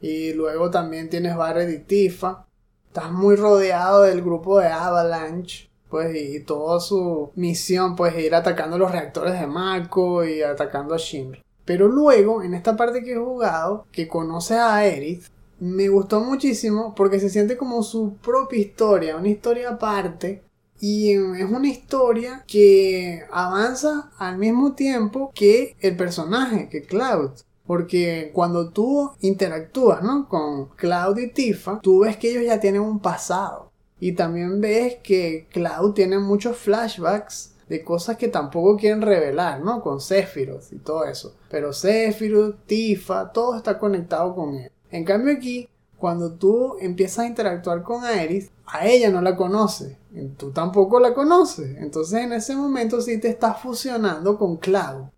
y, 0.00 0.32
luego 0.32 0.70
también 0.70 1.08
tienes 1.08 1.36
Barret 1.36 1.70
y 1.70 1.78
Tifa. 1.84 2.46
Estás 2.88 3.12
muy 3.12 3.36
rodeado 3.36 4.02
del 4.02 4.22
grupo 4.22 4.58
de 4.58 4.66
Avalanche 4.66 5.67
pues 5.88 6.14
y 6.16 6.40
toda 6.40 6.80
su 6.80 7.30
misión 7.34 7.96
pues 7.96 8.16
ir 8.18 8.34
atacando 8.34 8.78
los 8.78 8.92
reactores 8.92 9.38
de 9.40 9.46
Mako 9.46 10.24
y 10.24 10.42
atacando 10.42 10.94
a 10.94 10.98
Shinra. 10.98 11.42
Pero 11.64 11.86
luego, 11.86 12.42
en 12.42 12.54
esta 12.54 12.76
parte 12.76 13.02
que 13.02 13.12
he 13.12 13.18
jugado, 13.18 13.86
que 13.92 14.08
conoce 14.08 14.54
a 14.54 14.76
Aerith, 14.76 15.26
me 15.60 15.88
gustó 15.88 16.20
muchísimo 16.20 16.94
porque 16.94 17.20
se 17.20 17.28
siente 17.28 17.56
como 17.56 17.82
su 17.82 18.16
propia 18.16 18.58
historia, 18.58 19.16
una 19.16 19.28
historia 19.28 19.70
aparte. 19.70 20.42
Y 20.80 21.10
es 21.10 21.50
una 21.50 21.68
historia 21.68 22.44
que 22.46 23.22
avanza 23.32 24.12
al 24.16 24.38
mismo 24.38 24.74
tiempo 24.74 25.32
que 25.34 25.76
el 25.80 25.96
personaje, 25.96 26.68
que 26.68 26.82
Cloud. 26.82 27.32
Porque 27.66 28.30
cuando 28.32 28.70
tú 28.70 29.10
interactúas, 29.20 30.02
¿no? 30.02 30.26
Con 30.28 30.68
Cloud 30.76 31.18
y 31.18 31.32
Tifa, 31.32 31.80
tú 31.80 32.00
ves 32.00 32.16
que 32.16 32.30
ellos 32.30 32.44
ya 32.44 32.60
tienen 32.60 32.80
un 32.80 33.00
pasado. 33.00 33.67
Y 34.00 34.12
también 34.12 34.60
ves 34.60 34.96
que 35.02 35.48
Cloud 35.50 35.92
tiene 35.94 36.18
muchos 36.18 36.56
flashbacks 36.56 37.54
de 37.68 37.84
cosas 37.84 38.16
que 38.16 38.28
tampoco 38.28 38.76
quieren 38.76 39.02
revelar, 39.02 39.60
¿no? 39.60 39.82
Con 39.82 40.00
Sephiroth 40.00 40.72
y 40.72 40.78
todo 40.78 41.04
eso. 41.04 41.36
Pero 41.50 41.72
Sephiroth, 41.72 42.64
Tifa, 42.66 43.32
todo 43.32 43.56
está 43.56 43.78
conectado 43.78 44.34
con 44.34 44.54
él. 44.54 44.70
En 44.90 45.04
cambio 45.04 45.34
aquí, 45.34 45.68
cuando 45.98 46.32
tú 46.32 46.76
empiezas 46.80 47.20
a 47.20 47.26
interactuar 47.26 47.82
con 47.82 48.04
Aerith, 48.04 48.50
a 48.66 48.86
ella 48.86 49.10
no 49.10 49.20
la 49.20 49.36
conoces. 49.36 49.96
Tú 50.36 50.52
tampoco 50.52 51.00
la 51.00 51.12
conoces. 51.12 51.76
Entonces 51.78 52.20
en 52.20 52.32
ese 52.32 52.56
momento 52.56 53.00
sí 53.00 53.18
te 53.18 53.28
estás 53.28 53.60
fusionando 53.60 54.38
con 54.38 54.56
Cloud. 54.56 55.08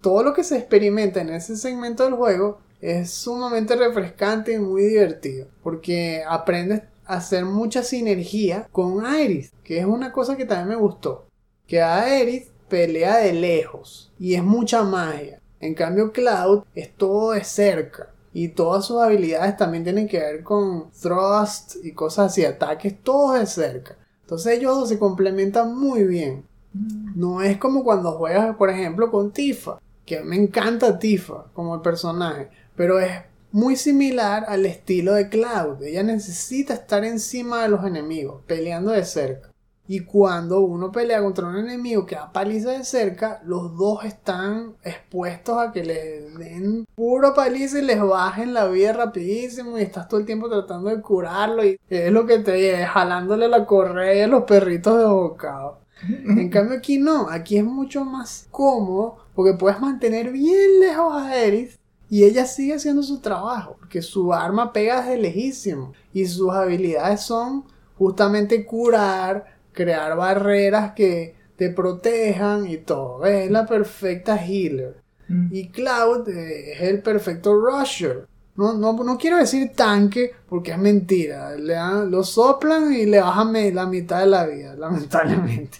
Todo 0.00 0.22
lo 0.22 0.32
que 0.32 0.44
se 0.44 0.56
experimenta 0.56 1.20
en 1.20 1.30
ese 1.30 1.56
segmento 1.56 2.04
del 2.04 2.14
juego 2.14 2.58
es 2.80 3.10
sumamente 3.10 3.76
refrescante 3.76 4.54
y 4.54 4.58
muy 4.58 4.82
divertido. 4.84 5.48
Porque 5.62 6.24
aprendes 6.26 6.82
hacer 7.14 7.44
mucha 7.44 7.82
sinergia 7.82 8.68
con 8.72 9.04
Aerith, 9.04 9.52
que 9.64 9.78
es 9.78 9.86
una 9.86 10.12
cosa 10.12 10.36
que 10.36 10.44
también 10.44 10.68
me 10.68 10.82
gustó. 10.82 11.26
Que 11.66 11.82
Aerith 11.82 12.48
pelea 12.68 13.18
de 13.18 13.32
lejos 13.32 14.12
y 14.18 14.34
es 14.34 14.42
mucha 14.42 14.82
magia. 14.82 15.40
En 15.58 15.74
cambio 15.74 16.12
Cloud 16.12 16.64
es 16.74 16.94
todo 16.96 17.32
de 17.32 17.44
cerca 17.44 18.10
y 18.32 18.48
todas 18.48 18.86
sus 18.86 19.00
habilidades 19.00 19.56
también 19.56 19.84
tienen 19.84 20.08
que 20.08 20.18
ver 20.18 20.42
con 20.42 20.90
thrust 20.92 21.76
y 21.84 21.92
cosas 21.92 22.32
así, 22.32 22.44
ataques 22.44 23.02
todos 23.02 23.38
de 23.38 23.46
cerca. 23.46 23.96
Entonces 24.22 24.58
ellos 24.58 24.88
se 24.88 24.98
complementan 24.98 25.76
muy 25.76 26.04
bien. 26.04 26.44
No 27.16 27.42
es 27.42 27.58
como 27.58 27.82
cuando 27.82 28.12
juegas, 28.12 28.54
por 28.56 28.70
ejemplo, 28.70 29.10
con 29.10 29.32
Tifa, 29.32 29.80
que 30.06 30.20
me 30.20 30.36
encanta 30.36 30.98
Tifa 30.98 31.46
como 31.52 31.74
el 31.74 31.80
personaje, 31.80 32.48
pero 32.76 33.00
es 33.00 33.10
muy 33.52 33.76
similar 33.76 34.44
al 34.48 34.66
estilo 34.66 35.14
de 35.14 35.28
Cloud. 35.28 35.82
Ella 35.82 36.02
necesita 36.02 36.74
estar 36.74 37.04
encima 37.04 37.62
de 37.62 37.68
los 37.68 37.84
enemigos, 37.84 38.42
peleando 38.46 38.92
de 38.92 39.04
cerca. 39.04 39.50
Y 39.92 40.04
cuando 40.04 40.60
uno 40.60 40.92
pelea 40.92 41.20
contra 41.20 41.48
un 41.48 41.56
enemigo 41.56 42.06
que 42.06 42.14
da 42.14 42.30
paliza 42.30 42.70
de 42.70 42.84
cerca, 42.84 43.40
los 43.44 43.76
dos 43.76 44.04
están 44.04 44.76
expuestos 44.84 45.58
a 45.58 45.72
que 45.72 45.84
les 45.84 46.38
den 46.38 46.86
puro 46.94 47.34
paliza 47.34 47.80
y 47.80 47.82
les 47.82 48.00
bajen 48.00 48.54
la 48.54 48.68
vida 48.68 48.92
rapidísimo 48.92 49.76
y 49.76 49.82
estás 49.82 50.06
todo 50.06 50.20
el 50.20 50.26
tiempo 50.26 50.48
tratando 50.48 50.90
de 50.90 51.00
curarlo 51.00 51.64
y 51.64 51.76
es 51.88 52.12
lo 52.12 52.24
que 52.24 52.38
te 52.38 52.86
jalándole 52.86 53.48
la 53.48 53.66
correa 53.66 54.26
a 54.26 54.28
los 54.28 54.44
perritos 54.44 54.96
de 54.96 55.06
bocado. 55.06 55.80
En 56.08 56.48
cambio 56.50 56.78
aquí 56.78 56.98
no, 56.98 57.28
aquí 57.28 57.58
es 57.58 57.64
mucho 57.64 58.04
más 58.04 58.46
cómodo 58.52 59.16
porque 59.34 59.54
puedes 59.54 59.80
mantener 59.80 60.30
bien 60.30 60.78
lejos 60.78 61.20
a 61.20 61.36
Eris 61.36 61.79
y 62.10 62.24
ella 62.24 62.44
sigue 62.44 62.74
haciendo 62.74 63.02
su 63.02 63.20
trabajo, 63.20 63.76
porque 63.78 64.02
su 64.02 64.34
arma 64.34 64.72
pega 64.72 65.00
desde 65.00 65.16
lejísimo 65.18 65.92
y 66.12 66.26
sus 66.26 66.50
habilidades 66.52 67.20
son 67.22 67.64
justamente 67.96 68.66
curar, 68.66 69.44
crear 69.72 70.16
barreras 70.16 70.92
que 70.92 71.36
te 71.56 71.70
protejan 71.70 72.66
y 72.66 72.78
todo. 72.78 73.24
Es 73.24 73.50
la 73.50 73.64
perfecta 73.66 74.36
healer. 74.36 74.96
Mm. 75.28 75.48
Y 75.54 75.68
Cloud 75.68 76.28
eh, 76.28 76.72
es 76.72 76.80
el 76.82 77.00
perfecto 77.02 77.54
rusher. 77.54 78.26
No, 78.56 78.74
no, 78.74 78.92
no 78.92 79.16
quiero 79.16 79.36
decir 79.36 79.70
tanque 79.76 80.32
porque 80.48 80.72
es 80.72 80.78
mentira. 80.78 81.54
Le 81.56 81.74
dan- 81.74 82.10
lo 82.10 82.24
soplan 82.24 82.92
y 82.92 83.06
le 83.06 83.20
bajan 83.20 83.52
la 83.74 83.86
mitad 83.86 84.20
de 84.20 84.26
la 84.26 84.46
vida, 84.46 84.74
lamentablemente. 84.78 85.78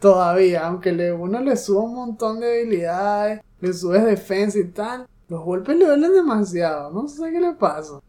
Todavía, 0.00 0.66
aunque 0.66 0.92
le, 0.92 1.12
uno 1.12 1.40
le 1.40 1.56
sube 1.56 1.80
un 1.80 1.94
montón 1.94 2.40
de 2.40 2.60
habilidades, 2.60 3.40
le 3.60 3.72
subes 3.72 4.04
defensa 4.04 4.58
y 4.58 4.64
tal, 4.68 5.06
los 5.28 5.44
golpes 5.44 5.76
le 5.76 5.86
duelen 5.86 6.12
demasiado. 6.12 6.90
No 6.90 7.08
sé 7.08 7.30
qué 7.30 7.40
le 7.40 7.52
pasa. 7.52 8.00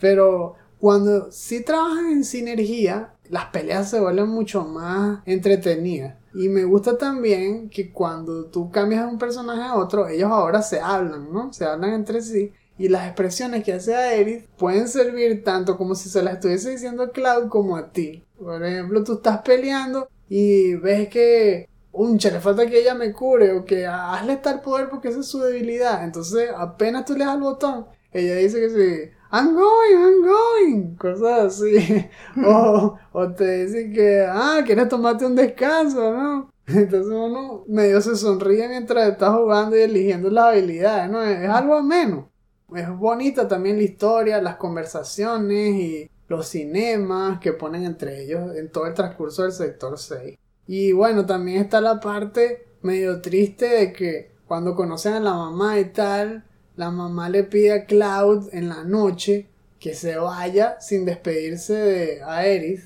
Pero 0.00 0.54
cuando 0.78 1.30
sí 1.30 1.62
trabajan 1.62 2.10
en 2.10 2.24
sinergia, 2.24 3.14
las 3.28 3.46
peleas 3.46 3.90
se 3.90 4.00
vuelven 4.00 4.28
mucho 4.28 4.64
más 4.64 5.20
entretenidas. 5.26 6.16
Y 6.34 6.48
me 6.48 6.64
gusta 6.64 6.96
también 6.96 7.68
que 7.68 7.92
cuando 7.92 8.46
tú 8.46 8.70
cambias 8.70 9.04
de 9.04 9.12
un 9.12 9.18
personaje 9.18 9.62
a 9.62 9.76
otro, 9.76 10.08
ellos 10.08 10.30
ahora 10.30 10.62
se 10.62 10.80
hablan, 10.80 11.32
¿no? 11.32 11.52
Se 11.52 11.64
hablan 11.64 11.92
entre 11.92 12.22
sí. 12.22 12.52
Y 12.78 12.88
las 12.88 13.06
expresiones 13.06 13.62
que 13.62 13.74
hace 13.74 13.94
Aerith 13.94 14.46
pueden 14.56 14.88
servir 14.88 15.44
tanto 15.44 15.76
como 15.76 15.94
si 15.94 16.08
se 16.08 16.22
las 16.22 16.34
estuviese 16.34 16.70
diciendo 16.70 17.02
a 17.02 17.10
Cloud 17.10 17.48
como 17.48 17.76
a 17.76 17.92
ti. 17.92 18.24
Por 18.38 18.64
ejemplo, 18.64 19.04
tú 19.04 19.14
estás 19.14 19.42
peleando 19.42 20.08
y 20.28 20.74
ves 20.76 21.08
que 21.08 21.68
un 21.92 22.18
le 22.18 22.40
falta 22.40 22.66
que 22.66 22.80
ella 22.80 22.94
me 22.94 23.12
cure 23.12 23.52
o 23.52 23.64
que 23.64 23.86
hazle 23.86 24.36
tal 24.36 24.60
poder 24.62 24.88
porque 24.88 25.08
esa 25.08 25.20
es 25.20 25.26
su 25.26 25.40
debilidad. 25.40 26.04
Entonces, 26.04 26.50
apenas 26.56 27.04
tú 27.04 27.12
le 27.14 27.24
das 27.24 27.34
al 27.34 27.40
botón, 27.40 27.86
ella 28.12 28.36
dice 28.36 28.60
que 28.60 28.70
sí, 28.70 29.10
I'm 29.32 29.54
going, 29.54 29.96
I'm 29.96 30.22
going, 30.22 30.96
cosas 30.96 31.60
así. 31.60 32.08
o, 32.46 32.98
o 33.12 33.32
te 33.32 33.64
dice 33.66 33.90
que, 33.90 34.26
ah, 34.28 34.60
quieres 34.64 34.88
tomarte 34.88 35.26
un 35.26 35.34
descanso, 35.34 36.12
¿no? 36.12 36.50
Entonces 36.66 37.12
uno 37.12 37.64
medio 37.66 38.00
se 38.00 38.16
sonríe 38.16 38.68
mientras 38.68 39.08
está 39.08 39.32
jugando 39.32 39.76
y 39.76 39.80
eligiendo 39.80 40.30
las 40.30 40.46
habilidades, 40.46 41.10
¿no? 41.10 41.22
Es, 41.22 41.40
es 41.40 41.48
algo 41.48 41.76
ameno. 41.76 42.30
Es 42.74 42.88
bonita 42.90 43.48
también 43.48 43.76
la 43.76 43.82
historia, 43.82 44.40
las 44.40 44.56
conversaciones 44.56 45.74
y 45.74 46.10
los 46.28 46.48
cinemas 46.48 47.40
que 47.40 47.52
ponen 47.52 47.84
entre 47.84 48.22
ellos 48.22 48.54
en 48.56 48.70
todo 48.70 48.86
el 48.86 48.94
transcurso 48.94 49.42
del 49.42 49.52
sector 49.52 49.98
6. 49.98 50.38
Y 50.66 50.92
bueno, 50.92 51.26
también 51.26 51.62
está 51.62 51.80
la 51.80 52.00
parte 52.00 52.66
medio 52.82 53.20
triste 53.20 53.66
de 53.66 53.92
que 53.92 54.30
cuando 54.46 54.74
conocen 54.74 55.14
a 55.14 55.20
la 55.20 55.34
mamá 55.34 55.78
y 55.78 55.86
tal, 55.86 56.44
la 56.76 56.90
mamá 56.90 57.28
le 57.28 57.44
pide 57.44 57.72
a 57.72 57.86
Cloud 57.86 58.48
en 58.52 58.68
la 58.68 58.84
noche 58.84 59.48
que 59.78 59.94
se 59.94 60.16
vaya 60.16 60.80
sin 60.80 61.04
despedirse 61.04 61.74
de 61.74 62.22
Aerith, 62.22 62.84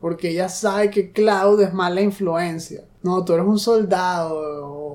porque 0.00 0.30
ella 0.30 0.48
sabe 0.48 0.90
que 0.90 1.12
Cloud 1.12 1.60
es 1.60 1.72
mala 1.72 2.00
influencia. 2.00 2.84
No, 3.02 3.24
tú 3.24 3.32
eres 3.32 3.46
un 3.46 3.58
soldado 3.58 4.36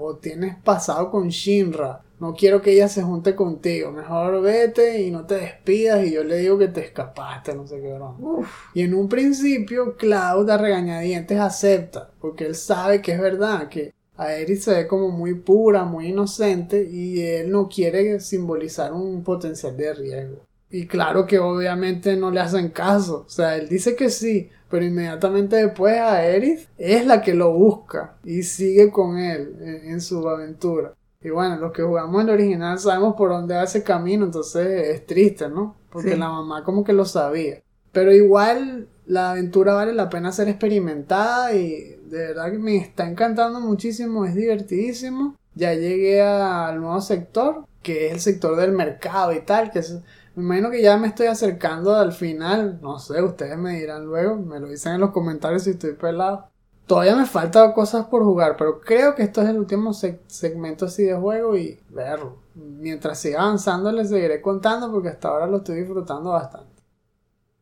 o 0.02 0.16
tienes 0.18 0.56
pasado 0.64 1.12
con 1.12 1.30
Shinra. 1.30 2.02
No 2.22 2.36
quiero 2.36 2.62
que 2.62 2.74
ella 2.74 2.88
se 2.88 3.02
junte 3.02 3.36
contigo. 3.36 3.92
Mejor 3.92 4.44
vete 4.44 5.02
y 5.02 5.10
no 5.10 5.26
te 5.26 5.38
despidas 5.38 6.06
y 6.06 6.12
yo 6.12 6.24
le 6.24 6.38
digo 6.38 6.56
que 6.60 6.68
te 6.68 6.82
escapaste, 6.86 7.56
no 7.56 7.66
sé 7.66 7.82
qué 7.82 7.92
broma. 7.92 8.16
Uf, 8.20 8.48
Y 8.76 8.84
en 8.84 8.94
un 8.94 9.10
principio, 9.10 9.98
Cloud 9.98 10.48
a 10.52 10.58
regañadientes 10.60 11.40
acepta, 11.40 12.12
porque 12.22 12.46
él 12.46 12.54
sabe 12.54 13.02
que 13.02 13.14
es 13.14 13.20
verdad, 13.20 13.70
que 13.70 13.96
Aerith 14.18 14.60
se 14.60 14.72
ve 14.76 14.88
como 14.88 15.10
muy 15.10 15.34
pura, 15.34 15.84
muy 15.84 16.10
inocente, 16.10 16.88
y 16.88 17.22
él 17.22 17.50
no 17.50 17.68
quiere 17.68 18.20
simbolizar 18.20 18.94
un 18.94 19.24
potencial 19.24 19.76
de 19.76 19.92
riesgo. 19.92 20.46
Y 20.70 20.86
claro 20.86 21.26
que 21.26 21.40
obviamente 21.40 22.16
no 22.16 22.30
le 22.30 22.40
hacen 22.40 22.70
caso, 22.70 23.24
o 23.26 23.30
sea, 23.30 23.58
él 23.58 23.68
dice 23.68 23.96
que 23.96 24.12
sí, 24.12 24.48
pero 24.70 24.86
inmediatamente 24.86 25.56
después 25.56 25.98
Aerith 25.98 26.70
es 26.78 27.04
la 27.04 27.20
que 27.20 27.34
lo 27.34 27.52
busca 27.52 28.16
y 28.24 28.44
sigue 28.44 28.92
con 28.92 29.18
él 29.18 29.56
en, 29.60 29.90
en 29.94 30.02
su 30.02 30.30
aventura. 30.30 30.94
Y 31.24 31.30
bueno, 31.30 31.58
los 31.58 31.72
que 31.72 31.84
jugamos 31.84 32.24
el 32.24 32.30
original 32.32 32.80
sabemos 32.80 33.16
por 33.16 33.30
dónde 33.30 33.56
va 33.56 33.64
ese 33.64 33.84
camino, 33.84 34.26
entonces 34.26 34.88
es 34.90 35.06
triste, 35.06 35.50
¿no? 35.50 35.76
Porque 35.92 36.12
Sí. 36.14 36.18
la 36.18 36.30
mamá 36.30 36.64
como 36.64 36.84
que 36.84 36.94
lo 36.94 37.06
sabía. 37.06 37.62
Pero 37.92 38.12
igual 38.14 38.88
la 39.06 39.32
aventura 39.32 39.74
vale 39.74 39.94
la 39.94 40.10
pena 40.10 40.32
ser 40.32 40.48
experimentada 40.50 41.54
y 41.54 41.98
de 42.06 42.18
verdad 42.28 42.52
que 42.52 42.60
me 42.60 42.78
está 42.78 43.08
encantando 43.10 43.60
muchísimo, 43.60 44.26
es 44.26 44.36
divertidísimo. 44.36 45.36
Ya 45.54 45.74
llegué 45.74 46.22
al 46.22 46.80
nuevo 46.80 47.02
sector, 47.02 47.66
que 47.84 48.08
es 48.08 48.14
el 48.14 48.20
sector 48.22 48.56
del 48.56 48.72
mercado 48.72 49.34
y 49.34 49.42
tal, 49.42 49.70
que 49.72 49.80
es, 49.80 50.00
me 50.36 50.44
imagino 50.44 50.72
que 50.72 50.82
ya 50.82 50.98
me 50.98 51.08
estoy 51.08 51.28
acercando 51.28 51.94
al 51.96 52.14
final, 52.14 52.80
no 52.82 53.00
sé, 53.00 53.22
ustedes 53.22 53.58
me 53.58 53.78
dirán 53.80 54.06
luego, 54.06 54.38
me 54.38 54.60
lo 54.62 54.70
dicen 54.70 54.94
en 54.94 55.02
los 55.02 55.12
comentarios 55.12 55.64
si 55.64 55.72
estoy 55.72 55.94
pelado. 55.94 56.51
Todavía 56.92 57.16
me 57.16 57.26
faltan 57.26 57.72
cosas 57.72 58.08
por 58.08 58.22
jugar, 58.22 58.58
pero 58.58 58.82
creo 58.82 59.16
que 59.16 59.24
esto 59.24 59.42
es 59.42 59.48
el 59.48 59.58
último 59.58 59.92
seg- 59.92 60.20
segmento 60.28 60.88
así 60.88 61.06
de 61.06 61.16
juego 61.16 61.56
y 61.56 61.80
verlo. 61.88 62.40
Mientras 62.54 63.18
siga 63.18 63.44
avanzando 63.44 63.94
les 63.94 64.10
seguiré 64.10 64.42
contando 64.42 64.92
porque 64.92 65.08
hasta 65.08 65.30
ahora 65.30 65.48
lo 65.48 65.60
estoy 65.60 65.78
disfrutando 65.78 66.32
bastante. 66.32 66.84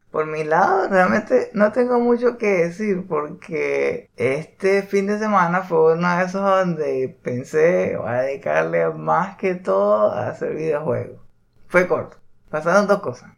Por 0.09 0.25
mi 0.25 0.43
lado, 0.43 0.87
realmente 0.89 1.51
no 1.53 1.71
tengo 1.71 1.99
mucho 1.99 2.39
que 2.39 2.47
decir 2.47 3.05
porque 3.07 4.09
este 4.15 4.81
fin 4.81 5.05
de 5.05 5.19
semana 5.19 5.61
fue 5.61 5.93
uno 5.93 6.17
de 6.17 6.23
esos 6.23 6.41
donde 6.41 7.15
pensé 7.21 7.97
voy 7.97 8.09
a 8.09 8.21
dedicarle 8.21 8.89
más 8.89 9.37
que 9.37 9.53
todo 9.53 10.09
a 10.11 10.29
hacer 10.29 10.55
videojuegos. 10.55 11.21
Fue 11.67 11.87
corto. 11.87 12.17
Pasaron 12.49 12.87
dos 12.87 13.01
cosas. 13.01 13.29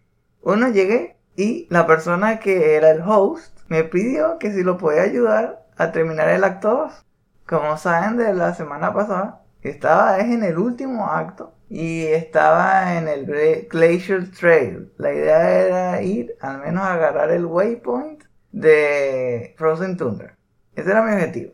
Uno 0.42 0.70
llegué 0.70 1.18
y 1.36 1.68
la 1.70 1.86
persona 1.86 2.40
que 2.40 2.76
era 2.76 2.92
el 2.92 3.02
host 3.02 3.60
me 3.68 3.84
pidió 3.84 4.38
que 4.40 4.54
si 4.54 4.64
lo 4.64 4.78
podía 4.78 5.02
ayudar 5.02 5.61
a 5.78 5.92
terminar 5.92 6.30
el 6.30 6.44
acto 6.44 6.70
2. 6.72 7.06
Como 7.48 7.78
saben 7.78 8.18
de 8.18 8.34
la 8.34 8.54
semana 8.54 8.94
pasada, 8.94 9.44
estaba 9.62 10.18
es 10.20 10.26
en 10.32 10.44
el 10.44 10.58
último 10.58 11.08
acto 11.10 11.54
y 11.70 12.06
estaba 12.08 12.98
en 12.98 13.08
el 13.08 13.26
Gla- 13.28 13.68
Glacier 13.70 14.32
Trail. 14.32 14.92
La 14.98 15.14
idea 15.14 15.50
era 15.60 16.02
ir 16.02 16.36
al 16.42 16.60
menos 16.60 16.84
agarrar 16.86 17.32
el 17.32 17.46
waypoint 17.46 18.24
de 18.52 19.54
Frozen 19.58 19.98
Tundra. 19.98 20.38
Ese 20.76 20.92
era 20.92 21.02
mi 21.04 21.14
objetivo. 21.14 21.54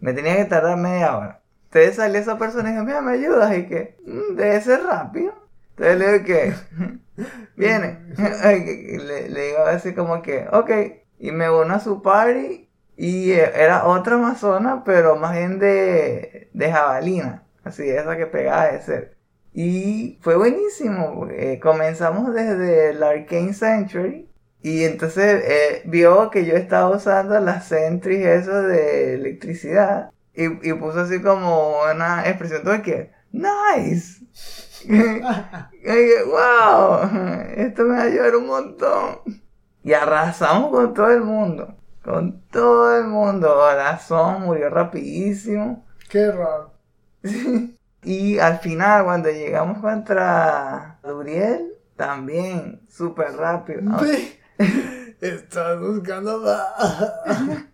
Me 0.00 0.12
tenía 0.12 0.36
que 0.36 0.44
tardar 0.46 0.76
media 0.78 1.16
hora. 1.16 1.40
Entonces 1.64 1.96
salió 1.96 2.20
esa 2.20 2.38
persona 2.38 2.68
y 2.70 2.72
dijo, 2.72 2.84
mira, 2.84 3.00
¿me 3.02 3.12
ayudas? 3.12 3.56
Y 3.56 3.66
que, 3.66 3.96
"Mm, 4.06 4.36
debe 4.36 4.60
ser 4.60 4.82
rápido. 4.84 5.32
Entonces 5.76 5.98
le 5.98 6.12
digo 6.12 6.24
que, 6.24 6.54
viene. 7.56 7.98
Le, 9.06 9.28
le 9.28 9.46
digo 9.48 9.58
así 9.66 9.94
como 9.94 10.22
que, 10.22 10.46
ok. 10.52 10.70
Y 11.18 11.32
me 11.32 11.50
uno 11.50 11.74
a 11.74 11.80
su 11.80 12.02
party 12.02 12.63
y 12.96 13.32
eh, 13.32 13.50
era 13.54 13.86
otra 13.86 14.14
amazona, 14.16 14.82
pero 14.84 15.16
más 15.16 15.32
bien 15.32 15.58
de, 15.58 16.50
de 16.52 16.72
jabalina. 16.72 17.44
Así, 17.64 17.88
esa 17.88 18.16
que 18.16 18.26
pegaba 18.26 18.66
de 18.68 18.82
ser. 18.82 19.16
Y 19.52 20.18
fue 20.22 20.36
buenísimo. 20.36 21.28
eh, 21.30 21.60
comenzamos 21.60 22.34
desde 22.34 22.90
el 22.90 23.02
Arcane 23.02 23.54
Sanctuary. 23.54 24.28
Y 24.62 24.84
entonces 24.84 25.42
eh, 25.46 25.82
vio 25.86 26.30
que 26.30 26.46
yo 26.46 26.54
estaba 26.56 26.90
usando 26.90 27.38
las 27.40 27.66
sentries 27.68 28.26
eso 28.42 28.62
de 28.62 29.14
electricidad. 29.14 30.10
Y, 30.34 30.44
y 30.68 30.72
puso 30.74 31.00
así 31.00 31.20
como 31.22 31.76
una 31.92 32.26
expresión 32.28 32.62
todo 32.64 32.82
que, 32.82 33.12
nice. 33.32 34.24
y 34.84 34.88
dije, 34.92 36.24
wow, 36.26 37.08
esto 37.56 37.84
me 37.84 37.96
va 37.96 38.02
a 38.02 38.04
ayudar 38.04 38.36
un 38.36 38.46
montón. 38.46 39.20
Y 39.82 39.92
arrasamos 39.92 40.70
con 40.70 40.94
todo 40.94 41.10
el 41.10 41.22
mundo. 41.22 41.76
Con 42.04 42.42
todo 42.50 42.98
el 42.98 43.04
mundo. 43.04 43.54
Corazón 43.54 44.42
murió 44.42 44.68
rapidísimo. 44.70 45.84
Qué 46.08 46.30
raro. 46.30 46.72
Y 48.06 48.38
al 48.38 48.58
final, 48.58 49.04
cuando 49.04 49.30
llegamos 49.30 49.78
contra 49.78 50.98
Duriel, 51.02 51.72
también 51.96 52.82
súper 52.86 53.32
rápido. 53.32 53.80
Ve, 53.98 54.38
Estás 55.20 55.80
buscando 55.80 56.38
más. 56.40 57.64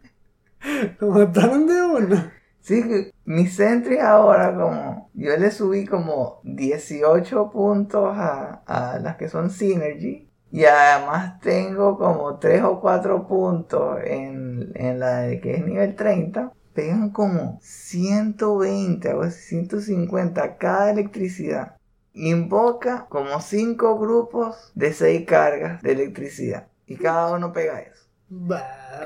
Lo 1.01 1.09
mataron 1.09 1.66
de 1.66 1.83
una. 1.83 2.33
Sí, 2.61 3.11
mi 3.24 3.49
Sentry 3.49 3.99
ahora 3.99 4.55
como... 4.55 5.11
Yo 5.14 5.37
le 5.37 5.51
subí 5.51 5.85
como 5.85 6.41
18 6.45 7.51
puntos 7.51 8.16
a, 8.16 8.62
a 8.66 9.01
las 9.01 9.16
que 9.16 9.28
son 9.28 9.51
Synergy. 9.51 10.30
Y 10.53 10.64
además 10.64 11.40
tengo 11.40 11.96
como 11.96 12.38
3 12.38 12.62
o 12.64 12.80
4 12.80 13.26
puntos 13.26 13.98
en, 14.05 14.72
en 14.74 14.98
la 14.98 15.20
de 15.20 15.40
que 15.40 15.55
es 15.55 15.64
nivel 15.64 15.94
30. 15.94 16.53
Pegan 16.74 17.11
como 17.11 17.59
120 17.62 19.14
o 19.14 19.30
150 19.30 20.57
cada 20.57 20.90
electricidad. 20.90 21.76
Invoca 22.12 23.07
como 23.09 23.40
5 23.40 23.98
grupos 23.98 24.72
de 24.74 24.92
6 24.92 25.26
cargas 25.26 25.82
de 25.82 25.92
electricidad. 25.92 26.66
Y 26.86 26.96
cada 26.96 27.32
uno 27.32 27.53
pega 27.53 27.80
eso. 27.80 28.07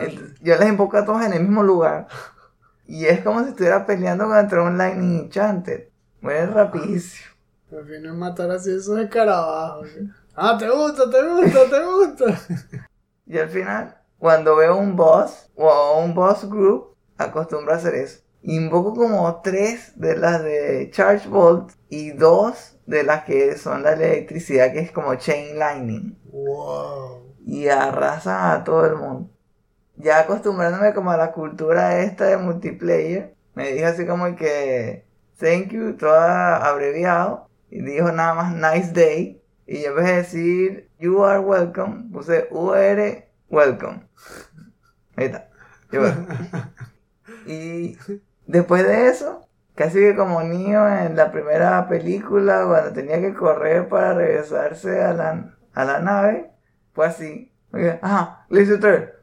Entonces, 0.00 0.40
yo 0.40 0.56
las 0.56 0.68
invoco 0.68 0.96
a 0.96 1.04
todos 1.04 1.24
en 1.24 1.34
el 1.34 1.42
mismo 1.42 1.62
lugar. 1.62 2.08
Y 2.86 3.06
es 3.06 3.20
como 3.20 3.42
si 3.42 3.50
estuviera 3.50 3.86
peleando 3.86 4.26
contra 4.26 4.62
un 4.62 4.78
Lightning 4.78 5.24
Enchanted. 5.24 5.88
Muere 6.20 6.46
rapidísimo. 6.46 7.28
Es 7.70 8.12
matar 8.14 8.50
así 8.50 8.70
esos 8.70 8.98
escarabajos. 8.98 9.88
¿sí? 9.90 10.10
Ah, 10.36 10.56
te 10.58 10.68
gusta, 10.68 11.08
te 11.10 11.22
gusta, 11.22 11.70
te 11.70 11.84
gusta. 11.84 12.86
Y 13.26 13.38
al 13.38 13.48
final, 13.48 13.96
cuando 14.18 14.56
veo 14.56 14.76
un 14.76 14.96
boss 14.96 15.50
o 15.56 16.00
un 16.00 16.14
boss 16.14 16.48
group, 16.48 16.94
acostumbro 17.16 17.72
a 17.72 17.76
hacer 17.76 17.94
eso. 17.94 18.20
Invoco 18.42 18.94
como 18.94 19.40
tres 19.40 19.98
de 19.98 20.16
las 20.16 20.42
de 20.42 20.90
Charge 20.90 21.26
Bolt 21.28 21.72
y 21.88 22.10
dos 22.10 22.76
de 22.84 23.02
las 23.02 23.24
que 23.24 23.56
son 23.56 23.82
la 23.82 23.94
electricidad, 23.94 24.72
que 24.72 24.80
es 24.80 24.92
como 24.92 25.14
Chain 25.14 25.58
Lightning. 25.58 26.18
Wow. 26.30 27.34
Y 27.46 27.68
arrasan 27.68 28.50
a 28.50 28.64
todo 28.64 28.84
el 28.84 28.96
mundo. 28.96 29.30
Ya 29.96 30.20
acostumbrándome 30.20 30.92
como 30.92 31.10
a 31.10 31.16
la 31.16 31.32
cultura 31.32 32.00
esta 32.00 32.26
de 32.26 32.36
multiplayer, 32.36 33.34
me 33.54 33.72
dijo 33.72 33.86
así 33.86 34.04
como 34.04 34.34
que 34.36 35.06
thank 35.38 35.68
you, 35.68 35.96
todo 35.96 36.12
abreviado. 36.12 37.48
Y 37.70 37.82
dijo 37.82 38.12
nada 38.12 38.34
más 38.34 38.54
nice 38.54 38.92
day. 38.92 39.43
Y 39.66 39.84
en 39.84 39.96
vez 39.96 40.04
de 40.06 40.12
decir 40.16 40.90
you 40.98 41.24
are 41.24 41.40
welcome, 41.40 42.10
puse 42.12 42.48
UR 42.50 43.24
welcome. 43.48 44.06
Ahí 45.16 45.26
está. 45.26 45.48
Y 47.46 47.98
después 48.46 48.86
de 48.86 49.08
eso, 49.08 49.48
casi 49.74 49.98
que 49.98 50.16
como 50.16 50.42
niño 50.42 50.86
en 50.88 51.16
la 51.16 51.30
primera 51.30 51.88
película, 51.88 52.64
cuando 52.66 52.92
tenía 52.92 53.20
que 53.20 53.34
correr 53.34 53.88
para 53.88 54.14
regresarse 54.14 55.02
a 55.02 55.12
la, 55.12 55.54
a 55.74 55.84
la 55.84 56.00
nave, 56.00 56.50
fue 56.92 57.06
así. 57.06 57.52
Ok, 57.72 57.80
Ajá, 58.02 58.46
listo, 58.50 58.78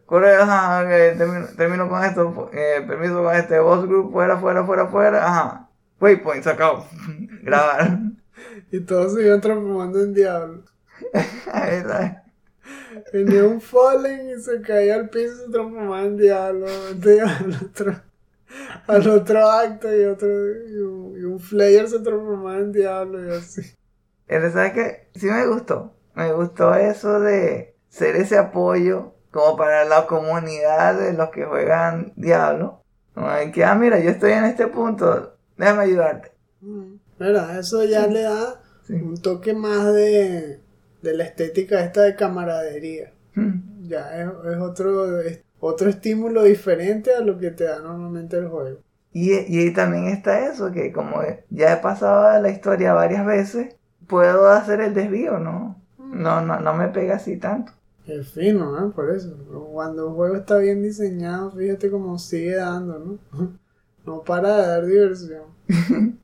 corre, 0.05 0.35
ajá, 0.35 0.81
ok, 0.81 1.17
termino, 1.17 1.47
termino 1.55 1.89
con 1.89 2.03
esto, 2.03 2.49
eh, 2.53 2.83
permiso 2.87 3.23
con 3.23 3.35
este 3.35 3.59
boss 3.59 3.87
group, 3.87 4.11
fuera, 4.11 4.37
fuera, 4.37 4.65
fuera, 4.65 4.87
fuera, 4.87 5.25
ajá. 5.25 5.69
Waypoint, 5.99 6.43
sacado. 6.43 6.85
Grabar. 7.43 7.99
Y 8.71 8.79
todos 8.81 9.13
se 9.13 9.25
iban 9.25 9.41
transformando 9.41 10.01
en 10.01 10.13
diablo. 10.13 10.63
Ahí 11.51 11.75
está. 11.77 12.23
Venía 13.13 13.45
un 13.45 13.61
Fallen 13.61 14.29
y 14.29 14.41
se 14.41 14.61
caía 14.61 14.95
al 14.95 15.09
piso 15.09 15.33
y 15.33 15.45
se 15.45 15.51
transformaba 15.51 16.03
en 16.03 16.17
diablo. 16.17 16.67
Al 16.67 17.53
otro, 17.65 18.01
al 18.87 19.09
otro 19.09 19.49
acto 19.49 19.95
y 19.95 20.03
otro. 20.05 20.27
Y 20.67 20.77
un, 20.77 21.17
y 21.17 21.23
un 21.23 21.39
Flayer 21.39 21.87
se 21.87 21.99
transformaba 21.99 22.57
en 22.57 22.71
diablo 22.71 23.25
y 23.25 23.35
así. 23.35 23.61
Pero 24.27 24.51
sabes 24.51 24.73
que 24.73 25.09
sí 25.19 25.27
me 25.27 25.45
gustó. 25.47 25.93
Me 26.15 26.31
gustó 26.33 26.75
eso 26.75 27.19
de 27.19 27.75
ser 27.89 28.15
ese 28.15 28.37
apoyo 28.37 29.13
como 29.31 29.55
para 29.55 29.85
la 29.85 30.05
comunidad 30.07 30.99
de 30.99 31.13
los 31.13 31.29
que 31.29 31.45
juegan 31.45 32.13
Diablo. 32.15 32.81
Como 33.13 33.29
de 33.29 33.51
que, 33.51 33.63
ah, 33.65 33.75
mira, 33.75 33.99
yo 33.99 34.09
estoy 34.09 34.31
en 34.31 34.45
este 34.45 34.67
punto, 34.67 35.35
déjame 35.57 35.83
ayudarte. 35.83 36.31
Mira, 37.21 37.59
eso 37.59 37.83
ya 37.85 38.07
le 38.07 38.23
da 38.23 38.61
Sí. 38.87 38.93
un 38.93 39.15
toque 39.21 39.53
más 39.53 39.93
de, 39.93 40.59
de 41.01 41.13
la 41.17 41.23
estética 41.23 41.83
esta 41.83 42.01
de 42.01 42.15
camaradería. 42.15 43.13
Hmm. 43.35 43.87
Ya 43.87 44.21
es, 44.21 44.27
es 44.51 44.57
otro, 44.59 45.21
es 45.21 45.41
otro 45.59 45.89
estímulo 45.89 46.43
diferente 46.43 47.13
a 47.13 47.21
lo 47.21 47.37
que 47.37 47.51
te 47.51 47.65
da 47.65 47.79
normalmente 47.79 48.37
el 48.37 48.47
juego. 48.47 48.79
Y, 49.13 49.31
y 49.33 49.59
ahí 49.59 49.73
también 49.73 50.07
está 50.07 50.49
eso, 50.51 50.71
que 50.71 50.91
como 50.91 51.21
ya 51.49 51.73
he 51.73 51.77
pasado 51.77 52.41
la 52.41 52.49
historia 52.49 52.93
varias 52.93 53.25
veces, 53.25 53.75
puedo 54.07 54.47
hacer 54.49 54.81
el 54.81 54.93
desvío, 54.93 55.37
¿no? 55.39 55.81
No, 55.97 56.41
no, 56.41 56.59
no 56.59 56.73
me 56.73 56.87
pega 56.89 57.15
así 57.15 57.37
tanto. 57.37 57.73
Es 58.07 58.29
fino, 58.31 58.77
¿eh? 58.87 58.91
Por 58.95 59.11
eso. 59.11 59.35
Cuando 59.73 60.09
un 60.09 60.15
juego 60.15 60.35
está 60.35 60.57
bien 60.57 60.81
diseñado, 60.81 61.51
fíjate 61.51 61.89
cómo 61.91 62.17
sigue 62.17 62.55
dando, 62.55 62.99
¿no? 62.99 63.19
No 64.05 64.23
para 64.23 64.57
de 64.57 64.67
dar 64.67 64.85
diversión. 64.87 65.43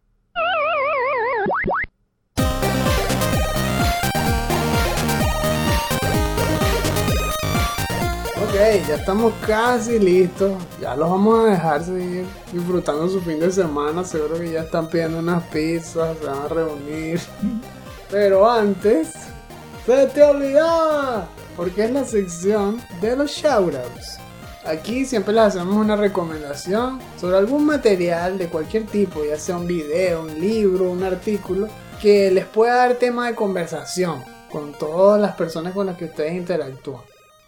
ya 8.57 8.95
estamos 8.95 9.33
casi 9.45 9.99
listos. 9.99 10.51
Ya 10.81 10.95
los 10.95 11.09
vamos 11.09 11.45
a 11.45 11.51
dejar 11.51 11.83
seguir 11.83 12.25
disfrutando 12.51 13.07
su 13.07 13.21
fin 13.21 13.39
de 13.39 13.51
semana. 13.51 14.03
Seguro 14.03 14.39
que 14.39 14.51
ya 14.51 14.61
están 14.61 14.89
pidiendo 14.89 15.19
unas 15.19 15.43
pizzas, 15.43 16.17
se 16.17 16.25
van 16.25 16.39
a 16.39 16.47
reunir. 16.47 17.19
Pero 18.11 18.49
antes, 18.49 19.13
¡se 19.85 20.07
te 20.07 20.23
olvidaba! 20.23 21.27
Porque 21.55 21.85
es 21.85 21.91
la 21.91 22.03
sección 22.03 22.81
de 22.99 23.15
los 23.15 23.31
shoutouts. 23.31 24.17
Aquí 24.65 25.05
siempre 25.05 25.33
les 25.33 25.43
hacemos 25.43 25.75
una 25.75 25.95
recomendación 25.95 26.99
sobre 27.19 27.37
algún 27.37 27.65
material 27.65 28.37
de 28.37 28.47
cualquier 28.47 28.85
tipo, 28.85 29.23
ya 29.23 29.37
sea 29.37 29.57
un 29.57 29.67
video, 29.67 30.23
un 30.23 30.39
libro, 30.39 30.89
un 30.89 31.03
artículo, 31.03 31.67
que 32.01 32.31
les 32.31 32.45
pueda 32.45 32.75
dar 32.75 32.95
tema 32.95 33.27
de 33.27 33.35
conversación 33.35 34.23
con 34.51 34.73
todas 34.73 35.21
las 35.21 35.35
personas 35.35 35.73
con 35.73 35.85
las 35.85 35.97
que 35.97 36.05
ustedes 36.05 36.33
interactúan. 36.33 37.01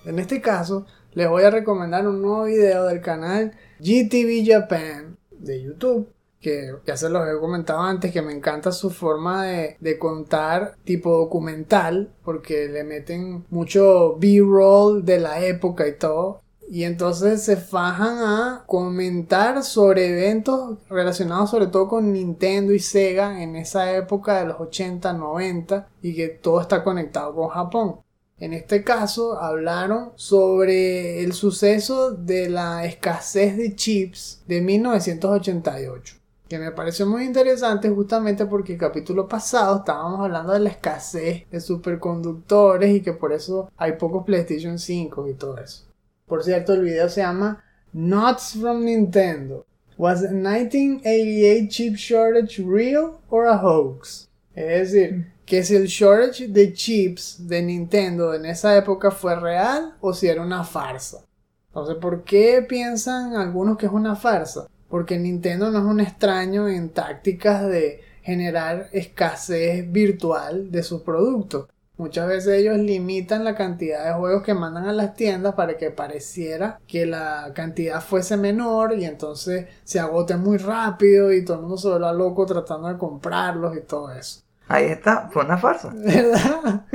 En 0.05 0.17
este 0.17 0.39
caso, 0.39 0.85
les 1.13 1.29
voy 1.29 1.43
a 1.43 1.49
recomendar 1.49 2.07
un 2.07 2.21
nuevo 2.21 2.43
video 2.43 2.85
del 2.85 3.01
canal 3.01 3.53
GTV 3.79 4.45
Japan 4.45 5.17
de 5.31 5.63
YouTube 5.63 6.09
que 6.39 6.73
ya 6.85 6.95
se 6.95 7.09
los 7.09 7.27
he 7.27 7.39
comentado 7.39 7.81
antes, 7.81 8.11
que 8.11 8.21
me 8.21 8.33
encanta 8.33 8.71
su 8.71 8.89
forma 8.89 9.45
de, 9.45 9.99
contar 9.99 10.75
tipo 10.85 11.17
documental, 11.17 12.13
porque 12.23 12.69
le 12.69 12.83
meten 12.83 13.45
mucho 13.49 14.15
B-roll 14.17 15.03
de 15.03 15.19
la 15.19 15.43
época 15.45 15.87
y 15.87 15.97
todo. 15.97 16.41
Y 16.71 16.83
entonces 16.83 17.43
se 17.43 17.57
fajan 17.57 18.19
a 18.19 18.63
comentar 18.67 19.63
sobre 19.63 20.09
eventos 20.09 20.77
relacionados 20.87 21.49
sobre 21.49 21.65
todo 21.65 21.87
con 21.87 22.13
Nintendo 22.13 22.73
y 22.73 22.79
Sega 22.79 23.41
en 23.41 23.55
esa 23.55 23.91
época 23.95 24.39
de 24.39 24.45
los 24.45 24.59
80, 24.61 25.11
90 25.13 25.87
y 26.03 26.15
que 26.15 26.27
todo 26.27 26.61
está 26.61 26.83
conectado 26.83 27.33
con 27.33 27.49
Japón. 27.49 27.95
En 28.39 28.53
este 28.53 28.83
caso 28.83 29.39
hablaron 29.39 30.11
sobre 30.15 31.23
el 31.23 31.33
suceso 31.33 32.11
de 32.11 32.49
la 32.49 32.85
escasez 32.85 33.57
de 33.57 33.75
chips 33.75 34.41
de 34.47 34.61
1988 34.61 36.19
que 36.49 36.57
me 36.57 36.71
pareció 36.71 37.05
muy 37.05 37.25
interesante 37.25 37.89
justamente 37.89 38.47
porque 38.47 38.73
el 38.73 38.79
capítulo 38.79 39.27
pasado 39.27 39.77
estábamos 39.77 40.21
hablando 40.21 40.53
de 40.53 40.59
la 40.59 40.69
escasez 40.69 41.47
de 41.49 41.61
superconductores 41.61 42.95
y 42.95 43.01
que 43.01 43.13
por 43.13 43.31
eso 43.31 43.71
hay 43.77 43.93
pocos 43.93 44.25
PlayStation 44.25 44.79
5 44.79 45.27
y 45.27 45.35
todo 45.35 45.59
eso. 45.59 45.83
Por 46.25 46.43
cierto, 46.43 46.73
el 46.73 46.81
video 46.81 47.07
se 47.07 47.21
llama 47.21 47.63
Nuts 47.93 48.57
from 48.59 48.83
Nintendo. 48.83 49.63
Was 49.97 50.21
the 50.21 50.29
1988 50.29 51.69
chip 51.69 51.95
shortage 51.95 52.59
real 52.59 53.19
or 53.29 53.45
a 53.45 53.57
hoax? 53.57 54.27
Es 54.55 54.91
decir, 54.91 55.31
que 55.49 55.63
si 55.63 55.75
el 55.75 55.87
shortage 55.87 56.47
de 56.47 56.73
chips 56.73 57.47
de 57.47 57.63
Nintendo 57.63 58.35
en 58.35 58.45
esa 58.45 58.77
época 58.77 59.09
fue 59.09 59.35
real 59.35 59.95
o 59.99 60.13
si 60.13 60.27
era 60.27 60.43
una 60.43 60.63
farsa. 60.63 61.25
Entonces, 61.69 61.95
¿por 61.95 62.23
qué 62.23 62.63
piensan 62.69 63.35
algunos 63.35 63.75
que 63.75 63.87
es 63.87 63.91
una 63.91 64.15
farsa? 64.15 64.67
Porque 64.89 65.17
Nintendo 65.17 65.71
no 65.71 65.79
es 65.79 65.85
un 65.85 66.01
extraño 66.01 66.69
en 66.69 66.89
tácticas 66.89 67.67
de 67.67 67.99
generar 68.21 68.89
escasez 68.91 69.91
virtual 69.91 70.69
de 70.69 70.83
sus 70.83 71.01
productos. 71.01 71.67
Muchas 71.97 72.27
veces 72.27 72.59
ellos 72.59 72.77
limitan 72.77 73.43
la 73.43 73.55
cantidad 73.55 74.05
de 74.05 74.13
juegos 74.13 74.43
que 74.43 74.53
mandan 74.53 74.85
a 74.85 74.93
las 74.93 75.15
tiendas 75.15 75.55
para 75.55 75.77
que 75.77 75.89
pareciera 75.89 76.79
que 76.85 77.07
la 77.07 77.53
cantidad 77.55 78.03
fuese 78.03 78.37
menor 78.37 78.95
y 78.95 79.05
entonces 79.05 79.65
se 79.83 79.99
agote 79.99 80.37
muy 80.37 80.57
rápido 80.57 81.33
y 81.33 81.43
todo 81.43 81.55
el 81.55 81.61
mundo 81.63 81.77
se 81.77 81.89
vuelva 81.89 82.13
loco 82.13 82.45
tratando 82.45 82.87
de 82.87 82.99
comprarlos 82.99 83.75
y 83.75 83.81
todo 83.81 84.11
eso. 84.11 84.41
Ahí 84.69 84.85
está, 84.85 85.29
fue 85.31 85.43
una 85.43 85.57
farsa. 85.57 85.91
¿Verdad? 85.95 86.85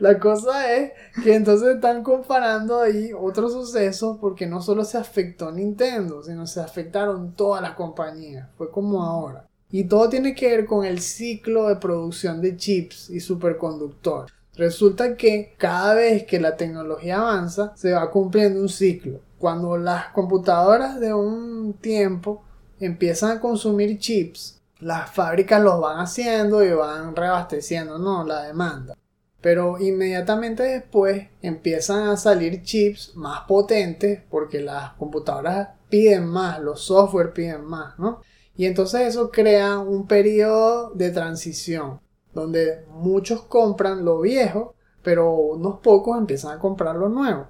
La 0.00 0.18
cosa 0.18 0.74
es 0.74 0.92
que 1.22 1.34
entonces 1.34 1.74
están 1.74 2.02
comparando 2.02 2.80
ahí 2.80 3.10
otros 3.12 3.52
sucesos 3.52 4.16
porque 4.18 4.46
no 4.46 4.62
solo 4.62 4.84
se 4.84 4.96
afectó 4.96 5.52
Nintendo, 5.52 6.22
sino 6.22 6.46
se 6.46 6.60
afectaron 6.60 7.34
todas 7.34 7.60
las 7.60 7.72
compañías. 7.72 8.48
Fue 8.56 8.70
como 8.70 9.02
ahora. 9.02 9.46
Y 9.70 9.84
todo 9.84 10.08
tiene 10.08 10.34
que 10.34 10.48
ver 10.48 10.64
con 10.64 10.86
el 10.86 11.00
ciclo 11.00 11.68
de 11.68 11.76
producción 11.76 12.40
de 12.40 12.56
chips 12.56 13.10
y 13.10 13.20
superconductores. 13.20 14.32
Resulta 14.56 15.14
que 15.14 15.54
cada 15.58 15.94
vez 15.94 16.24
que 16.24 16.40
la 16.40 16.56
tecnología 16.56 17.18
avanza, 17.18 17.72
se 17.76 17.92
va 17.92 18.10
cumpliendo 18.10 18.60
un 18.60 18.68
ciclo. 18.70 19.20
Cuando 19.38 19.76
las 19.76 20.06
computadoras 20.06 21.00
de 21.00 21.12
un 21.12 21.74
tiempo 21.74 22.42
empiezan 22.80 23.32
a 23.36 23.40
consumir 23.40 23.98
chips, 23.98 24.53
las 24.80 25.10
fábricas 25.10 25.62
los 25.62 25.80
van 25.80 25.98
haciendo 25.98 26.64
y 26.64 26.72
van 26.72 27.14
reabasteciendo, 27.14 27.98
¿no? 27.98 28.24
La 28.24 28.42
demanda. 28.44 28.96
Pero 29.40 29.78
inmediatamente 29.78 30.62
después 30.62 31.28
empiezan 31.42 32.08
a 32.08 32.16
salir 32.16 32.62
chips 32.62 33.12
más 33.14 33.42
potentes 33.42 34.22
porque 34.30 34.60
las 34.60 34.92
computadoras 34.94 35.68
piden 35.88 36.26
más, 36.26 36.60
los 36.60 36.82
software 36.82 37.32
piden 37.32 37.64
más, 37.64 37.98
¿no? 37.98 38.20
Y 38.56 38.66
entonces 38.66 39.02
eso 39.02 39.30
crea 39.30 39.78
un 39.78 40.06
periodo 40.06 40.90
de 40.90 41.10
transición 41.10 42.00
donde 42.34 42.84
muchos 42.88 43.42
compran 43.42 44.04
lo 44.04 44.20
viejo, 44.20 44.74
pero 45.02 45.34
unos 45.34 45.80
pocos 45.80 46.18
empiezan 46.18 46.56
a 46.56 46.58
comprar 46.58 46.96
lo 46.96 47.08
nuevo. 47.08 47.48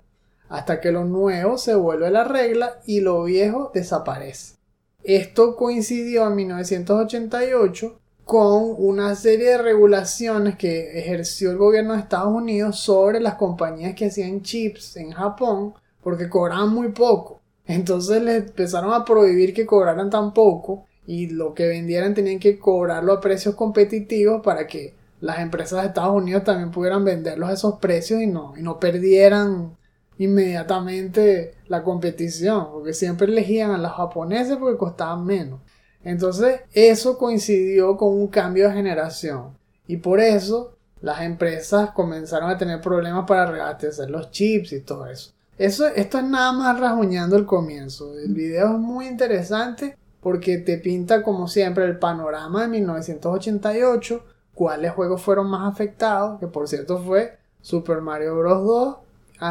Hasta 0.49 0.81
que 0.81 0.93
lo 0.93 1.05
nuevo 1.05 1.57
se 1.59 1.75
vuelve 1.75 2.11
la 2.11 2.25
regla 2.25 2.81
y 2.87 3.01
lo 3.01 3.25
viejo 3.25 3.71
desaparece. 3.75 4.57
Esto 5.05 5.55
coincidió 5.55 6.27
en 6.27 6.37
1988 6.37 8.01
con 8.25 8.75
una 8.79 9.15
serie 9.15 9.51
de 9.51 9.59
regulaciones 9.59 10.57
que 10.57 10.99
ejerció 10.99 11.51
el 11.51 11.59
gobierno 11.59 11.93
de 11.93 12.01
Estados 12.01 12.35
Unidos 12.35 12.81
sobre 12.81 13.21
las 13.21 13.35
compañías 13.35 13.95
que 13.95 14.07
hacían 14.07 14.41
chips 14.41 14.97
en 14.97 15.13
Japón 15.13 15.75
porque 16.03 16.29
cobraban 16.29 16.71
muy 16.71 16.89
poco. 16.89 17.43
Entonces 17.67 18.23
les 18.23 18.45
empezaron 18.45 18.95
a 18.95 19.05
prohibir 19.05 19.53
que 19.53 19.67
cobraran 19.67 20.09
tan 20.09 20.33
poco 20.33 20.87
y 21.07 21.29
lo 21.29 21.53
que 21.53 21.67
vendieran 21.67 22.15
tenían 22.15 22.39
que 22.39 22.59
cobrarlo 22.59 23.13
a 23.13 23.21
precios 23.21 23.55
competitivos 23.55 24.43
para 24.43 24.67
que 24.67 24.95
las 25.21 25.39
empresas 25.41 25.83
de 25.83 25.89
Estados 25.89 26.15
Unidos 26.15 26.45
también 26.45 26.71
pudieran 26.71 27.05
venderlos 27.05 27.51
a 27.51 27.55
esos 27.55 27.79
precios 27.79 28.23
y 28.23 28.27
no, 28.27 28.55
y 28.57 28.63
no 28.63 28.81
perdieran 28.81 29.77
inmediatamente 30.19 31.55
la 31.67 31.83
competición, 31.83 32.69
porque 32.73 32.93
siempre 32.93 33.27
elegían 33.27 33.71
a 33.71 33.79
los 33.79 33.93
japoneses 33.93 34.57
porque 34.57 34.79
costaban 34.79 35.25
menos. 35.25 35.61
Entonces 36.03 36.61
eso 36.73 37.19
coincidió 37.19 37.97
con 37.97 38.13
un 38.13 38.29
cambio 38.29 38.69
de 38.69 38.75
generación 38.75 39.57
y 39.87 39.97
por 39.97 40.21
eso 40.21 40.77
las 41.01 41.23
empresas 41.23 41.91
comenzaron 41.91 42.51
a 42.51 42.59
tener 42.59 42.81
problemas 42.81 43.27
para 43.27 43.51
reabastecer 43.51 44.11
los 44.11 44.31
chips 44.31 44.73
y 44.73 44.81
todo 44.81 45.07
eso. 45.07 45.33
Eso, 45.57 45.87
esto 45.87 46.19
es 46.19 46.25
nada 46.25 46.53
más 46.53 46.81
rasguñando 46.81 47.37
el 47.37 47.47
comienzo. 47.47 48.19
El 48.19 48.35
video 48.35 48.73
es 48.75 48.79
muy 48.79 49.07
interesante 49.07 49.97
porque 50.21 50.59
te 50.59 50.79
pinta 50.79 51.23
como 51.23 51.47
siempre 51.47 51.85
el 51.85 51.99
panorama 51.99 52.63
de 52.63 52.69
1988, 52.69 54.25
cuáles 54.55 54.93
juegos 54.93 55.23
fueron 55.23 55.49
más 55.49 55.71
afectados, 55.71 56.41
que 56.41 56.47
por 56.47 56.67
cierto 56.67 56.99
fue 56.99 57.39
Super 57.61 58.01
Mario 58.01 58.39
Bros. 58.39 58.65
2 58.65 58.97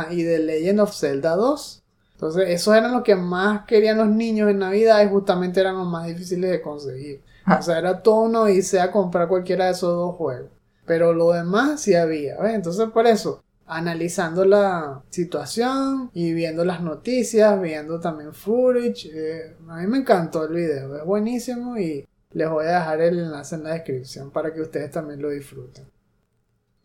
ah, 0.01 0.07
y 0.11 0.23
The 0.23 0.39
Legend 0.39 0.79
of 0.81 0.95
Zelda 0.95 1.35
2. 1.35 1.83
Entonces, 2.13 2.49
esos 2.49 2.75
eran 2.75 2.93
los 2.93 3.03
que 3.03 3.15
más 3.15 3.65
querían 3.65 3.97
los 3.97 4.07
niños 4.07 4.49
en 4.49 4.59
Navidad 4.59 5.03
y 5.03 5.09
justamente 5.09 5.59
eran 5.59 5.77
los 5.77 5.87
más 5.87 6.07
difíciles 6.07 6.51
de 6.51 6.61
conseguir. 6.61 7.21
O 7.59 7.61
sea, 7.61 7.79
era 7.79 8.01
todo 8.01 8.21
una 8.21 8.41
odisea 8.41 8.91
comprar 8.91 9.27
cualquiera 9.27 9.65
de 9.65 9.71
esos 9.71 9.93
dos 9.93 10.15
juegos. 10.15 10.49
Pero 10.85 11.13
lo 11.13 11.31
demás 11.31 11.81
sí 11.81 11.95
había, 11.95 12.35
Entonces, 12.53 12.89
por 12.89 13.07
eso, 13.07 13.43
analizando 13.65 14.45
la 14.45 15.01
situación 15.09 16.09
y 16.13 16.33
viendo 16.33 16.65
las 16.65 16.81
noticias, 16.81 17.61
viendo 17.61 17.99
también 17.99 18.33
footage. 18.33 19.09
Eh, 19.13 19.55
a 19.67 19.77
mí 19.77 19.87
me 19.87 19.97
encantó 19.99 20.45
el 20.45 20.53
video, 20.53 20.95
es 20.97 21.05
buenísimo 21.05 21.77
y 21.77 22.07
les 22.31 22.49
voy 22.49 22.65
a 22.65 22.79
dejar 22.79 23.01
el 23.01 23.19
enlace 23.19 23.55
en 23.55 23.63
la 23.63 23.73
descripción 23.73 24.31
para 24.31 24.53
que 24.53 24.61
ustedes 24.61 24.91
también 24.91 25.21
lo 25.21 25.29
disfruten. 25.29 25.85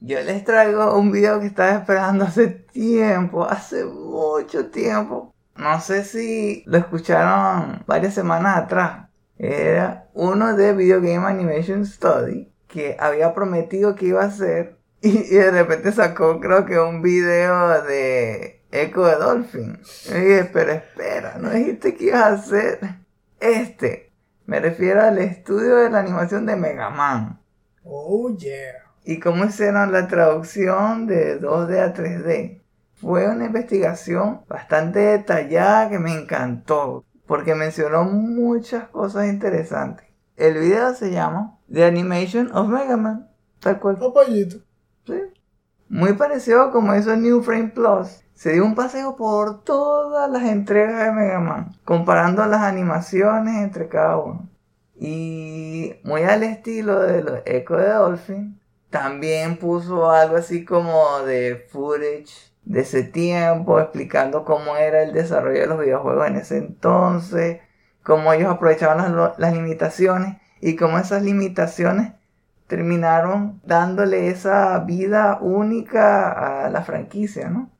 Yo 0.01 0.21
les 0.21 0.45
traigo 0.45 0.97
un 0.97 1.11
video 1.11 1.41
que 1.41 1.47
estaba 1.47 1.73
esperando 1.73 2.25
hace 2.25 2.47
tiempo, 2.47 3.45
hace 3.45 3.85
mucho 3.85 4.71
tiempo. 4.71 5.35
No 5.57 5.81
sé 5.81 6.05
si 6.05 6.63
lo 6.67 6.79
escucharon 6.79 7.83
varias 7.85 8.15
semanas 8.15 8.59
atrás. 8.59 9.09
Era 9.39 10.09
uno 10.15 10.55
de 10.55 10.73
Video 10.73 11.01
Game 11.01 11.27
Animation 11.27 11.85
Study 11.85 12.53
que 12.69 12.97
había 13.01 13.35
prometido 13.35 13.97
que 13.97 14.07
iba 14.07 14.23
a 14.23 14.27
hacer 14.27 14.79
y, 15.03 15.19
de 15.35 15.51
repente 15.51 15.91
sacó 15.91 16.39
creo 16.39 16.65
que 16.65 16.79
un 16.79 17.03
video 17.03 17.83
de 17.83 18.63
Echo 18.71 19.05
de 19.05 19.17
Dolphin. 19.17 19.81
Y 20.11 20.15
dije, 20.15 20.51
pero 20.53 20.73
espera, 20.73 21.39
¿no 21.39 21.51
dijiste 21.51 21.97
que 21.97 22.05
ibas 22.05 22.23
a 22.23 22.33
hacer 22.35 22.79
este? 23.41 24.13
Me 24.47 24.61
refiero 24.61 25.03
al 25.03 25.19
estudio 25.19 25.77
de 25.77 25.91
la 25.91 25.99
animación 25.99 26.47
de 26.47 26.55
Mega 26.55 26.89
Man. 26.89 27.41
Oh, 27.83 28.31
yeah. 28.37 28.88
Y 29.09 29.21
cómo 29.21 29.47
hicieron 29.47 29.91
la 29.91 30.07
traducción 30.07 31.07
de 31.07 31.41
2D 31.41 31.79
a 31.81 31.95
3D. 31.95 32.61
Fue 32.93 33.27
una 33.27 33.47
investigación 33.47 34.43
bastante 34.47 34.99
detallada 34.99 35.89
que 35.89 35.99
me 35.99 36.13
encantó. 36.13 37.07
Porque 37.27 37.55
mencionó 37.55 38.05
muchas 38.05 38.87
cosas 38.91 39.29
interesantes. 39.29 40.07
El 40.37 40.59
video 40.59 40.93
se 40.93 41.11
llama 41.11 41.57
The 41.73 41.87
Animation 41.87 42.55
of 42.55 42.69
Mega 42.69 42.99
Man. 42.99 43.31
Tal 43.61 43.81
cual. 43.81 43.97
Papayito. 43.97 44.59
Muy 45.89 46.13
parecido 46.13 46.71
como 46.71 46.95
hizo 46.95 47.17
New 47.17 47.41
Frame 47.41 47.69
Plus. 47.69 48.23
Se 48.35 48.53
dio 48.53 48.67
un 48.67 48.75
paseo 48.75 49.17
por 49.17 49.65
todas 49.65 50.31
las 50.31 50.43
entregas 50.43 51.03
de 51.07 51.13
Mega 51.13 51.41
Man, 51.41 51.73
comparando 51.87 52.45
las 52.45 52.61
animaciones 52.61 53.57
entre 53.63 53.89
cada 53.89 54.19
uno. 54.19 54.51
Y 55.01 55.95
muy 56.05 56.25
al 56.25 56.43
estilo 56.43 57.01
de 57.01 57.23
los 57.23 57.41
Echo 57.47 57.77
de 57.77 57.89
Dolphin, 57.89 58.59
también 58.91 59.57
puso 59.59 60.11
algo 60.11 60.37
así 60.37 60.65
como 60.65 61.21
de 61.21 61.67
footage 61.71 62.53
de 62.65 62.81
ese 62.81 63.03
tiempo, 63.03 63.81
explicando 63.81 64.45
cómo 64.45 64.77
era 64.77 65.03
el 65.03 65.13
desarrollo 65.13 65.61
de 65.61 65.67
los 65.67 65.81
videojuegos 65.81 66.27
en 66.27 66.37
ese 66.37 66.59
entonces, 66.59 67.61
cómo 68.03 68.33
ellos 68.33 68.51
aprovechaban 68.51 69.17
las, 69.17 69.39
las 69.39 69.55
limitaciones 69.55 70.37
y 70.61 70.77
cómo 70.77 70.99
esas 70.99 71.23
limitaciones 71.23 72.13
terminaron 72.67 73.61
dándole 73.65 74.29
esa 74.29 74.79
vida 74.81 75.39
única 75.41 76.67
a 76.67 76.71
la 76.71 76.83
franquicia, 76.83 77.49
¿no? 77.49 77.71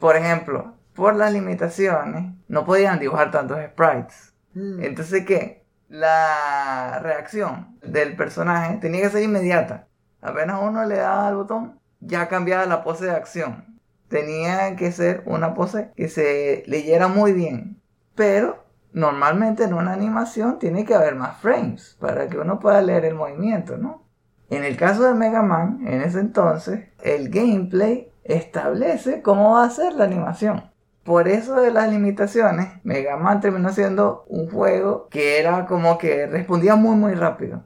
Por 0.00 0.16
ejemplo, 0.16 0.74
por 0.94 1.14
las 1.14 1.32
limitaciones, 1.32 2.34
no 2.48 2.64
podían 2.64 2.98
dibujar 2.98 3.30
tantos 3.30 3.58
sprites. 3.64 4.34
Mm. 4.54 4.82
Entonces, 4.82 5.24
¿qué? 5.24 5.64
La 5.88 6.98
reacción 7.00 7.78
del 7.82 8.16
personaje 8.16 8.78
tenía 8.78 9.02
que 9.02 9.10
ser 9.10 9.22
inmediata. 9.22 9.86
Apenas 10.22 10.60
uno 10.62 10.84
le 10.84 10.96
daba 10.96 11.28
al 11.28 11.34
botón, 11.34 11.80
ya 12.00 12.28
cambiaba 12.28 12.64
la 12.66 12.82
pose 12.82 13.06
de 13.06 13.10
acción. 13.10 13.78
Tenía 14.08 14.76
que 14.76 14.92
ser 14.92 15.22
una 15.26 15.54
pose 15.54 15.90
que 15.96 16.08
se 16.08 16.62
leyera 16.66 17.08
muy 17.08 17.32
bien. 17.32 17.80
Pero 18.14 18.64
normalmente 18.92 19.64
en 19.64 19.74
una 19.74 19.92
animación 19.92 20.58
tiene 20.58 20.84
que 20.84 20.94
haber 20.94 21.16
más 21.16 21.38
frames 21.38 21.96
para 22.00 22.28
que 22.28 22.38
uno 22.38 22.60
pueda 22.60 22.82
leer 22.82 23.04
el 23.04 23.14
movimiento, 23.14 23.76
¿no? 23.76 24.02
En 24.48 24.64
el 24.64 24.76
caso 24.76 25.02
de 25.04 25.14
Mega 25.14 25.42
Man, 25.42 25.80
en 25.86 26.02
ese 26.02 26.20
entonces, 26.20 26.88
el 27.02 27.30
gameplay 27.30 28.12
establece 28.22 29.22
cómo 29.22 29.54
va 29.54 29.64
a 29.64 29.70
ser 29.70 29.94
la 29.94 30.04
animación. 30.04 30.70
Por 31.04 31.26
eso 31.26 31.60
de 31.60 31.72
las 31.72 31.90
limitaciones, 31.90 32.68
Mega 32.84 33.16
Man 33.16 33.40
terminó 33.40 33.70
siendo 33.70 34.24
un 34.28 34.48
juego 34.50 35.08
que 35.08 35.40
era 35.40 35.66
como 35.66 35.98
que 35.98 36.26
respondía 36.26 36.76
muy 36.76 36.94
muy 36.96 37.14
rápido. 37.14 37.64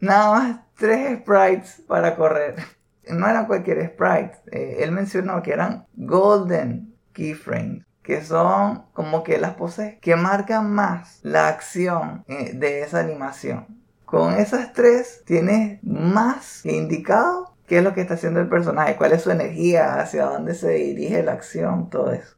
Nada 0.00 0.30
más 0.32 0.60
tres 0.76 1.18
sprites 1.20 1.82
para 1.86 2.16
correr. 2.16 2.56
No 3.06 3.28
eran 3.28 3.44
cualquier 3.44 3.86
sprite. 3.90 4.38
Eh, 4.50 4.78
él 4.80 4.90
mencionó 4.90 5.42
que 5.42 5.52
eran 5.52 5.86
golden 5.94 6.94
keyframes 7.12 7.84
que 8.04 8.22
son 8.22 8.84
como 8.92 9.24
que 9.24 9.38
las 9.38 9.54
poses 9.54 9.96
que 10.00 10.14
marcan 10.14 10.70
más 10.70 11.18
la 11.22 11.48
acción 11.48 12.22
eh, 12.28 12.52
de 12.54 12.82
esa 12.82 13.00
animación. 13.00 13.66
Con 14.04 14.34
esas 14.34 14.74
tres 14.74 15.22
tienes 15.24 15.82
más 15.82 16.64
indicado 16.66 17.56
qué 17.66 17.78
es 17.78 17.82
lo 17.82 17.94
que 17.94 18.02
está 18.02 18.14
haciendo 18.14 18.40
el 18.40 18.48
personaje, 18.48 18.96
cuál 18.96 19.12
es 19.12 19.22
su 19.22 19.30
energía, 19.30 19.98
hacia 19.98 20.26
dónde 20.26 20.54
se 20.54 20.70
dirige 20.70 21.22
la 21.22 21.32
acción, 21.32 21.88
todo 21.88 22.12
eso. 22.12 22.33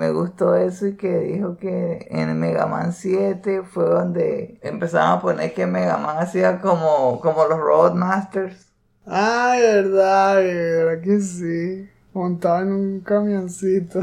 Me 0.00 0.10
gustó 0.12 0.56
eso 0.56 0.86
y 0.86 0.96
que 0.96 1.18
dijo 1.18 1.58
que 1.58 2.06
en 2.08 2.40
Mega 2.40 2.64
Man 2.64 2.94
7 2.94 3.64
fue 3.64 3.84
donde 3.84 4.58
empezaron 4.62 5.18
a 5.18 5.20
poner 5.20 5.52
que 5.52 5.66
Mega 5.66 5.98
Man 5.98 6.16
hacía 6.16 6.58
como, 6.58 7.20
como 7.20 7.44
los 7.44 7.60
Roadmasters. 7.60 8.72
Ay, 9.04 9.60
verdad, 9.60 10.36
verdad 10.36 11.02
que 11.02 11.20
sí. 11.20 11.90
Montaba 12.14 12.62
en 12.62 12.72
un 12.72 13.00
camioncito. 13.00 14.00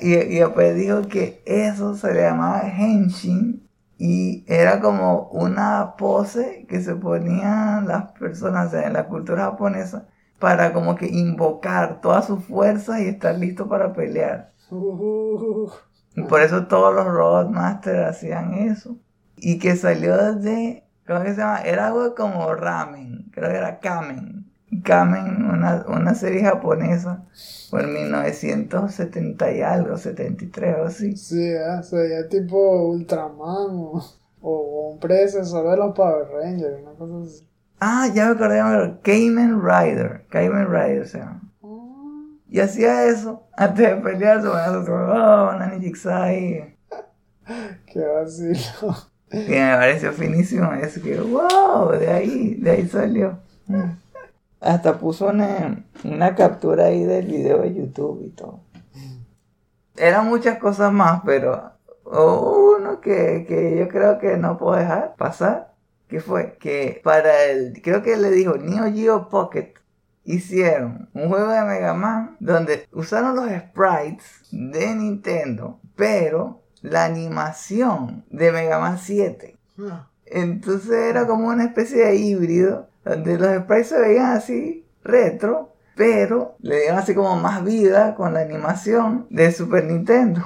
y, 0.00 0.12
y 0.12 0.38
después 0.38 0.76
dijo 0.76 1.08
que 1.08 1.40
eso 1.46 1.94
se 1.96 2.12
le 2.12 2.20
llamaba 2.20 2.68
Henshin 2.68 3.66
y 3.96 4.44
era 4.46 4.80
como 4.80 5.30
una 5.30 5.94
pose 5.96 6.66
que 6.68 6.82
se 6.82 6.94
ponían 6.94 7.88
las 7.88 8.12
personas 8.12 8.74
en 8.74 8.92
la 8.92 9.06
cultura 9.06 9.44
japonesa 9.44 10.08
para 10.38 10.74
como 10.74 10.94
que 10.94 11.06
invocar 11.06 12.02
toda 12.02 12.20
su 12.20 12.38
fuerza 12.38 13.00
y 13.00 13.08
estar 13.08 13.34
listo 13.38 13.66
para 13.66 13.94
pelear. 13.94 14.52
Y 14.70 16.22
por 16.22 16.40
eso 16.40 16.66
todos 16.66 16.94
los 16.94 17.06
Roadmasters 17.06 18.08
hacían 18.08 18.54
eso. 18.54 18.96
Y 19.36 19.58
que 19.58 19.76
salió 19.76 20.34
de, 20.34 20.84
¿cómo 21.06 21.22
que 21.22 21.30
se 21.30 21.40
llama? 21.40 21.60
Era 21.60 21.88
algo 21.88 22.14
como 22.14 22.54
ramen, 22.54 23.26
creo 23.32 23.50
que 23.50 23.56
era 23.56 23.78
kamen. 23.80 24.46
Kamen, 24.82 25.44
una, 25.44 25.84
una 25.88 26.14
serie 26.14 26.42
japonesa, 26.42 27.24
por 27.70 27.86
1970 27.86 29.52
y 29.52 29.62
algo, 29.62 29.96
73 29.96 30.76
o 30.78 30.84
así. 30.84 31.16
Sí, 31.16 31.54
ah, 31.54 31.82
sería 31.82 32.28
tipo 32.28 32.88
Ultraman 32.88 33.68
o, 34.40 34.90
un 34.92 34.98
predecesor 34.98 35.70
de 35.70 35.76
los 35.76 35.94
Power 35.94 36.26
Rangers, 36.28 36.82
una 36.82 36.92
cosa 36.92 37.22
así. 37.22 37.48
Ah, 37.78 38.08
ya 38.12 38.26
me 38.26 38.32
acordé, 38.32 38.98
Cayman 39.02 39.62
Rider, 39.62 40.24
Cayman 40.30 40.66
Rider 40.66 41.06
se 41.06 41.18
llama. 41.18 41.45
Y 42.48 42.60
hacía 42.60 43.06
eso, 43.06 43.42
antes 43.56 43.88
de 43.88 43.96
pelear, 43.96 44.40
se 44.42 44.48
oh, 44.48 45.52
Nani 45.58 45.80
Jixai. 45.80 46.76
Qué 47.86 48.00
vacilo. 48.00 48.94
Y 49.32 49.50
me 49.50 49.74
pareció 49.76 50.12
finísimo 50.12 50.72
eso, 50.74 51.02
que 51.02 51.18
wow, 51.20 51.90
de 51.92 52.08
ahí, 52.08 52.54
de 52.54 52.70
ahí 52.70 52.88
salió. 52.88 53.38
Mm. 53.66 53.90
Hasta 54.60 54.98
puso 54.98 55.28
una, 55.28 55.84
captura 56.36 56.86
ahí 56.86 57.04
del 57.04 57.26
video 57.26 57.62
de 57.62 57.74
YouTube 57.74 58.22
y 58.24 58.30
todo. 58.30 58.60
Eran 59.96 60.28
muchas 60.28 60.58
cosas 60.58 60.92
más, 60.92 61.22
pero 61.24 61.72
uno 62.04 63.00
que, 63.00 63.44
que 63.48 63.76
yo 63.78 63.88
creo 63.88 64.18
que 64.18 64.36
no 64.36 64.56
puedo 64.58 64.76
dejar 64.76 65.16
pasar. 65.16 65.74
Que 66.08 66.20
fue 66.20 66.56
que 66.60 67.00
para 67.02 67.46
el, 67.46 67.82
creo 67.82 68.00
que 68.02 68.16
le 68.16 68.30
dijo 68.30 68.56
Neo 68.56 68.92
Geo 68.92 69.28
Pocket, 69.28 69.74
hicieron 70.26 71.08
un 71.14 71.28
juego 71.28 71.48
de 71.48 71.62
Mega 71.62 71.94
Man 71.94 72.36
donde 72.40 72.86
usaron 72.92 73.36
los 73.36 73.48
sprites 73.48 74.40
de 74.50 74.94
Nintendo, 74.94 75.80
pero 75.94 76.62
la 76.82 77.04
animación 77.04 78.24
de 78.30 78.52
Mega 78.52 78.78
Man 78.78 78.98
7. 78.98 79.56
Ah, 79.80 80.08
Entonces 80.26 80.92
era 80.92 81.26
como 81.26 81.48
una 81.48 81.64
especie 81.64 82.04
de 82.04 82.16
híbrido, 82.16 82.88
donde 83.04 83.38
los 83.38 83.62
sprites 83.62 83.88
se 83.88 84.00
veían 84.00 84.32
así 84.32 84.86
retro, 85.02 85.72
pero 85.94 86.56
le 86.60 86.80
dieron 86.80 86.98
así 86.98 87.14
como 87.14 87.36
más 87.36 87.64
vida 87.64 88.14
con 88.14 88.34
la 88.34 88.40
animación 88.40 89.26
de 89.30 89.50
Super 89.52 89.84
Nintendo. 89.84 90.42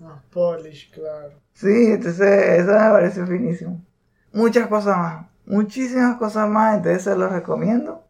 Más 0.00 0.22
polish, 0.30 0.90
claro. 0.92 1.34
Sí, 1.52 1.92
entonces 1.92 2.60
eso 2.60 2.72
me 2.72 2.90
pareció 2.90 3.26
finísimo. 3.26 3.84
Muchas 4.32 4.68
cosas 4.68 4.96
más, 4.96 5.26
muchísimas 5.44 6.16
cosas 6.16 6.48
más, 6.48 6.76
entonces 6.76 7.02
se 7.02 7.16
los 7.16 7.30
recomiendo. 7.30 8.07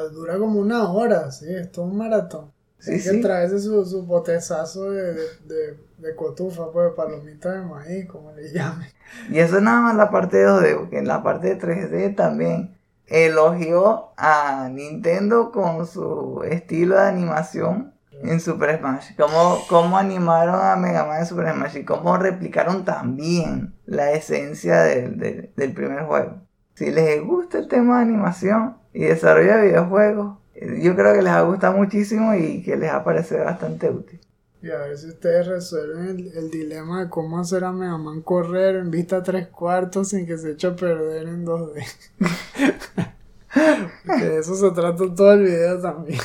Dura 0.00 0.38
como 0.38 0.60
una 0.60 0.90
hora, 0.92 1.30
sí, 1.30 1.46
es 1.48 1.76
un 1.78 1.96
maratón. 1.96 2.52
Sí, 2.78 2.92
que 2.92 2.98
sí. 3.00 3.20
traerse 3.20 3.60
su, 3.60 3.84
su 3.86 4.06
potezazo 4.08 4.90
de, 4.90 5.14
de, 5.14 5.22
de, 5.44 5.78
de 5.98 6.16
cotufa, 6.16 6.72
pues, 6.72 6.92
palomita 6.96 7.52
de 7.52 7.64
maíz, 7.64 8.06
como 8.08 8.32
le 8.32 8.52
llamen. 8.52 8.88
Y 9.30 9.38
eso 9.38 9.58
es 9.58 9.62
nada 9.62 9.80
más 9.82 9.94
la 9.96 10.10
parte 10.10 10.38
de 10.38 10.46
2D, 10.48 10.78
porque 10.78 10.98
en 10.98 11.06
la 11.06 11.22
parte 11.22 11.54
de 11.54 11.58
3D 11.58 12.16
también 12.16 12.76
elogió 13.06 14.10
a 14.16 14.68
Nintendo 14.70 15.52
con 15.52 15.86
su 15.86 16.42
estilo 16.48 16.96
de 16.96 17.06
animación 17.08 17.94
en 18.10 18.40
Super 18.40 18.78
Smash. 18.78 19.14
Cómo, 19.16 19.58
cómo 19.68 19.96
animaron 19.98 20.56
a 20.60 20.74
Mega 20.76 21.04
Man 21.04 21.20
en 21.20 21.26
Super 21.26 21.52
Smash 21.52 21.76
y 21.76 21.84
cómo 21.84 22.16
replicaron 22.16 22.84
también 22.84 23.74
la 23.86 24.12
esencia 24.12 24.80
del, 24.82 25.18
del- 25.18 25.52
del 25.56 25.72
primer 25.72 26.04
juego. 26.04 26.40
Si 26.74 26.90
les 26.90 27.22
gusta 27.24 27.58
el 27.58 27.68
tema 27.68 27.96
de 27.98 28.02
animación 28.02 28.76
y 28.92 29.00
desarrollo 29.00 29.56
de 29.56 29.62
videojuegos, 29.68 30.38
yo 30.54 30.94
creo 30.94 31.14
que 31.14 31.22
les 31.22 31.32
va 31.32 31.38
a 31.38 31.42
gustar 31.42 31.74
muchísimo 31.74 32.34
y 32.34 32.62
que 32.62 32.76
les 32.76 32.90
va 32.90 32.96
a 32.96 33.04
parecer 33.04 33.44
bastante 33.44 33.90
útil. 33.90 34.20
Y 34.62 34.70
a 34.70 34.78
ver 34.78 34.96
si 34.96 35.08
ustedes 35.08 35.48
resuelven 35.48 36.08
el, 36.08 36.32
el 36.36 36.50
dilema 36.50 37.02
de 37.02 37.10
cómo 37.10 37.40
hacer 37.40 37.64
a 37.64 37.72
Mega 37.72 37.98
Man 37.98 38.22
correr 38.22 38.76
en 38.76 38.92
vista 38.92 39.22
tres 39.22 39.48
cuartos 39.48 40.10
sin 40.10 40.24
que 40.24 40.38
se 40.38 40.52
eche 40.52 40.68
a 40.68 40.76
perder 40.76 41.28
en 41.28 41.44
2D. 41.44 41.84
Que 43.52 44.24
de 44.24 44.38
eso 44.38 44.54
se 44.54 44.70
trata 44.70 45.14
todo 45.14 45.32
el 45.32 45.42
video 45.42 45.80
también. 45.80 46.20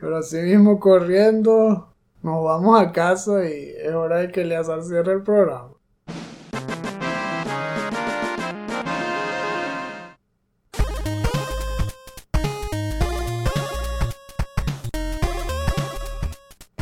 Pero 0.00 0.16
así 0.16 0.36
mismo 0.38 0.78
corriendo, 0.78 1.92
nos 2.22 2.44
vamos 2.44 2.80
a 2.80 2.92
casa 2.92 3.44
y 3.44 3.74
es 3.76 3.92
hora 3.92 4.18
de 4.18 4.30
que 4.30 4.42
Eleazar 4.42 4.82
cierre 4.82 5.14
el 5.14 5.22
programa. 5.22 5.70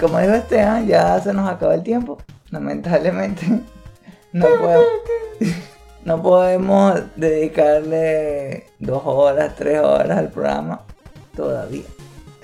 Como 0.07 0.21
dijo 0.21 0.35
Esteban, 0.35 0.87
ya 0.87 1.21
se 1.21 1.33
nos 1.33 1.51
acaba 1.51 1.75
el 1.75 1.83
tiempo. 1.83 2.19
Lamentablemente, 2.51 3.45
no 4.33 4.47
podemos, 4.47 4.87
no 6.05 6.23
podemos 6.23 7.03
dedicarle 7.17 8.69
dos 8.79 9.03
horas, 9.05 9.57
tres 9.57 9.81
horas 9.81 10.17
al 10.17 10.29
programa 10.29 10.83
todavía. 11.35 11.83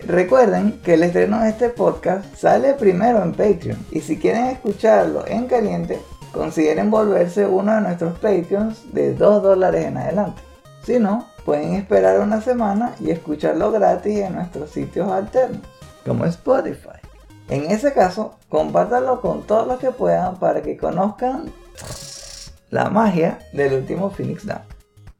Recuerden 0.05 0.81
que 0.83 0.95
el 0.95 1.05
estreno 1.05 1.41
de 1.41 1.51
este 1.51 1.69
podcast 1.69 2.35
sale 2.35 2.75
primero 2.75 3.23
en 3.23 3.31
Patreon. 3.31 3.79
Y 3.93 4.01
si 4.01 4.19
quieren 4.19 4.47
escucharlo 4.47 5.25
en 5.29 5.47
caliente, 5.47 6.01
consideren 6.33 6.91
volverse 6.91 7.47
uno 7.47 7.77
de 7.77 7.81
nuestros 7.83 8.19
Patreons 8.19 8.93
de 8.93 9.15
2 9.15 9.41
dólares 9.41 9.85
en 9.85 9.99
adelante. 9.99 10.43
Si 10.83 10.99
no, 10.99 11.29
pueden 11.45 11.75
esperar 11.75 12.19
una 12.19 12.41
semana 12.41 12.97
y 12.99 13.13
escucharlo 13.13 13.71
gratis 13.71 14.19
en 14.19 14.35
nuestros 14.35 14.69
sitios 14.71 15.09
alternos, 15.09 15.61
como 16.05 16.25
Spotify. 16.25 17.02
En 17.49 17.71
ese 17.71 17.93
caso, 17.93 18.39
compártanlo 18.49 19.21
con 19.21 19.43
todos 19.43 19.67
los 19.67 19.79
que 19.79 19.91
puedan 19.91 20.37
para 20.37 20.63
que 20.63 20.77
conozcan 20.77 21.53
la 22.71 22.89
magia 22.89 23.39
del 23.53 23.75
último 23.75 24.11
Phoenix 24.11 24.47
Down. 24.47 24.63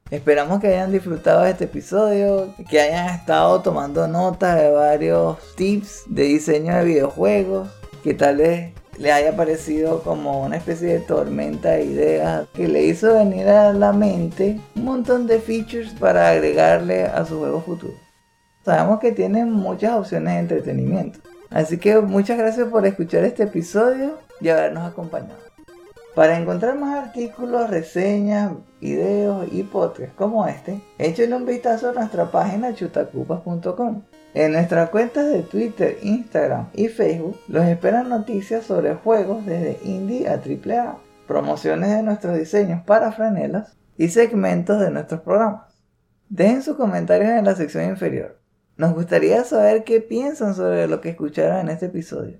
Esperamos 0.09 0.59
que 0.59 0.67
hayan 0.67 0.91
disfrutado 0.91 1.41
de 1.41 1.51
este 1.51 1.63
episodio, 1.65 2.53
que 2.69 2.79
hayan 2.79 3.15
estado 3.15 3.61
tomando 3.61 4.07
nota 4.07 4.55
de 4.55 4.71
varios 4.71 5.37
tips 5.55 6.03
de 6.07 6.23
diseño 6.23 6.75
de 6.75 6.83
videojuegos, 6.83 7.69
que 8.03 8.13
tal 8.13 8.37
vez 8.37 8.73
le 8.97 9.11
haya 9.11 9.35
parecido 9.35 10.03
como 10.03 10.43
una 10.43 10.57
especie 10.57 10.93
de 10.93 10.99
tormenta 10.99 11.71
de 11.71 11.85
ideas 11.85 12.47
que 12.53 12.67
le 12.67 12.83
hizo 12.83 13.13
venir 13.13 13.47
a 13.47 13.73
la 13.73 13.91
mente 13.91 14.59
un 14.75 14.85
montón 14.85 15.25
de 15.25 15.39
features 15.39 15.93
para 15.99 16.29
agregarle 16.29 17.05
a 17.05 17.25
su 17.25 17.39
juego 17.39 17.61
futuro. 17.61 17.93
Sabemos 18.63 18.99
que 18.99 19.11
tienen 19.11 19.51
muchas 19.51 19.93
opciones 19.93 20.33
de 20.33 20.39
entretenimiento. 20.39 21.19
Así 21.53 21.77
que 21.77 21.99
muchas 21.99 22.37
gracias 22.37 22.67
por 22.67 22.85
escuchar 22.85 23.23
este 23.23 23.43
episodio 23.43 24.17
y 24.41 24.49
habernos 24.49 24.91
acompañado. 24.91 25.37
Para 26.15 26.37
encontrar 26.39 26.77
más 26.77 27.07
artículos, 27.07 27.69
reseñas, 27.69 28.53
videos 28.81 29.47
y 29.51 29.63
podcasts 29.63 30.15
como 30.15 30.47
este, 30.47 30.81
échenle 30.97 31.35
un 31.35 31.45
vistazo 31.45 31.89
a 31.89 31.93
nuestra 31.93 32.31
página 32.31 32.73
chutacupas.com. 32.73 34.03
En 34.33 34.51
nuestras 34.51 34.89
cuentas 34.89 35.31
de 35.31 35.43
Twitter, 35.43 35.97
Instagram 36.01 36.69
y 36.73 36.87
Facebook 36.87 37.39
los 37.47 37.65
esperan 37.65 38.09
noticias 38.09 38.65
sobre 38.65 38.95
juegos 38.95 39.45
desde 39.45 39.79
indie 39.83 40.27
a 40.27 40.33
AAA, 40.33 40.97
promociones 41.27 41.89
de 41.89 42.01
nuestros 42.01 42.37
diseños 42.37 42.81
para 42.83 43.11
franelas 43.11 43.77
y 43.95 44.09
segmentos 44.09 44.79
de 44.79 44.89
nuestros 44.89 45.21
programas. 45.21 45.71
Dejen 46.29 46.63
sus 46.63 46.77
comentarios 46.77 47.29
en 47.29 47.45
la 47.45 47.55
sección 47.55 47.89
inferior. 47.89 48.42
Nos 48.75 48.93
gustaría 48.93 49.43
saber 49.43 49.83
qué 49.83 50.01
piensan 50.01 50.55
sobre 50.55 50.87
lo 50.87 50.99
que 50.99 51.09
escucharon 51.09 51.59
en 51.59 51.69
este 51.69 51.85
episodio. 51.87 52.39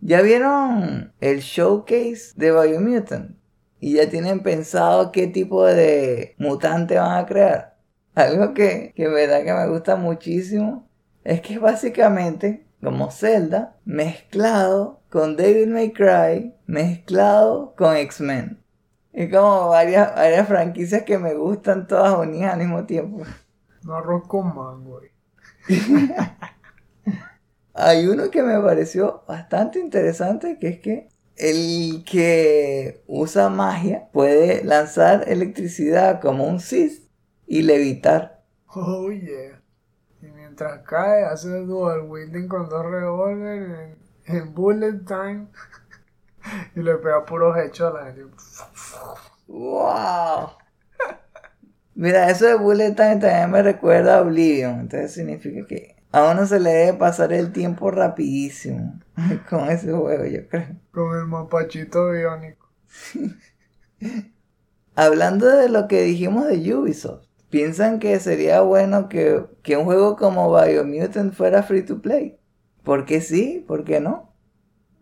¿Ya 0.00 0.20
vieron 0.20 1.14
el 1.20 1.40
showcase 1.40 2.32
de 2.36 2.52
Biomutant? 2.52 3.36
¿Y 3.80 3.94
ya 3.94 4.08
tienen 4.10 4.42
pensado 4.42 5.10
qué 5.10 5.26
tipo 5.26 5.64
de 5.64 6.34
mutante 6.38 6.98
van 6.98 7.18
a 7.18 7.26
crear? 7.26 7.76
Algo 8.14 8.52
que, 8.52 8.92
que 8.94 9.08
verdad 9.08 9.42
que 9.42 9.54
me 9.54 9.68
gusta 9.68 9.96
muchísimo 9.96 10.86
es 11.24 11.40
que 11.40 11.54
es 11.54 11.60
básicamente 11.60 12.66
como 12.82 13.10
Zelda 13.10 13.76
mezclado 13.86 15.00
con 15.08 15.36
Devil 15.36 15.70
May 15.70 15.92
Cry 15.92 16.54
mezclado 16.66 17.74
con 17.76 17.96
X-Men. 17.96 18.62
Es 19.14 19.32
como 19.32 19.68
varias, 19.68 20.14
varias 20.14 20.46
franquicias 20.46 21.04
que 21.04 21.18
me 21.18 21.34
gustan 21.34 21.86
todas 21.86 22.18
unidas 22.18 22.52
al 22.52 22.58
mismo 22.58 22.84
tiempo. 22.84 23.22
No 23.84 23.94
arroz 23.94 24.26
con 24.28 24.54
mango. 24.54 25.00
Hay 27.74 28.06
uno 28.06 28.30
que 28.30 28.42
me 28.42 28.60
pareció 28.60 29.24
bastante 29.26 29.80
interesante, 29.80 30.58
que 30.58 30.68
es 30.68 30.80
que 30.80 31.08
el 31.36 32.04
que 32.04 33.02
usa 33.06 33.48
magia 33.48 34.08
puede 34.12 34.62
lanzar 34.64 35.24
electricidad 35.26 36.20
como 36.20 36.46
un 36.46 36.60
Sith 36.60 37.02
y 37.46 37.62
levitar. 37.62 38.44
Oh 38.68 39.10
yeah. 39.10 39.60
Y 40.22 40.26
mientras 40.26 40.86
cae, 40.86 41.24
hace 41.24 41.48
dual 41.48 42.02
wielding 42.02 42.46
con 42.46 42.68
dos 42.68 42.86
revólveres 42.86 43.96
en, 44.26 44.36
en 44.36 44.54
bullet 44.54 45.04
time. 45.06 45.48
y 46.76 46.80
le 46.80 46.96
pega 46.96 47.24
puros 47.24 47.56
hechos 47.58 47.94
a 47.94 48.04
la 48.04 48.12
gente. 48.12 48.36
¡Wow! 49.48 50.50
Mira, 51.94 52.28
eso 52.28 52.46
de 52.46 52.54
Bullet 52.54 52.92
Time 52.94 53.16
también 53.16 53.50
me 53.50 53.62
recuerda 53.62 54.18
a 54.18 54.22
Oblivion. 54.22 54.80
Entonces 54.80 55.12
significa 55.12 55.66
que 55.66 55.96
a 56.10 56.30
uno 56.30 56.46
se 56.46 56.60
le 56.60 56.70
debe 56.70 56.98
pasar 56.98 57.32
el 57.32 57.52
tiempo 57.52 57.90
rapidísimo 57.90 59.00
con 59.50 59.68
ese 59.68 59.92
juego, 59.92 60.24
yo 60.24 60.48
creo. 60.48 60.76
Con 60.92 61.18
el 61.18 61.26
mapachito 61.26 62.10
biónico. 62.10 62.68
Hablando 64.96 65.46
de 65.48 65.68
lo 65.68 65.88
que 65.88 66.02
dijimos 66.02 66.46
de 66.46 66.74
Ubisoft, 66.74 67.26
¿piensan 67.50 67.98
que 67.98 68.20
sería 68.20 68.60
bueno 68.60 69.08
que, 69.08 69.44
que 69.62 69.76
un 69.76 69.86
juego 69.86 70.16
como 70.16 70.54
Biomutant 70.54 71.34
fuera 71.34 71.64
free 71.64 71.82
to 71.82 72.00
play? 72.00 72.38
¿Por 72.84 73.04
qué 73.04 73.20
sí? 73.20 73.64
¿Por 73.66 73.82
qué 73.84 73.98
no? 73.98 74.32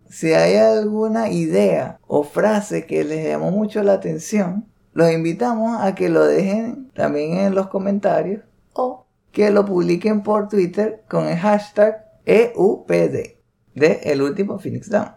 Si 0.09 0.33
hay 0.33 0.57
alguna 0.57 1.31
idea 1.31 1.99
o 2.07 2.23
frase 2.23 2.87
que 2.87 3.05
les 3.05 3.27
llamó 3.27 3.51
mucho 3.51 3.83
la 3.83 3.95
atención, 3.95 4.72
los 4.93 5.11
invitamos 5.11 5.81
a 5.83 5.95
que 5.95 6.09
lo 6.09 6.25
dejen 6.25 6.91
también 6.95 7.39
en 7.39 7.55
los 7.55 7.69
comentarios 7.69 8.43
o 8.75 9.07
que 9.31 9.51
lo 9.51 9.65
publiquen 9.65 10.23
por 10.23 10.49
Twitter 10.49 11.05
con 11.09 11.27
el 11.27 11.39
hashtag 11.39 12.05
EUPD 12.27 13.39
de 13.75 14.01
El 14.05 14.23
Último 14.23 14.59
Phoenix 14.59 14.91
Down. 14.91 15.13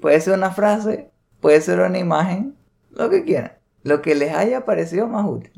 Puede 0.00 0.20
ser 0.20 0.34
una 0.34 0.50
frase, 0.50 1.12
puede 1.40 1.60
ser 1.60 1.80
una 1.80 1.98
imagen, 1.98 2.56
lo 2.90 3.08
que 3.08 3.24
quieran, 3.24 3.52
lo 3.84 4.02
que 4.02 4.14
les 4.14 4.34
haya 4.34 4.64
parecido 4.64 5.06
más 5.06 5.24
útil. 5.26 5.52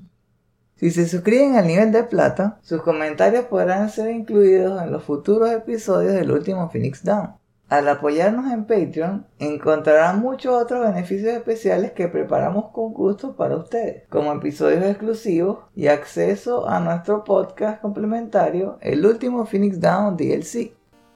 Si 0.76 0.90
se 0.90 1.08
suscriben 1.08 1.56
al 1.56 1.66
nivel 1.66 1.92
de 1.92 2.04
plata, 2.04 2.58
sus 2.62 2.82
comentarios 2.82 3.46
podrán 3.46 3.88
ser 3.88 4.10
incluidos 4.10 4.82
en 4.82 4.92
los 4.92 5.04
futuros 5.04 5.50
episodios 5.50 6.12
del 6.12 6.30
último 6.30 6.68
Phoenix 6.68 7.02
Down. 7.02 7.34
Al 7.70 7.88
apoyarnos 7.88 8.52
en 8.52 8.66
Patreon, 8.66 9.26
encontrarán 9.38 10.20
muchos 10.20 10.54
otros 10.54 10.86
beneficios 10.86 11.32
especiales 11.32 11.92
que 11.92 12.08
preparamos 12.08 12.66
con 12.72 12.92
gusto 12.92 13.34
para 13.36 13.56
ustedes, 13.56 14.06
como 14.10 14.32
episodios 14.32 14.84
exclusivos 14.84 15.60
y 15.74 15.86
acceso 15.86 16.68
a 16.68 16.78
nuestro 16.78 17.24
podcast 17.24 17.80
complementario, 17.80 18.76
el 18.82 19.04
último 19.06 19.46
Phoenix 19.46 19.80
Down 19.80 20.16
DLC. 20.16 20.72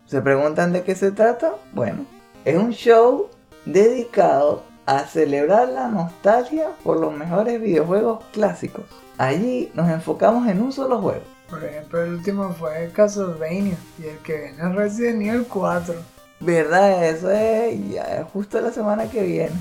¿Se 0.07 0.23
preguntan 0.23 0.73
de 0.73 0.83
qué 0.83 0.95
se 0.95 1.13
trata? 1.13 1.53
Bueno, 1.75 2.07
es 2.47 2.57
un 2.57 2.71
show 2.71 3.29
dedicado 3.67 4.63
a 4.87 5.01
celebrar 5.01 5.69
la 5.69 5.89
nostalgia 5.89 6.71
por 6.83 6.99
los 6.99 7.13
mejores 7.13 7.61
videojuegos 7.61 8.25
clásicos. 8.33 8.87
Allí 9.19 9.71
nos 9.75 9.91
enfocamos 9.91 10.49
en 10.49 10.63
un 10.63 10.73
solo 10.73 11.03
juego. 11.03 11.25
Por 11.51 11.63
ejemplo, 11.63 12.03
el 12.03 12.15
último 12.15 12.51
fue 12.55 12.91
Castlevania 12.95 13.77
y 13.99 14.07
el 14.07 14.19
que 14.19 14.39
viene 14.39 14.63
es 14.63 14.75
Resident 14.75 15.23
Evil 15.23 15.47
4. 15.47 16.18
¿Verdad? 16.41 17.05
Eso 17.05 17.31
es 17.31 17.91
ya 17.91 18.27
justo 18.33 18.61
la 18.61 18.71
semana 18.71 19.11
que 19.11 19.23
viene. 19.23 19.57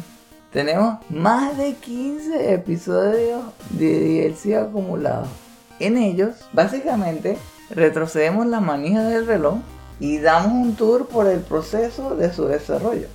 Tenemos 0.51 0.99
más 1.09 1.57
de 1.57 1.73
15 1.73 2.53
episodios 2.53 3.41
de 3.71 4.31
DLC 4.31 4.55
acumulados. 4.55 5.27
En 5.79 5.97
ellos, 5.97 6.35
básicamente, 6.53 7.37
retrocedemos 7.69 8.45
las 8.45 8.61
manijas 8.61 9.09
del 9.09 9.25
reloj 9.25 9.57
y 9.99 10.19
damos 10.19 10.53
un 10.53 10.75
tour 10.75 11.07
por 11.07 11.27
el 11.27 11.41
proceso 11.41 12.15
de 12.15 12.31
su 12.31 12.45
desarrollo. 12.45 13.07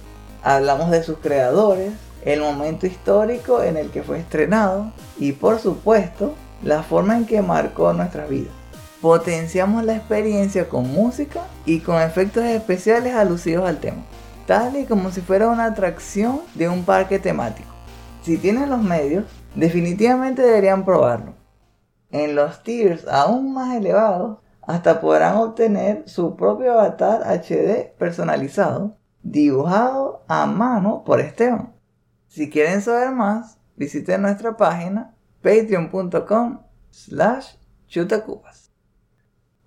Hablamos 0.42 0.90
de 0.90 1.02
sus 1.04 1.18
creadores, 1.18 1.92
el 2.24 2.40
momento 2.40 2.86
histórico 2.86 3.62
en 3.62 3.76
el 3.76 3.90
que 3.90 4.02
fue 4.02 4.18
estrenado 4.18 4.92
y 5.18 5.32
por 5.32 5.60
supuesto 5.60 6.34
la 6.62 6.82
forma 6.82 7.16
en 7.16 7.26
que 7.26 7.42
marcó 7.42 7.92
nuestras 7.92 8.28
vidas. 8.28 8.61
Potenciamos 9.02 9.84
la 9.84 9.96
experiencia 9.96 10.68
con 10.68 10.88
música 10.92 11.40
y 11.66 11.80
con 11.80 12.00
efectos 12.00 12.44
especiales 12.44 13.16
alusivos 13.16 13.68
al 13.68 13.80
tema, 13.80 14.04
tal 14.46 14.76
y 14.76 14.84
como 14.84 15.10
si 15.10 15.20
fuera 15.20 15.48
una 15.48 15.64
atracción 15.64 16.42
de 16.54 16.68
un 16.68 16.84
parque 16.84 17.18
temático. 17.18 17.68
Si 18.22 18.38
tienen 18.38 18.70
los 18.70 18.80
medios, 18.80 19.24
definitivamente 19.56 20.42
deberían 20.42 20.84
probarlo. 20.84 21.34
En 22.12 22.36
los 22.36 22.62
tiers 22.62 23.08
aún 23.08 23.52
más 23.52 23.74
elevados, 23.74 24.38
hasta 24.62 25.00
podrán 25.00 25.34
obtener 25.36 26.04
su 26.08 26.36
propio 26.36 26.78
avatar 26.78 27.22
HD 27.26 27.92
personalizado, 27.98 28.96
dibujado 29.20 30.22
a 30.28 30.46
mano 30.46 31.02
por 31.04 31.18
Esteban. 31.18 31.74
Si 32.28 32.48
quieren 32.48 32.80
saber 32.80 33.10
más, 33.10 33.58
visiten 33.74 34.22
nuestra 34.22 34.56
página 34.56 35.16
patreon.com 35.42 36.60
slash. 36.90 37.56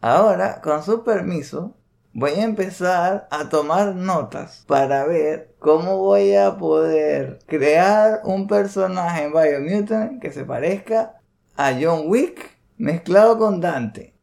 Ahora, 0.06 0.62
con 0.62 0.84
su 0.84 1.04
permiso, 1.04 1.76
voy 2.14 2.34
a 2.34 2.44
empezar 2.44 3.28
a 3.32 3.50
tomar 3.50 3.96
notas 3.96 4.64
para 4.68 5.04
ver 5.08 5.56
cómo 5.58 5.98
voy 5.98 6.36
a 6.36 6.58
poder 6.58 7.40
crear 7.48 8.22
un 8.24 8.46
personaje 8.46 9.24
en 9.24 9.34
Biomutant 9.34 10.22
que 10.22 10.32
se 10.32 10.46
parezca 10.46 11.20
a 11.58 11.74
John 11.82 12.04
Wick 12.06 12.56
mezclado 12.78 13.40
con 13.40 13.60
Dante. 13.60 14.14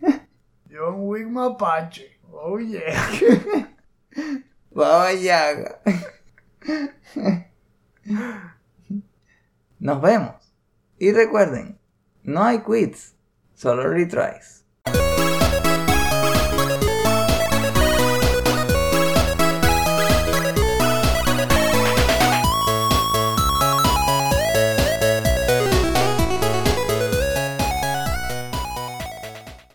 John 0.72 1.00
Wick 1.00 1.28
Mapache. 1.28 2.18
Oh 2.32 2.58
yeah. 2.58 2.96
Baba 4.70 5.12
Yaga. 5.12 5.82
Nos 9.80 10.00
vemos. 10.00 10.54
Y 10.98 11.12
recuerden, 11.12 11.78
no 12.22 12.42
hay 12.42 12.60
quits, 12.60 13.14
solo 13.52 13.86
retries. 13.86 14.53